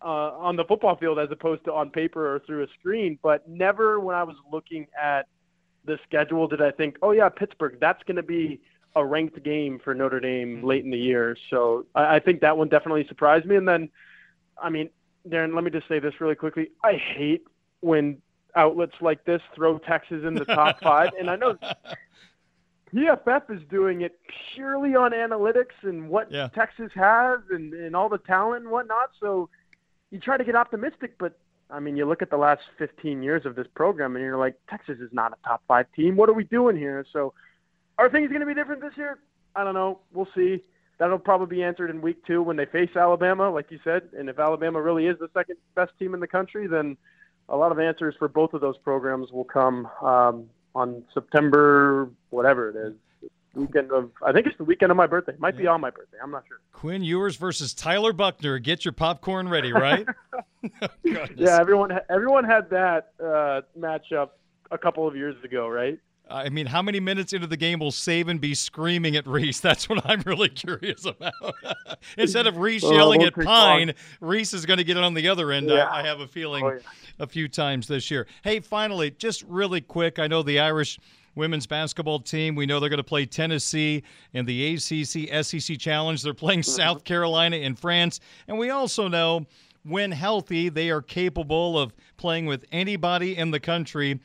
uh, 0.02 0.06
on 0.06 0.56
the 0.56 0.64
football 0.64 0.96
field 0.96 1.18
as 1.18 1.30
opposed 1.30 1.64
to 1.64 1.72
on 1.72 1.90
paper 1.90 2.34
or 2.34 2.38
through 2.40 2.64
a 2.64 2.68
screen. 2.78 3.18
But 3.22 3.48
never 3.48 4.00
when 4.00 4.14
I 4.14 4.22
was 4.22 4.36
looking 4.50 4.86
at 5.00 5.26
the 5.84 5.98
schedule 6.04 6.46
did 6.48 6.62
I 6.62 6.70
think, 6.70 6.96
oh 7.02 7.12
yeah, 7.12 7.28
Pittsburgh, 7.28 7.78
that's 7.80 8.02
going 8.04 8.16
to 8.16 8.22
be 8.22 8.60
a 8.94 9.04
ranked 9.04 9.42
game 9.42 9.80
for 9.82 9.94
Notre 9.94 10.20
Dame 10.20 10.58
mm-hmm. 10.58 10.66
late 10.66 10.84
in 10.84 10.90
the 10.90 10.98
year. 10.98 11.36
So 11.50 11.86
I, 11.94 12.16
I 12.16 12.18
think 12.20 12.40
that 12.40 12.56
one 12.56 12.68
definitely 12.68 13.06
surprised 13.08 13.46
me. 13.46 13.56
And 13.56 13.66
then, 13.66 13.88
I 14.60 14.68
mean, 14.68 14.90
Darin, 15.28 15.54
let 15.54 15.64
me 15.64 15.70
just 15.70 15.88
say 15.88 15.98
this 15.98 16.20
really 16.20 16.34
quickly. 16.34 16.70
I 16.82 16.94
hate 16.94 17.44
when 17.80 18.18
outlets 18.56 18.94
like 19.00 19.24
this 19.24 19.40
throw 19.54 19.78
Texas 19.78 20.24
in 20.26 20.34
the 20.34 20.44
top 20.44 20.80
five, 20.82 21.10
and 21.18 21.30
I 21.30 21.36
know 21.36 21.56
PFF 22.94 23.50
is 23.50 23.62
doing 23.70 24.02
it 24.02 24.18
purely 24.54 24.94
on 24.94 25.12
analytics 25.12 25.82
and 25.82 26.08
what 26.08 26.30
yeah. 26.30 26.48
Texas 26.54 26.90
has 26.94 27.40
and, 27.50 27.72
and 27.72 27.96
all 27.96 28.08
the 28.08 28.18
talent 28.18 28.64
and 28.64 28.72
whatnot. 28.72 29.10
So 29.18 29.48
you 30.10 30.18
try 30.18 30.36
to 30.36 30.44
get 30.44 30.54
optimistic, 30.54 31.14
but 31.18 31.38
I 31.70 31.80
mean, 31.80 31.96
you 31.96 32.06
look 32.06 32.20
at 32.20 32.28
the 32.28 32.36
last 32.36 32.62
15 32.78 33.22
years 33.22 33.46
of 33.46 33.54
this 33.54 33.66
program 33.74 34.14
and 34.14 34.24
you're 34.24 34.36
like, 34.36 34.56
Texas 34.68 34.98
is 35.00 35.08
not 35.12 35.32
a 35.32 35.48
top 35.48 35.62
five 35.66 35.86
team. 35.96 36.16
What 36.16 36.28
are 36.28 36.34
we 36.34 36.44
doing 36.44 36.76
here? 36.76 37.06
So 37.12 37.32
are 37.96 38.10
things 38.10 38.28
going 38.28 38.40
to 38.40 38.46
be 38.46 38.54
different 38.54 38.82
this 38.82 38.96
year? 38.96 39.18
I 39.56 39.64
don't 39.64 39.74
know. 39.74 40.00
We'll 40.12 40.28
see. 40.34 40.62
That'll 41.02 41.18
probably 41.18 41.56
be 41.56 41.64
answered 41.64 41.90
in 41.90 42.00
week 42.00 42.24
two 42.24 42.44
when 42.44 42.56
they 42.56 42.64
face 42.64 42.90
Alabama, 42.94 43.50
like 43.50 43.72
you 43.72 43.80
said. 43.82 44.02
And 44.16 44.28
if 44.28 44.38
Alabama 44.38 44.80
really 44.80 45.06
is 45.06 45.18
the 45.18 45.28
second 45.34 45.56
best 45.74 45.90
team 45.98 46.14
in 46.14 46.20
the 46.20 46.28
country, 46.28 46.68
then 46.68 46.96
a 47.48 47.56
lot 47.56 47.72
of 47.72 47.80
answers 47.80 48.14
for 48.20 48.28
both 48.28 48.54
of 48.54 48.60
those 48.60 48.78
programs 48.78 49.32
will 49.32 49.42
come 49.42 49.88
um, 50.00 50.48
on 50.76 51.02
September, 51.12 52.08
whatever 52.30 52.70
it 52.70 52.76
is 52.76 52.94
weekend 53.54 53.90
of 53.90 54.10
I 54.24 54.32
think 54.32 54.46
it's 54.46 54.56
the 54.56 54.64
weekend 54.64 54.92
of 54.92 54.96
my 54.96 55.08
birthday. 55.08 55.34
Might 55.38 55.56
be 55.56 55.66
on 55.66 55.80
my 55.80 55.90
birthday. 55.90 56.18
I'm 56.22 56.30
not 56.30 56.44
sure. 56.46 56.60
Quinn 56.72 57.02
Ewers 57.02 57.34
versus 57.36 57.74
Tyler 57.74 58.12
Buchner. 58.12 58.58
Get 58.58 58.84
your 58.84 58.92
popcorn 58.92 59.48
ready, 59.48 59.72
right? 59.72 60.06
oh, 60.82 60.88
yeah, 61.02 61.58
everyone 61.58 61.98
everyone 62.08 62.44
had 62.44 62.70
that 62.70 63.10
uh, 63.20 63.62
matchup 63.76 64.30
a 64.70 64.78
couple 64.78 65.06
of 65.08 65.16
years 65.16 65.34
ago, 65.44 65.68
right? 65.68 65.98
I 66.30 66.48
mean, 66.48 66.66
how 66.66 66.80
many 66.82 67.00
minutes 67.00 67.32
into 67.32 67.46
the 67.46 67.56
game 67.56 67.80
will 67.80 67.90
Saban 67.90 68.40
be 68.40 68.54
screaming 68.54 69.16
at 69.16 69.26
Rees? 69.26 69.60
That's 69.62 69.88
what 69.88 70.08
I'm 70.08 70.22
really 70.22 70.48
curious 70.48 71.04
about. 71.04 71.32
Instead 72.16 72.46
of 72.46 72.56
Rees 72.56 72.82
well, 72.82 72.94
yelling 72.94 73.22
at 73.22 73.34
Pyne, 73.34 73.88
long. 73.88 73.92
Rees 74.20 74.54
is 74.54 74.64
going 74.64 74.78
to 74.78 74.84
get 74.84 74.96
it 74.96 75.02
on 75.02 75.14
the 75.14 75.28
other 75.28 75.52
end. 75.52 75.68
Yeah. 75.68 75.84
I, 75.84 76.00
I, 76.00 76.06
have 76.06 76.20
a 76.20 76.26
feeling 76.26 76.64
oh, 76.64 76.72
yeah. 76.72 76.80
a 77.18 77.26
few 77.26 77.48
times 77.48 77.86
this 77.86 78.10
year. 78.10 78.26
Hey, 78.42 78.60
finally, 78.60 79.10
just 79.10 79.42
really 79.44 79.80
quick, 79.80 80.18
I 80.18 80.26
know 80.26 80.42
the 80.42 80.60
Irish 80.60 80.98
women's 81.34 81.66
basketball 81.66 82.20
team. 82.20 82.54
We 82.54 82.66
know 82.66 82.80
they're 82.80 82.88
going 82.88 82.98
to 82.98 83.04
play 83.04 83.26
Tennessee 83.26 84.02
in 84.32 84.46
the 84.46 84.74
ACC 84.74 85.44
SEC 85.44 85.78
Challenge. 85.78 86.22
They're 86.22 86.34
playing 86.34 86.60
mm-hmm. 86.60 86.70
South 86.70 87.04
Carolina 87.04 87.56
in 87.56 87.74
France. 87.74 88.20
And 88.48 88.58
we 88.58 88.70
also 88.70 89.08
know 89.08 89.46
when 89.84 90.12
healthy, 90.12 90.68
they 90.68 90.90
are 90.90 91.02
capable 91.02 91.78
of 91.78 91.92
playing 92.16 92.46
with 92.46 92.64
anybody 92.70 93.36
in 93.36 93.50
the 93.50 93.60
country. 93.60 94.20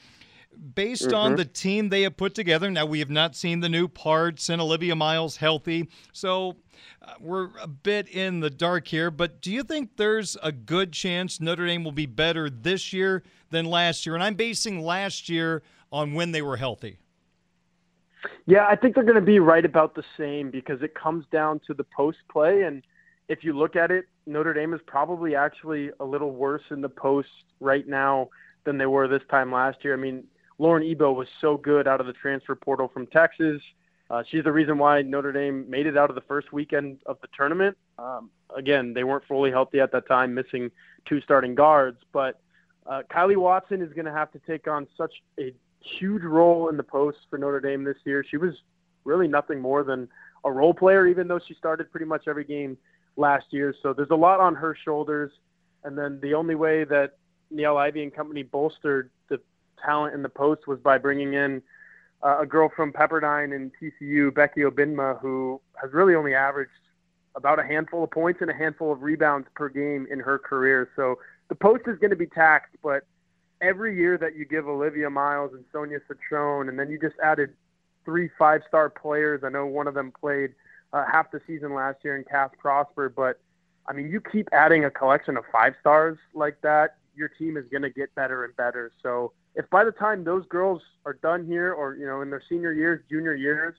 Based 0.75 1.07
mm-hmm. 1.07 1.15
on 1.15 1.35
the 1.35 1.45
team 1.45 1.89
they 1.89 2.01
have 2.01 2.17
put 2.17 2.33
together, 2.33 2.69
now 2.71 2.85
we 2.85 2.99
have 2.99 3.09
not 3.09 3.35
seen 3.35 3.59
the 3.59 3.69
new 3.69 3.87
parts 3.87 4.49
and 4.49 4.61
Olivia 4.61 4.95
Miles 4.95 5.37
healthy. 5.37 5.89
So 6.13 6.57
uh, 7.01 7.13
we're 7.19 7.49
a 7.61 7.67
bit 7.67 8.07
in 8.07 8.39
the 8.39 8.49
dark 8.49 8.87
here, 8.87 9.11
but 9.11 9.41
do 9.41 9.51
you 9.51 9.63
think 9.63 9.97
there's 9.97 10.35
a 10.41 10.51
good 10.51 10.93
chance 10.93 11.39
Notre 11.39 11.67
Dame 11.67 11.83
will 11.83 11.91
be 11.91 12.05
better 12.05 12.49
this 12.49 12.91
year 12.91 13.23
than 13.51 13.65
last 13.65 14.05
year? 14.05 14.15
And 14.15 14.23
I'm 14.23 14.35
basing 14.35 14.81
last 14.83 15.29
year 15.29 15.63
on 15.91 16.13
when 16.13 16.31
they 16.31 16.41
were 16.41 16.57
healthy? 16.57 16.97
Yeah, 18.45 18.65
I 18.67 18.75
think 18.75 18.95
they're 18.95 19.03
going 19.03 19.15
to 19.15 19.21
be 19.21 19.39
right 19.39 19.63
about 19.63 19.95
the 19.95 20.03
same 20.17 20.49
because 20.51 20.81
it 20.81 20.95
comes 20.95 21.25
down 21.31 21.61
to 21.67 21.73
the 21.73 21.83
post 21.83 22.17
play. 22.31 22.63
And 22.63 22.83
if 23.29 23.43
you 23.43 23.57
look 23.57 23.75
at 23.75 23.91
it, 23.91 24.05
Notre 24.25 24.53
Dame 24.53 24.73
is 24.73 24.81
probably 24.85 25.35
actually 25.35 25.91
a 25.99 26.05
little 26.05 26.31
worse 26.31 26.63
in 26.71 26.81
the 26.81 26.89
post 26.89 27.29
right 27.59 27.87
now 27.87 28.29
than 28.63 28.77
they 28.77 28.85
were 28.85 29.07
this 29.07 29.21
time 29.29 29.51
last 29.51 29.83
year. 29.83 29.93
I 29.93 29.97
mean, 29.97 30.23
Lauren 30.59 30.83
Ebo 30.83 31.11
was 31.11 31.27
so 31.39 31.57
good 31.57 31.87
out 31.87 31.99
of 31.99 32.07
the 32.07 32.13
transfer 32.13 32.55
portal 32.55 32.87
from 32.87 33.07
Texas. 33.07 33.61
Uh, 34.09 34.23
she's 34.29 34.43
the 34.43 34.51
reason 34.51 34.77
why 34.77 35.01
Notre 35.01 35.31
Dame 35.31 35.69
made 35.69 35.85
it 35.85 35.97
out 35.97 36.09
of 36.09 36.15
the 36.15 36.21
first 36.21 36.53
weekend 36.53 36.99
of 37.05 37.17
the 37.21 37.27
tournament. 37.35 37.77
Um, 37.99 38.29
again, 38.55 38.93
they 38.93 39.03
weren't 39.03 39.25
fully 39.27 39.51
healthy 39.51 39.79
at 39.79 39.91
that 39.91 40.07
time, 40.07 40.33
missing 40.33 40.71
two 41.05 41.21
starting 41.21 41.55
guards. 41.55 41.97
But 42.13 42.39
uh, 42.85 43.01
Kylee 43.11 43.37
Watson 43.37 43.81
is 43.81 43.91
going 43.93 44.05
to 44.05 44.13
have 44.13 44.31
to 44.31 44.39
take 44.39 44.67
on 44.67 44.87
such 44.97 45.13
a 45.39 45.53
huge 45.81 46.23
role 46.23 46.69
in 46.69 46.77
the 46.77 46.83
post 46.83 47.17
for 47.29 47.37
Notre 47.37 47.59
Dame 47.59 47.83
this 47.83 47.97
year. 48.05 48.23
She 48.27 48.37
was 48.37 48.53
really 49.03 49.27
nothing 49.27 49.59
more 49.59 49.83
than 49.83 50.07
a 50.45 50.51
role 50.51 50.73
player, 50.73 51.05
even 51.07 51.27
though 51.27 51.39
she 51.45 51.53
started 51.53 51.91
pretty 51.91 52.05
much 52.05 52.27
every 52.27 52.45
game 52.45 52.77
last 53.17 53.47
year. 53.49 53.75
So 53.83 53.93
there's 53.93 54.11
a 54.11 54.15
lot 54.15 54.39
on 54.39 54.55
her 54.55 54.75
shoulders. 54.85 55.31
And 55.83 55.97
then 55.97 56.19
the 56.21 56.33
only 56.33 56.55
way 56.55 56.85
that 56.85 57.17
Niele 57.53 57.77
Ivey 57.77 58.03
and 58.03 58.13
company 58.13 58.43
bolstered 58.43 59.09
the 59.29 59.39
talent 59.83 60.13
in 60.13 60.23
the 60.23 60.29
post 60.29 60.67
was 60.67 60.79
by 60.79 60.97
bringing 60.97 61.33
in 61.33 61.61
uh, 62.23 62.39
a 62.41 62.45
girl 62.45 62.69
from 62.75 62.91
Pepperdine 62.91 63.55
and 63.55 63.71
TCU, 63.81 64.33
Becky 64.33 64.61
Obinma, 64.61 65.19
who 65.19 65.61
has 65.81 65.93
really 65.93 66.15
only 66.15 66.33
averaged 66.33 66.71
about 67.35 67.59
a 67.59 67.63
handful 67.63 68.03
of 68.03 68.11
points 68.11 68.41
and 68.41 68.49
a 68.49 68.53
handful 68.53 68.91
of 68.91 69.03
rebounds 69.03 69.47
per 69.55 69.69
game 69.69 70.07
in 70.09 70.19
her 70.19 70.39
career. 70.39 70.89
So 70.95 71.19
the 71.49 71.55
post 71.55 71.83
is 71.87 71.99
going 71.99 72.09
to 72.09 72.15
be 72.15 72.27
taxed, 72.27 72.75
but– 72.83 73.03
every 73.61 73.95
year 73.95 74.17
that 74.17 74.35
you 74.35 74.45
give 74.45 74.67
Olivia 74.67 75.09
Miles 75.09 75.53
and 75.53 75.63
Sonia 75.71 75.99
Citron, 76.07 76.69
and 76.69 76.79
then 76.79 76.89
you 76.89 76.99
just 76.99 77.15
added 77.23 77.53
three 78.05 78.29
five 78.37 78.61
star 78.67 78.89
players. 78.89 79.43
I 79.43 79.49
know 79.49 79.65
one 79.65 79.87
of 79.87 79.93
them 79.93 80.11
played 80.11 80.53
uh, 80.93 81.05
half 81.11 81.31
the 81.31 81.41
season 81.47 81.73
last 81.73 81.97
year 82.03 82.17
in 82.17 82.23
Cass 82.23 82.51
Prosper, 82.59 83.09
but 83.09 83.39
I 83.87 83.93
mean, 83.93 84.09
you 84.09 84.21
keep 84.21 84.49
adding 84.51 84.85
a 84.85 84.91
collection 84.91 85.37
of 85.37 85.45
five 85.51 85.73
stars 85.79 86.17
like 86.33 86.59
that, 86.61 86.97
your 87.15 87.29
team 87.29 87.57
is 87.57 87.65
going 87.71 87.83
to 87.83 87.89
get 87.89 88.13
better 88.15 88.43
and 88.43 88.55
better. 88.55 88.91
So 89.01 89.31
if 89.57 89.67
by 89.71 89.83
the 89.83 89.91
time 89.91 90.23
those 90.23 90.45
girls 90.47 90.81
are 91.03 91.13
done 91.13 91.45
here, 91.45 91.73
or 91.73 91.95
you 91.95 92.05
know, 92.05 92.21
in 92.21 92.29
their 92.29 92.43
senior 92.47 92.71
years, 92.71 93.03
junior 93.09 93.33
years, 93.35 93.75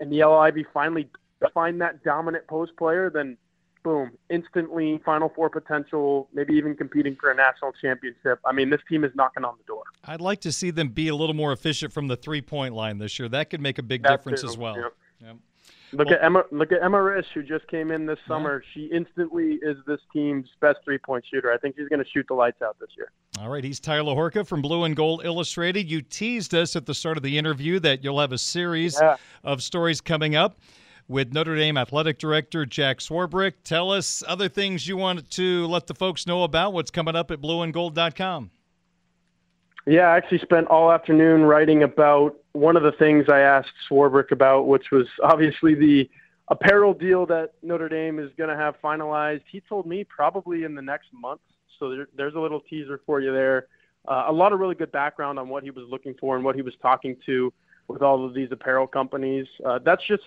and 0.00 0.12
the 0.12 0.24
LIV 0.24 0.66
finally 0.74 1.08
find 1.54 1.80
that 1.80 2.02
dominant 2.02 2.46
post 2.48 2.72
player, 2.76 3.10
then 3.10 3.36
boom, 3.84 4.10
instantly 4.28 5.00
Final 5.04 5.30
Four 5.34 5.50
potential, 5.50 6.28
maybe 6.34 6.54
even 6.54 6.74
competing 6.74 7.16
for 7.20 7.30
a 7.30 7.34
national 7.34 7.72
championship. 7.80 8.40
I 8.44 8.52
mean, 8.52 8.70
this 8.70 8.80
team 8.88 9.04
is 9.04 9.12
knocking 9.14 9.44
on 9.44 9.54
the 9.56 9.64
door. 9.64 9.84
I'd 10.04 10.20
like 10.20 10.40
to 10.40 10.52
see 10.52 10.72
them 10.72 10.88
be 10.88 11.08
a 11.08 11.14
little 11.14 11.34
more 11.34 11.52
efficient 11.52 11.92
from 11.92 12.08
the 12.08 12.16
three 12.16 12.42
point 12.42 12.74
line 12.74 12.98
this 12.98 13.18
year. 13.18 13.28
That 13.28 13.50
could 13.50 13.60
make 13.60 13.78
a 13.78 13.84
big 13.84 14.02
difference 14.02 14.42
as 14.42 14.58
well. 14.58 14.76
Yep. 14.76 14.94
Yep. 15.20 15.36
Look 15.92 16.08
well, 16.08 16.16
at 16.16 16.24
Emma. 16.24 16.42
Look 16.50 16.72
at 16.72 16.82
Emma 16.82 16.98
Risch, 16.98 17.26
who 17.34 17.42
just 17.42 17.66
came 17.68 17.90
in 17.90 18.06
this 18.06 18.18
summer. 18.26 18.62
Yeah. 18.64 18.70
She 18.74 18.94
instantly 18.94 19.58
is 19.62 19.76
this 19.86 20.00
team's 20.12 20.48
best 20.60 20.78
three-point 20.84 21.24
shooter. 21.32 21.52
I 21.52 21.58
think 21.58 21.76
she's 21.76 21.88
going 21.88 22.02
to 22.02 22.10
shoot 22.10 22.26
the 22.28 22.34
lights 22.34 22.62
out 22.62 22.76
this 22.80 22.90
year. 22.96 23.10
All 23.40 23.48
right, 23.48 23.62
he's 23.62 23.80
Tyler 23.80 24.14
Horka 24.14 24.46
from 24.46 24.62
Blue 24.62 24.84
and 24.84 24.96
Gold 24.96 25.22
Illustrated. 25.24 25.90
You 25.90 26.02
teased 26.02 26.54
us 26.54 26.76
at 26.76 26.86
the 26.86 26.94
start 26.94 27.16
of 27.16 27.22
the 27.22 27.38
interview 27.38 27.78
that 27.80 28.02
you'll 28.02 28.20
have 28.20 28.32
a 28.32 28.38
series 28.38 28.98
yeah. 29.00 29.16
of 29.44 29.62
stories 29.62 30.00
coming 30.00 30.34
up 30.34 30.58
with 31.08 31.32
Notre 31.32 31.56
Dame 31.56 31.76
Athletic 31.76 32.18
Director 32.18 32.64
Jack 32.66 32.98
Swarbrick. 32.98 33.54
Tell 33.62 33.90
us 33.90 34.22
other 34.26 34.48
things 34.48 34.88
you 34.88 34.96
want 34.96 35.30
to 35.32 35.66
let 35.66 35.86
the 35.86 35.94
folks 35.94 36.26
know 36.26 36.44
about 36.44 36.72
what's 36.72 36.90
coming 36.90 37.14
up 37.14 37.30
at 37.30 37.40
blueandgold.com. 37.40 38.50
Yeah, 39.86 40.08
I 40.08 40.16
actually 40.16 40.38
spent 40.38 40.66
all 40.68 40.90
afternoon 40.90 41.42
writing 41.42 41.82
about 41.82 42.36
one 42.54 42.76
of 42.76 42.84
the 42.84 42.92
things 42.92 43.26
I 43.28 43.40
asked 43.40 43.72
Swarbrick 43.90 44.30
about, 44.30 44.66
which 44.68 44.90
was 44.92 45.06
obviously 45.22 45.74
the 45.74 46.08
apparel 46.48 46.94
deal 46.94 47.26
that 47.26 47.52
Notre 47.62 47.88
Dame 47.88 48.18
is 48.18 48.30
going 48.38 48.48
to 48.48 48.56
have 48.56 48.76
finalized. 48.82 49.42
He 49.50 49.60
told 49.60 49.86
me 49.86 50.04
probably 50.04 50.62
in 50.62 50.74
the 50.74 50.82
next 50.82 51.08
month. 51.12 51.40
So 51.78 51.90
there, 51.90 52.08
there's 52.16 52.34
a 52.34 52.38
little 52.38 52.60
teaser 52.60 53.00
for 53.04 53.20
you 53.20 53.32
there. 53.32 53.66
Uh, 54.06 54.26
a 54.28 54.32
lot 54.32 54.52
of 54.52 54.60
really 54.60 54.76
good 54.76 54.92
background 54.92 55.38
on 55.38 55.48
what 55.48 55.64
he 55.64 55.70
was 55.70 55.84
looking 55.90 56.14
for 56.20 56.36
and 56.36 56.44
what 56.44 56.54
he 56.54 56.62
was 56.62 56.74
talking 56.80 57.16
to 57.26 57.52
with 57.88 58.02
all 58.02 58.24
of 58.24 58.34
these 58.34 58.48
apparel 58.52 58.86
companies. 58.86 59.46
Uh, 59.66 59.80
that's 59.84 60.02
just 60.06 60.22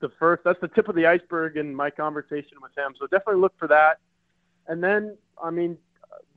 the 0.00 0.10
first. 0.18 0.42
That's 0.44 0.60
the 0.60 0.68
tip 0.68 0.88
of 0.88 0.94
the 0.94 1.06
iceberg 1.06 1.56
in 1.56 1.74
my 1.74 1.88
conversation 1.88 2.58
with 2.60 2.76
him. 2.76 2.92
So 2.98 3.06
definitely 3.06 3.40
look 3.40 3.54
for 3.58 3.68
that. 3.68 3.98
And 4.68 4.84
then, 4.84 5.16
I 5.42 5.50
mean, 5.50 5.78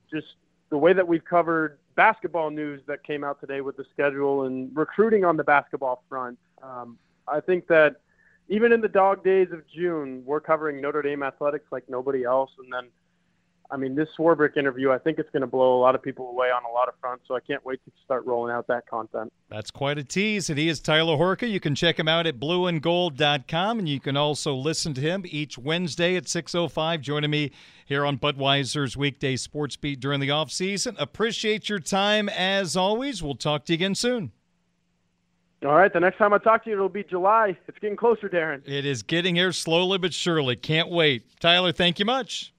just 0.10 0.28
the 0.70 0.78
way 0.78 0.94
that 0.94 1.06
we've 1.06 1.26
covered 1.26 1.78
basketball 1.96 2.50
news 2.50 2.82
that 2.88 3.04
came 3.04 3.24
out 3.24 3.40
today 3.40 3.62
with 3.62 3.78
the 3.78 3.86
schedule 3.94 4.44
and 4.44 4.76
recruiting 4.76 5.24
on 5.26 5.38
the 5.38 5.44
basketball 5.44 6.04
front. 6.10 6.38
Um, 6.62 6.98
I 7.28 7.40
think 7.40 7.68
that 7.68 7.98
even 8.48 8.72
in 8.72 8.82
the 8.82 8.88
dog 8.88 9.24
days 9.24 9.48
of 9.52 9.64
June, 9.68 10.24
we're 10.26 10.40
covering 10.40 10.82
Notre 10.82 11.02
Dame 11.02 11.24
athletics 11.24 11.66
like 11.72 11.84
nobody 11.90 12.24
else. 12.24 12.52
And 12.60 12.72
then 12.72 12.90
I 13.72 13.78
mean, 13.78 13.96
this 13.96 14.08
Swarbrick 14.18 14.58
interview, 14.58 14.92
I 14.92 14.98
think 14.98 15.20
it's 15.20 15.30
going 15.32 15.42
to 15.42 15.48
blow 15.48 15.78
a 15.78 15.82
lot 15.82 15.96
of 15.96 16.04
people 16.04 16.30
away 16.30 16.48
on 16.48 16.64
a 16.70 16.74
lot 16.74 16.88
of 16.88 16.94
fronts. 17.02 17.26
So 17.28 17.36
I 17.36 17.40
can't 17.40 17.66
wait 17.66 17.84
to 17.86 17.92
start 18.04 18.26
rolling 18.26 18.54
out 18.54 18.68
that 18.68 18.88
content. 18.88 19.34
That's 19.50 19.72
quite 19.72 19.98
a 19.98 20.04
tease. 20.04 20.50
And 20.50 20.60
he 20.60 20.70
is 20.70 20.80
Tyler 20.80 21.18
Horka. 21.18 21.50
You 21.50 21.60
can 21.60 21.76
check 21.76 22.00
him 22.00 22.08
out 22.08 22.28
at 22.28 22.40
blueandgold.com. 22.40 23.80
And 23.80 23.90
you 23.90 24.00
can 24.00 24.16
also 24.16 24.54
listen 24.54 24.94
to 24.96 25.02
him 25.02 25.24
each 25.28 25.58
Wednesday 25.58 26.16
at 26.16 26.26
6.05, 26.26 27.02
joining 27.02 27.32
me 27.32 27.52
here 27.86 28.06
on 28.06 28.18
Budweiser's 28.18 28.96
weekday 28.96 29.36
sports 29.36 29.76
beat 29.76 30.00
during 30.00 30.20
the 30.20 30.32
off 30.32 30.52
season. 30.52 30.96
Appreciate 31.00 31.70
your 31.70 31.80
time 31.80 32.30
as 32.30 32.76
always. 32.76 33.22
We'll 33.22 33.36
talk 33.36 33.66
to 33.66 33.74
you 33.74 33.78
again 33.78 33.96
soon. 33.96 34.32
All 35.64 35.74
right. 35.76 35.92
The 35.92 36.00
next 36.00 36.18
time 36.18 36.34
I 36.34 36.38
talk 36.38 36.64
to 36.66 36.70
you, 36.70 36.76
it'll 36.76 36.90
be 36.90 37.04
July. 37.04 37.58
It's 37.68 37.80
getting 37.80 37.98
closer, 37.98 38.30
Darin. 38.30 38.62
It 38.66 38.86
is 38.86 39.02
getting 39.04 39.36
here 39.36 39.52
slowly 39.52 39.98
but 39.98 40.14
surely. 40.14 40.56
Can't 40.56 40.90
wait. 40.90 41.40
Tyler, 41.40 41.72
thank 41.72 41.98
you 42.00 42.06
much. 42.06 42.54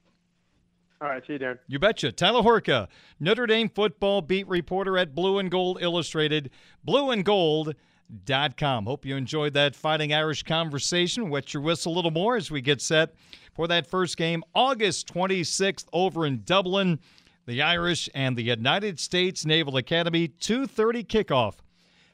All 1.00 1.08
right, 1.08 1.22
see 1.26 1.34
you, 1.34 1.38
Darin. 1.38 1.58
You 1.68 1.78
betcha. 1.78 2.10
Tyler 2.10 2.42
Horka, 2.42 2.88
Notre 3.20 3.46
Dame 3.46 3.68
football 3.68 4.22
beat 4.22 4.48
reporter 4.48 4.96
at 4.96 5.14
Blue 5.14 5.38
and 5.38 5.50
Gold 5.50 5.78
Illustrated, 5.82 6.50
blueandgold.com. 6.88 8.86
Hope 8.86 9.04
you 9.04 9.14
enjoyed 9.16 9.52
that 9.54 9.76
Fighting 9.76 10.14
Irish 10.14 10.42
conversation. 10.42 11.28
Wet 11.28 11.52
your 11.52 11.62
whistle 11.62 11.92
a 11.92 11.96
little 11.96 12.10
more 12.10 12.36
as 12.36 12.50
we 12.50 12.62
get 12.62 12.80
set 12.80 13.14
for 13.54 13.68
that 13.68 13.86
first 13.86 14.16
game, 14.16 14.42
August 14.54 15.12
26th 15.12 15.86
over 15.92 16.24
in 16.24 16.42
Dublin. 16.44 16.98
The 17.46 17.62
Irish 17.62 18.08
and 18.14 18.36
the 18.36 18.42
United 18.42 18.98
States 18.98 19.44
Naval 19.46 19.76
Academy, 19.76 20.28
2.30 20.28 21.06
kickoff 21.06 21.56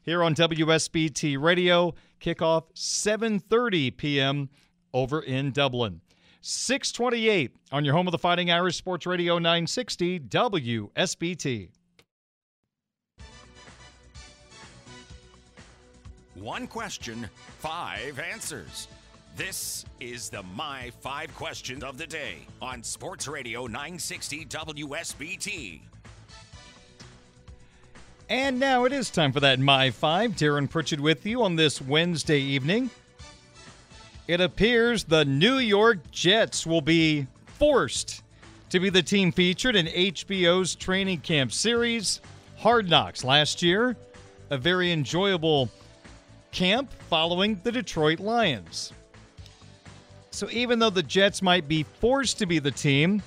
here 0.03 0.22
on 0.22 0.35
WSBT 0.35 1.41
Radio. 1.41 1.95
Kickoff 2.20 2.64
7.30 2.74 3.97
p.m. 3.97 4.51
over 4.93 5.20
in 5.20 5.53
Dublin. 5.53 6.01
628 6.43 7.55
on 7.70 7.84
your 7.84 7.95
home 7.95 8.09
of 8.09 8.12
the 8.12 8.18
Fighting 8.18 8.51
Irish 8.51 8.76
Sports 8.76 9.07
Radio 9.07 9.38
960 9.38 10.18
WSBT. 10.20 11.68
One 16.34 16.66
question, 16.66 17.28
five 17.61 18.18
answers. 18.18 18.88
This 19.36 19.84
is 20.01 20.28
the 20.30 20.43
My 20.43 20.90
Five 21.01 21.32
Questions 21.36 21.84
of 21.84 21.97
the 21.97 22.09
Day 22.09 22.38
on 22.61 22.82
Sports 22.82 23.28
Radio 23.28 23.66
960 23.66 24.47
WSBT. 24.47 25.80
And 28.28 28.59
now 28.59 28.84
it 28.84 28.93
is 28.93 29.11
time 29.11 29.30
for 29.30 29.40
that 29.40 29.61
My 29.61 29.93
Five. 29.93 30.34
Darin 30.34 30.66
Pritchett 30.66 30.99
with 30.99 31.24
you 31.24 31.45
on 31.45 31.55
this 31.55 31.80
Wednesday 31.80 32.40
evening. 32.40 32.90
It 34.29 34.41
appears 34.41 35.05
the 35.05 35.25
New 35.25 35.59
York 35.59 35.99
Jets 36.12 36.64
will 36.64 36.81
be 36.81 37.27
forced 37.59 38.23
to 38.70 38.79
be 38.79 38.89
the 38.89 39.03
team 39.03 39.33
featured 39.33 39.75
in 39.75 39.87
HBO's 39.87 40.77
training 40.77 41.20
camp 41.20 41.53
series, 41.53 42.20
Hard 42.59 42.89
Knocks, 42.89 43.25
last 43.25 43.62
year. 43.62 43.97
A 44.51 44.57
very 44.57 44.93
enjoyable 44.93 45.68
camp 46.53 46.91
following 47.09 47.61
the 47.64 47.73
Detroit 47.73 48.20
Lions. 48.20 48.93
So 50.31 50.49
even 50.51 50.79
though 50.79 50.91
the 50.91 51.03
Jets 51.03 51.43
might 51.43 51.66
be 51.66 51.83
forced 51.83 52.39
to 52.39 52.47
be 52.47 52.59
the 52.61 52.70
team, 52.70 53.23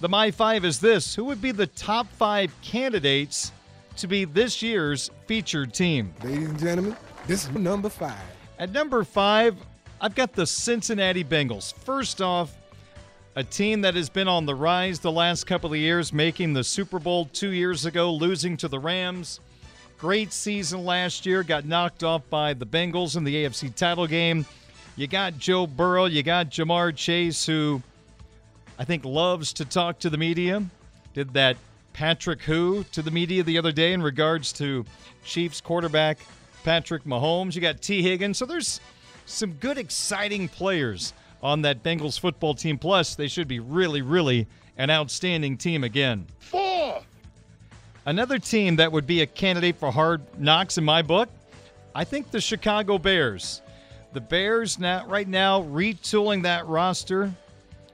the 0.00 0.08
My 0.08 0.30
Five 0.30 0.64
is 0.64 0.80
this 0.80 1.14
Who 1.14 1.24
would 1.24 1.40
be 1.40 1.52
the 1.52 1.66
top 1.68 2.10
five 2.12 2.52
candidates 2.60 3.52
to 3.98 4.08
be 4.08 4.24
this 4.24 4.62
year's 4.62 5.10
featured 5.26 5.72
team? 5.72 6.12
Ladies 6.24 6.48
and 6.48 6.58
gentlemen, 6.58 6.96
this 7.26 7.44
is 7.44 7.50
number 7.52 7.88
five. 7.88 8.18
At 8.58 8.72
number 8.72 9.04
five, 9.04 9.54
I've 10.00 10.14
got 10.14 10.32
the 10.32 10.46
Cincinnati 10.46 11.24
Bengals. 11.24 11.74
First 11.74 12.20
off, 12.20 12.54
a 13.34 13.42
team 13.42 13.80
that 13.80 13.94
has 13.96 14.08
been 14.08 14.28
on 14.28 14.46
the 14.46 14.54
rise 14.54 15.00
the 15.00 15.10
last 15.10 15.44
couple 15.44 15.72
of 15.72 15.78
years, 15.78 16.12
making 16.12 16.52
the 16.52 16.62
Super 16.62 17.00
Bowl 17.00 17.24
two 17.32 17.50
years 17.50 17.84
ago, 17.84 18.12
losing 18.12 18.56
to 18.58 18.68
the 18.68 18.78
Rams. 18.78 19.40
Great 19.98 20.32
season 20.32 20.84
last 20.84 21.26
year, 21.26 21.42
got 21.42 21.64
knocked 21.64 22.04
off 22.04 22.22
by 22.30 22.54
the 22.54 22.66
Bengals 22.66 23.16
in 23.16 23.24
the 23.24 23.44
AFC 23.44 23.74
title 23.74 24.06
game. 24.06 24.46
You 24.94 25.08
got 25.08 25.36
Joe 25.36 25.66
Burrow, 25.66 26.04
you 26.04 26.22
got 26.22 26.50
Ja'Marr 26.50 26.94
Chase, 26.94 27.44
who 27.44 27.82
I 28.78 28.84
think 28.84 29.04
loves 29.04 29.52
to 29.54 29.64
talk 29.64 29.98
to 30.00 30.10
the 30.10 30.18
media. 30.18 30.64
Did 31.12 31.34
that 31.34 31.56
Patrick 31.92 32.42
Who 32.42 32.84
to 32.92 33.02
the 33.02 33.10
media 33.10 33.42
the 33.42 33.58
other 33.58 33.72
day 33.72 33.92
in 33.92 34.02
regards 34.02 34.52
to 34.54 34.84
Chiefs 35.24 35.60
quarterback 35.60 36.18
Patrick 36.62 37.04
Mahomes. 37.04 37.54
You 37.56 37.60
got 37.60 37.82
Tee 37.82 38.02
Higgins. 38.02 38.38
So 38.38 38.46
there's 38.46 38.80
some 39.28 39.52
good, 39.54 39.78
exciting 39.78 40.48
players 40.48 41.12
on 41.42 41.62
that 41.62 41.82
Bengals 41.82 42.18
football 42.18 42.54
team. 42.54 42.78
Plus, 42.78 43.14
they 43.14 43.28
should 43.28 43.48
be 43.48 43.60
really, 43.60 44.02
really 44.02 44.46
an 44.76 44.90
outstanding 44.90 45.56
team 45.56 45.84
again. 45.84 46.26
Four. 46.38 47.02
Another 48.06 48.38
team 48.38 48.76
that 48.76 48.90
would 48.90 49.06
be 49.06 49.20
a 49.20 49.26
candidate 49.26 49.76
for 49.76 49.90
hard 49.90 50.22
knocks 50.38 50.78
in 50.78 50.84
my 50.84 51.02
book, 51.02 51.28
I 51.94 52.04
think 52.04 52.30
the 52.30 52.40
Chicago 52.40 52.96
Bears. 52.98 53.60
The 54.14 54.20
Bears 54.20 54.78
now 54.78 55.04
right 55.06 55.28
now 55.28 55.62
retooling 55.62 56.42
that 56.44 56.66
roster 56.66 57.30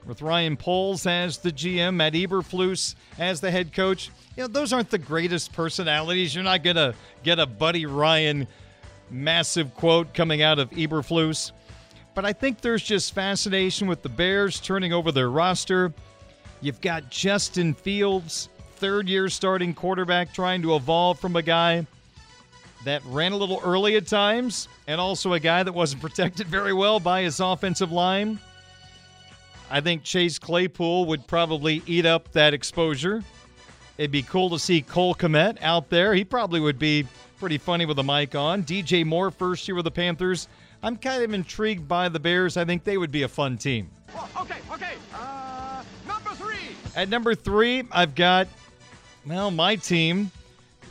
with 0.05 0.21
Ryan 0.21 0.55
Poles 0.55 1.05
as 1.05 1.39
the 1.39 1.51
GM, 1.51 1.95
Matt 1.95 2.13
Eberflus 2.13 2.95
as 3.19 3.41
the 3.41 3.51
head 3.51 3.73
coach. 3.73 4.09
You 4.37 4.43
know, 4.43 4.47
those 4.47 4.71
aren't 4.71 4.89
the 4.89 4.97
greatest 4.97 5.51
personalities. 5.51 6.33
You're 6.33 6.43
not 6.43 6.63
going 6.63 6.75
to 6.75 6.93
get 7.23 7.39
a 7.39 7.45
Buddy 7.45 7.85
Ryan 7.85 8.47
massive 9.09 9.73
quote 9.75 10.13
coming 10.13 10.41
out 10.41 10.59
of 10.59 10.69
Eberflus. 10.71 11.51
But 12.13 12.25
I 12.25 12.33
think 12.33 12.61
there's 12.61 12.83
just 12.83 13.13
fascination 13.13 13.87
with 13.87 14.01
the 14.01 14.09
Bears 14.09 14.59
turning 14.59 14.93
over 14.93 15.11
their 15.11 15.29
roster. 15.29 15.93
You've 16.61 16.81
got 16.81 17.09
Justin 17.09 17.73
Fields, 17.73 18.49
third 18.77 19.09
year 19.09 19.29
starting 19.29 19.73
quarterback, 19.73 20.33
trying 20.33 20.61
to 20.61 20.75
evolve 20.75 21.19
from 21.19 21.35
a 21.35 21.41
guy 21.41 21.85
that 22.85 23.03
ran 23.05 23.33
a 23.33 23.37
little 23.37 23.59
early 23.63 23.95
at 23.97 24.07
times 24.07 24.67
and 24.87 25.01
also 25.01 25.33
a 25.33 25.39
guy 25.39 25.63
that 25.63 25.73
wasn't 25.73 26.01
protected 26.07 26.47
very 26.47 26.73
well 26.73 26.99
by 26.99 27.23
his 27.23 27.39
offensive 27.39 27.91
line. 27.91 28.39
I 29.69 29.81
think 29.81 30.03
Chase 30.03 30.39
Claypool 30.39 31.05
would 31.07 31.27
probably 31.27 31.81
eat 31.87 32.05
up 32.05 32.31
that 32.33 32.53
exposure. 32.53 33.23
It'd 33.97 34.11
be 34.11 34.23
cool 34.23 34.49
to 34.49 34.59
see 34.59 34.81
Cole 34.81 35.15
Kmet 35.15 35.57
out 35.61 35.89
there. 35.89 36.13
He 36.13 36.25
probably 36.25 36.59
would 36.59 36.77
be 36.77 37.07
pretty 37.39 37.57
funny 37.57 37.85
with 37.85 37.97
a 37.99 38.03
mic 38.03 38.35
on. 38.35 38.63
DJ 38.63 39.05
Moore, 39.05 39.31
first 39.31 39.67
year 39.67 39.75
with 39.75 39.85
the 39.85 39.91
Panthers. 39.91 40.47
I'm 40.83 40.97
kind 40.97 41.23
of 41.23 41.33
intrigued 41.33 41.87
by 41.87 42.09
the 42.09 42.19
Bears. 42.19 42.57
I 42.57 42.65
think 42.65 42.83
they 42.83 42.97
would 42.97 43.11
be 43.11 43.23
a 43.23 43.27
fun 43.27 43.57
team. 43.57 43.89
okay, 44.39 44.57
okay. 44.71 44.93
Uh, 45.13 45.83
number 46.07 46.31
three. 46.31 46.75
At 46.95 47.09
number 47.09 47.35
three, 47.35 47.83
I've 47.91 48.15
got, 48.15 48.47
well, 49.25 49.49
my 49.49 49.77
team, 49.77 50.29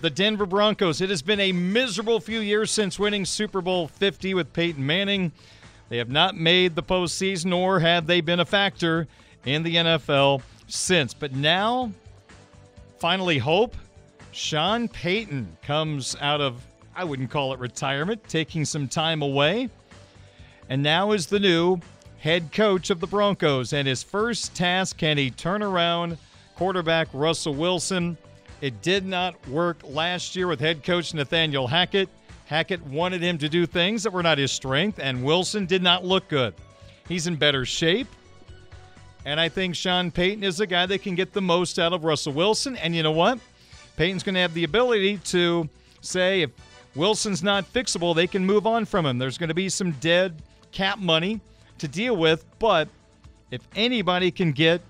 the 0.00 0.10
Denver 0.10 0.46
Broncos. 0.46 1.00
It 1.00 1.10
has 1.10 1.22
been 1.22 1.40
a 1.40 1.52
miserable 1.52 2.20
few 2.20 2.40
years 2.40 2.70
since 2.70 2.98
winning 2.98 3.24
Super 3.24 3.60
Bowl 3.60 3.86
50 3.88 4.34
with 4.34 4.52
Peyton 4.52 4.84
Manning. 4.84 5.30
They 5.90 5.98
have 5.98 6.10
not 6.10 6.36
made 6.36 6.74
the 6.74 6.82
postseason, 6.82 7.46
nor 7.46 7.80
have 7.80 8.06
they 8.06 8.20
been 8.20 8.40
a 8.40 8.44
factor 8.46 9.06
in 9.44 9.62
the 9.62 9.76
NFL 9.76 10.42
since. 10.66 11.14
But 11.14 11.34
now, 11.34 11.92
finally, 12.98 13.38
hope. 13.38 13.76
Sean 14.32 14.88
Payton 14.88 15.56
comes 15.62 16.16
out 16.20 16.40
of, 16.40 16.64
I 16.96 17.04
wouldn't 17.04 17.30
call 17.30 17.52
it 17.52 17.60
retirement, 17.60 18.22
taking 18.28 18.64
some 18.64 18.88
time 18.88 19.22
away, 19.22 19.70
and 20.68 20.82
now 20.82 21.12
is 21.12 21.26
the 21.26 21.38
new 21.38 21.78
head 22.18 22.50
coach 22.52 22.90
of 22.90 23.00
the 23.00 23.06
Broncos. 23.06 23.72
And 23.72 23.86
his 23.86 24.02
first 24.02 24.54
task 24.54 24.96
can 24.96 25.18
he 25.18 25.30
turn 25.30 25.62
around 25.62 26.18
quarterback 26.56 27.08
Russell 27.12 27.54
Wilson? 27.54 28.16
It 28.60 28.80
did 28.82 29.04
not 29.04 29.46
work 29.48 29.76
last 29.84 30.34
year 30.34 30.46
with 30.46 30.58
head 30.58 30.82
coach 30.82 31.12
Nathaniel 31.12 31.66
Hackett. 31.66 32.08
Hackett 32.46 32.84
wanted 32.86 33.22
him 33.22 33.38
to 33.38 33.48
do 33.48 33.66
things 33.66 34.02
that 34.02 34.12
were 34.12 34.22
not 34.22 34.38
his 34.38 34.52
strength, 34.52 34.98
and 34.98 35.22
Wilson 35.22 35.66
did 35.66 35.82
not 35.82 36.04
look 36.04 36.28
good. 36.28 36.54
He's 37.06 37.26
in 37.26 37.36
better 37.36 37.64
shape. 37.64 38.08
And 39.24 39.40
I 39.40 39.48
think 39.48 39.74
Sean 39.74 40.10
Payton 40.10 40.44
is 40.44 40.58
the 40.58 40.66
guy 40.66 40.86
that 40.86 41.02
can 41.02 41.14
get 41.14 41.32
the 41.32 41.40
most 41.40 41.78
out 41.78 41.92
of 41.92 42.04
Russell 42.04 42.32
Wilson. 42.32 42.76
And 42.76 42.94
you 42.94 43.02
know 43.02 43.12
what? 43.12 43.38
Payton's 43.96 44.22
going 44.22 44.34
to 44.34 44.40
have 44.40 44.54
the 44.54 44.64
ability 44.64 45.18
to 45.18 45.68
say 46.00 46.42
if 46.42 46.50
Wilson's 46.94 47.42
not 47.42 47.64
fixable, 47.72 48.14
they 48.14 48.26
can 48.26 48.44
move 48.44 48.66
on 48.66 48.84
from 48.84 49.06
him. 49.06 49.18
There's 49.18 49.38
going 49.38 49.48
to 49.48 49.54
be 49.54 49.68
some 49.68 49.92
dead 49.92 50.34
cap 50.72 50.98
money 50.98 51.40
to 51.78 51.88
deal 51.88 52.16
with, 52.16 52.44
but 52.58 52.88
if 53.50 53.62
anybody 53.74 54.30
can 54.30 54.52
get 54.52 54.82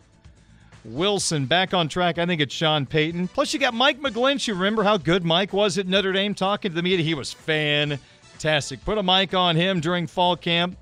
Wilson 0.85 1.47
back 1.47 1.73
on 1.73 1.89
track. 1.89 2.19
I 2.19 2.27
think 2.27 2.41
it's 2.41 2.55
Sean 2.55 2.87
Payton. 2.87 3.29
Plus, 3.29 3.53
you 3.53 3.59
got 3.59 3.75
Mike 3.75 4.01
McGlinchey. 4.01 4.49
You 4.49 4.55
remember 4.55 4.83
how 4.83 4.97
good 4.97 5.25
Mike 5.25 5.53
was 5.53 5.79
at 5.79 5.87
Notre 5.87 6.13
Dame 6.13 6.35
talking 6.35 6.71
to 6.71 6.75
the 6.75 6.83
media? 6.83 7.05
He 7.05 7.15
was 7.15 7.33
fantastic. 7.33 8.85
Put 8.85 8.99
a 8.99 9.03
mic 9.03 9.35
on 9.35 9.57
him 9.57 9.81
during 9.81 10.07
fall 10.07 10.37
camp. 10.37 10.77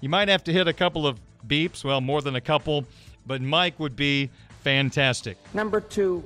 You 0.00 0.08
might 0.08 0.28
have 0.28 0.44
to 0.44 0.52
hit 0.52 0.66
a 0.68 0.72
couple 0.72 1.06
of 1.06 1.18
beeps, 1.48 1.84
well, 1.84 2.00
more 2.00 2.22
than 2.22 2.36
a 2.36 2.40
couple, 2.40 2.84
but 3.26 3.40
Mike 3.40 3.78
would 3.80 3.96
be 3.96 4.30
fantastic. 4.62 5.36
Number 5.54 5.80
two. 5.80 6.22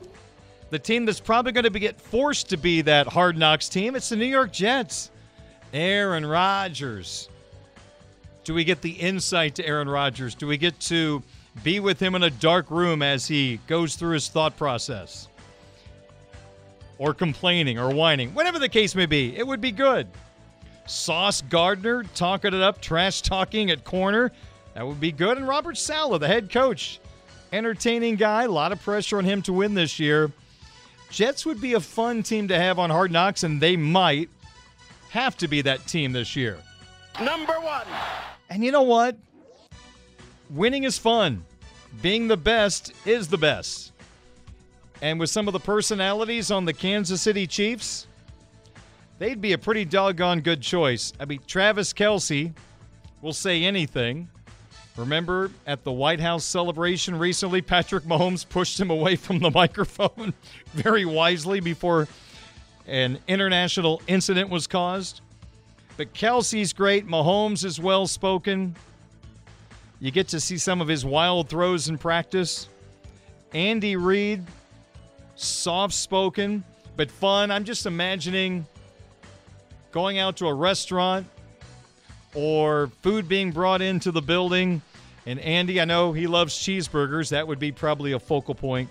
The 0.71 0.79
team 0.79 1.05
that's 1.05 1.21
probably 1.21 1.53
going 1.53 1.65
to 1.65 1.71
be 1.71 1.81
get 1.81 2.01
forced 2.01 2.49
to 2.51 2.57
be 2.57 2.81
that 2.83 3.07
hard 3.07 3.37
knocks 3.37 3.69
team, 3.69 3.95
it's 3.95 4.09
the 4.09 4.17
New 4.17 4.25
York 4.25 4.53
Jets. 4.53 5.11
Aaron 5.75 6.25
Rodgers. 6.25 7.29
Do 8.45 8.55
we 8.55 8.65
get 8.65 8.83
the 8.83 8.91
insight 8.91 9.55
to 9.57 9.67
Aaron 9.67 9.89
Rodgers? 9.89 10.35
Do 10.35 10.47
we 10.47 10.57
get 10.57 10.79
to 10.81 11.23
be 11.63 11.81
with 11.81 12.01
him 12.01 12.15
in 12.15 12.23
a 12.23 12.31
dark 12.31 12.71
room 12.71 13.03
as 13.03 13.27
he 13.27 13.61
goes 13.67 13.95
through 13.95 14.15
his 14.15 14.29
thought 14.29 14.57
process, 14.57 15.29
or 16.99 17.13
complaining 17.13 17.79
or 17.79 17.93
whining, 17.95 18.33
whatever 18.35 18.59
the 18.59 18.69
case 18.69 18.95
may 18.95 19.07
be. 19.07 19.37
It 19.37 19.47
would 19.47 19.61
be 19.61 19.73
good. 19.73 20.07
Sauce 20.87 21.43
Gardner 21.43 22.05
talking 22.15 22.55
it 22.55 22.61
up, 22.61 22.81
trash 22.81 23.23
talking 23.23 23.71
at 23.71 23.85
corner. 23.85 24.33
That 24.75 24.87
would 24.87 25.01
be 25.01 25.13
good. 25.13 25.39
And 25.39 25.47
Robert 25.47 25.77
Saleh, 25.77 26.21
the 26.21 26.27
head 26.27 26.51
coach, 26.51 27.01
entertaining 27.53 28.17
guy. 28.17 28.45
A 28.45 28.51
lot 28.51 28.73
of 28.73 28.83
pressure 28.83 29.19
on 29.19 29.25
him 29.25 29.43
to 29.43 29.53
win 29.53 29.75
this 29.75 29.99
year. 29.99 30.33
Jets 31.11 31.45
would 31.45 31.61
be 31.61 31.75
a 31.75 31.81
fun 31.81 32.23
team 32.23 32.49
to 32.49 32.59
have 32.59 32.79
on 32.79 32.89
Hard 32.89 33.13
Knocks, 33.13 33.43
and 33.43 33.61
they 33.61 33.77
might 33.77 34.31
have 35.11 35.37
to 35.39 35.49
be 35.49 35.61
that 35.63 35.87
team 35.87 36.13
this 36.13 36.35
year. 36.35 36.59
Number 37.23 37.55
one. 37.61 37.87
And 38.49 38.65
you 38.65 38.73
know 38.73 38.83
what? 38.83 39.17
winning 40.53 40.85
is 40.85 40.99
fun. 40.99 41.45
Being 42.01 42.29
the 42.29 42.37
best 42.37 42.93
is 43.05 43.29
the 43.29 43.39
best. 43.39 43.93
And 45.01 45.19
with 45.19 45.31
some 45.31 45.49
of 45.49 45.53
the 45.53 45.61
personalities 45.61 46.51
on 46.51 46.65
the 46.65 46.73
Kansas 46.73 47.21
City 47.21 47.47
Chiefs, 47.47 48.07
they'd 49.19 49.41
be 49.41 49.53
a 49.53 49.59
pretty 49.59 49.85
doggone 49.85 50.41
good 50.41 50.63
choice. 50.63 51.13
I 51.19 51.25
mean, 51.25 51.41
Travis 51.47 51.93
Kelce 51.93 52.53
will 53.21 53.33
say 53.33 53.65
anything. 53.65 54.29
Remember 54.97 55.51
at 55.67 55.85
the 55.85 55.93
White 55.93 56.21
House 56.21 56.45
celebration 56.45 57.19
recently, 57.19 57.63
Patrick 57.63 58.05
Mahomes 58.05 58.47
pushed 58.47 58.79
him 58.79 58.91
away 58.91 59.17
from 59.17 59.39
the 59.39 59.51
microphone 59.55 60.35
very 60.75 61.05
wisely 61.05 61.61
before 61.61 62.09
an 62.87 63.19
international 63.27 64.03
incident 64.07 64.51
was 64.51 64.67
caused. 64.67 65.21
But 65.97 66.13
Kelce's 66.13 66.73
great. 66.73 67.07
Mahomes 67.07 67.65
is 67.65 67.81
well 67.81 68.07
spoken. 68.07 68.77
You 70.01 70.11
get 70.11 70.29
to 70.29 70.41
see 70.41 70.59
some 70.59 70.81
of 70.81 70.89
his 70.89 71.05
wild 71.05 71.49
throws 71.49 71.89
in 71.89 71.97
practice. 71.97 72.69
Andy 73.55 73.97
Reid, 73.97 74.43
soft 75.37 75.95
spoken, 75.95 76.65
but 76.97 77.11
fun. 77.11 77.51
I'm 77.51 77.65
just 77.65 77.87
imagining 77.87 78.67
going 79.91 80.19
out 80.19 80.37
to 80.39 80.49
a 80.49 80.55
restaurant 80.55 81.27
or 82.35 82.91
food 83.03 83.29
being 83.29 83.53
brought 83.53 83.83
into 83.83 84.11
the 84.11 84.23
building. 84.23 84.83
And 85.27 85.39
Andy, 85.41 85.81
I 85.81 85.85
know 85.85 86.13
he 86.13 86.27
loves 86.27 86.55
cheeseburgers. 86.55 87.31
That 87.31 87.47
would 87.47 87.59
be 87.59 87.73
probably 87.73 88.13
a 88.13 88.19
focal 88.19 88.55
point. 88.55 88.89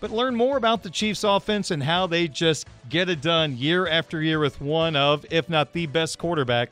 but 0.00 0.10
learn 0.10 0.36
more 0.36 0.56
about 0.58 0.82
the 0.82 0.90
Chiefs 0.90 1.24
offense 1.24 1.70
and 1.70 1.82
how 1.82 2.06
they 2.06 2.28
just 2.28 2.66
get 2.90 3.08
it 3.08 3.22
done 3.22 3.56
year 3.56 3.86
after 3.88 4.20
year 4.22 4.38
with 4.38 4.60
one 4.60 4.94
of, 4.94 5.24
if 5.30 5.48
not 5.48 5.72
the 5.72 5.86
best 5.86 6.18
quarterback 6.18 6.70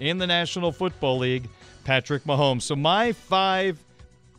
in 0.00 0.18
the 0.18 0.26
National 0.26 0.72
Football 0.72 1.18
League, 1.18 1.48
Patrick 1.84 2.24
Mahomes. 2.24 2.62
So, 2.62 2.74
my 2.76 3.12
five 3.12 3.78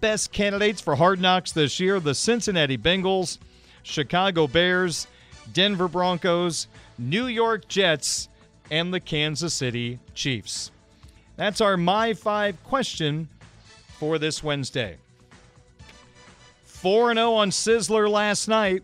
best 0.01 0.31
candidates 0.31 0.81
for 0.81 0.95
hard 0.95 1.19
knocks 1.19 1.51
this 1.51 1.80
year 1.80 1.99
the 1.99 2.15
Cincinnati 2.15 2.77
Bengals, 2.77 3.38
Chicago 3.84 4.47
Bears, 4.47 5.07
Denver 5.53 5.88
Broncos, 5.88 6.68
New 6.97 7.27
York 7.27 7.68
Jets, 7.68 8.28
and 8.71 8.93
the 8.93 8.99
Kansas 8.99 9.53
City 9.53 9.99
Chiefs. 10.13 10.71
That's 11.35 11.61
our 11.61 11.77
My 11.77 12.13
Five 12.13 12.61
question 12.63 13.27
for 13.99 14.17
this 14.17 14.43
Wednesday. 14.43 14.97
4 16.65 17.13
0 17.13 17.33
on 17.33 17.49
Sizzler 17.49 18.09
last 18.09 18.47
night. 18.47 18.83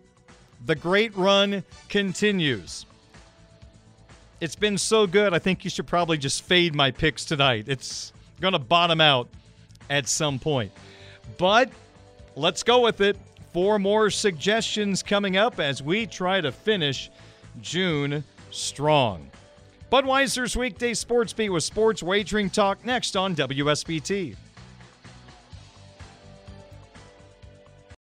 The 0.65 0.75
great 0.75 1.15
run 1.15 1.63
continues. 1.89 2.85
It's 4.41 4.55
been 4.55 4.77
so 4.77 5.07
good, 5.07 5.33
I 5.33 5.39
think 5.39 5.63
you 5.63 5.69
should 5.69 5.87
probably 5.87 6.17
just 6.17 6.43
fade 6.43 6.75
my 6.75 6.91
picks 6.91 7.23
tonight. 7.23 7.65
It's 7.67 8.11
going 8.41 8.53
to 8.53 8.59
bottom 8.59 8.99
out 8.99 9.29
at 9.89 10.07
some 10.07 10.39
point. 10.39 10.71
But 11.37 11.69
let's 12.35 12.63
go 12.63 12.81
with 12.81 13.01
it. 13.01 13.17
Four 13.53 13.79
more 13.79 14.09
suggestions 14.09 15.01
coming 15.01 15.37
up 15.37 15.59
as 15.59 15.81
we 15.81 16.05
try 16.05 16.41
to 16.41 16.51
finish 16.51 17.09
June 17.61 18.23
strong. 18.51 19.29
Budweiser's 19.91 20.57
weekday 20.57 20.95
sports 20.95 21.31
beat 21.31 21.49
with 21.49 21.63
sports 21.63 22.01
wagering 22.01 22.49
talk 22.49 22.83
next 22.83 23.15
on 23.15 23.35
WSBT. 23.35 24.35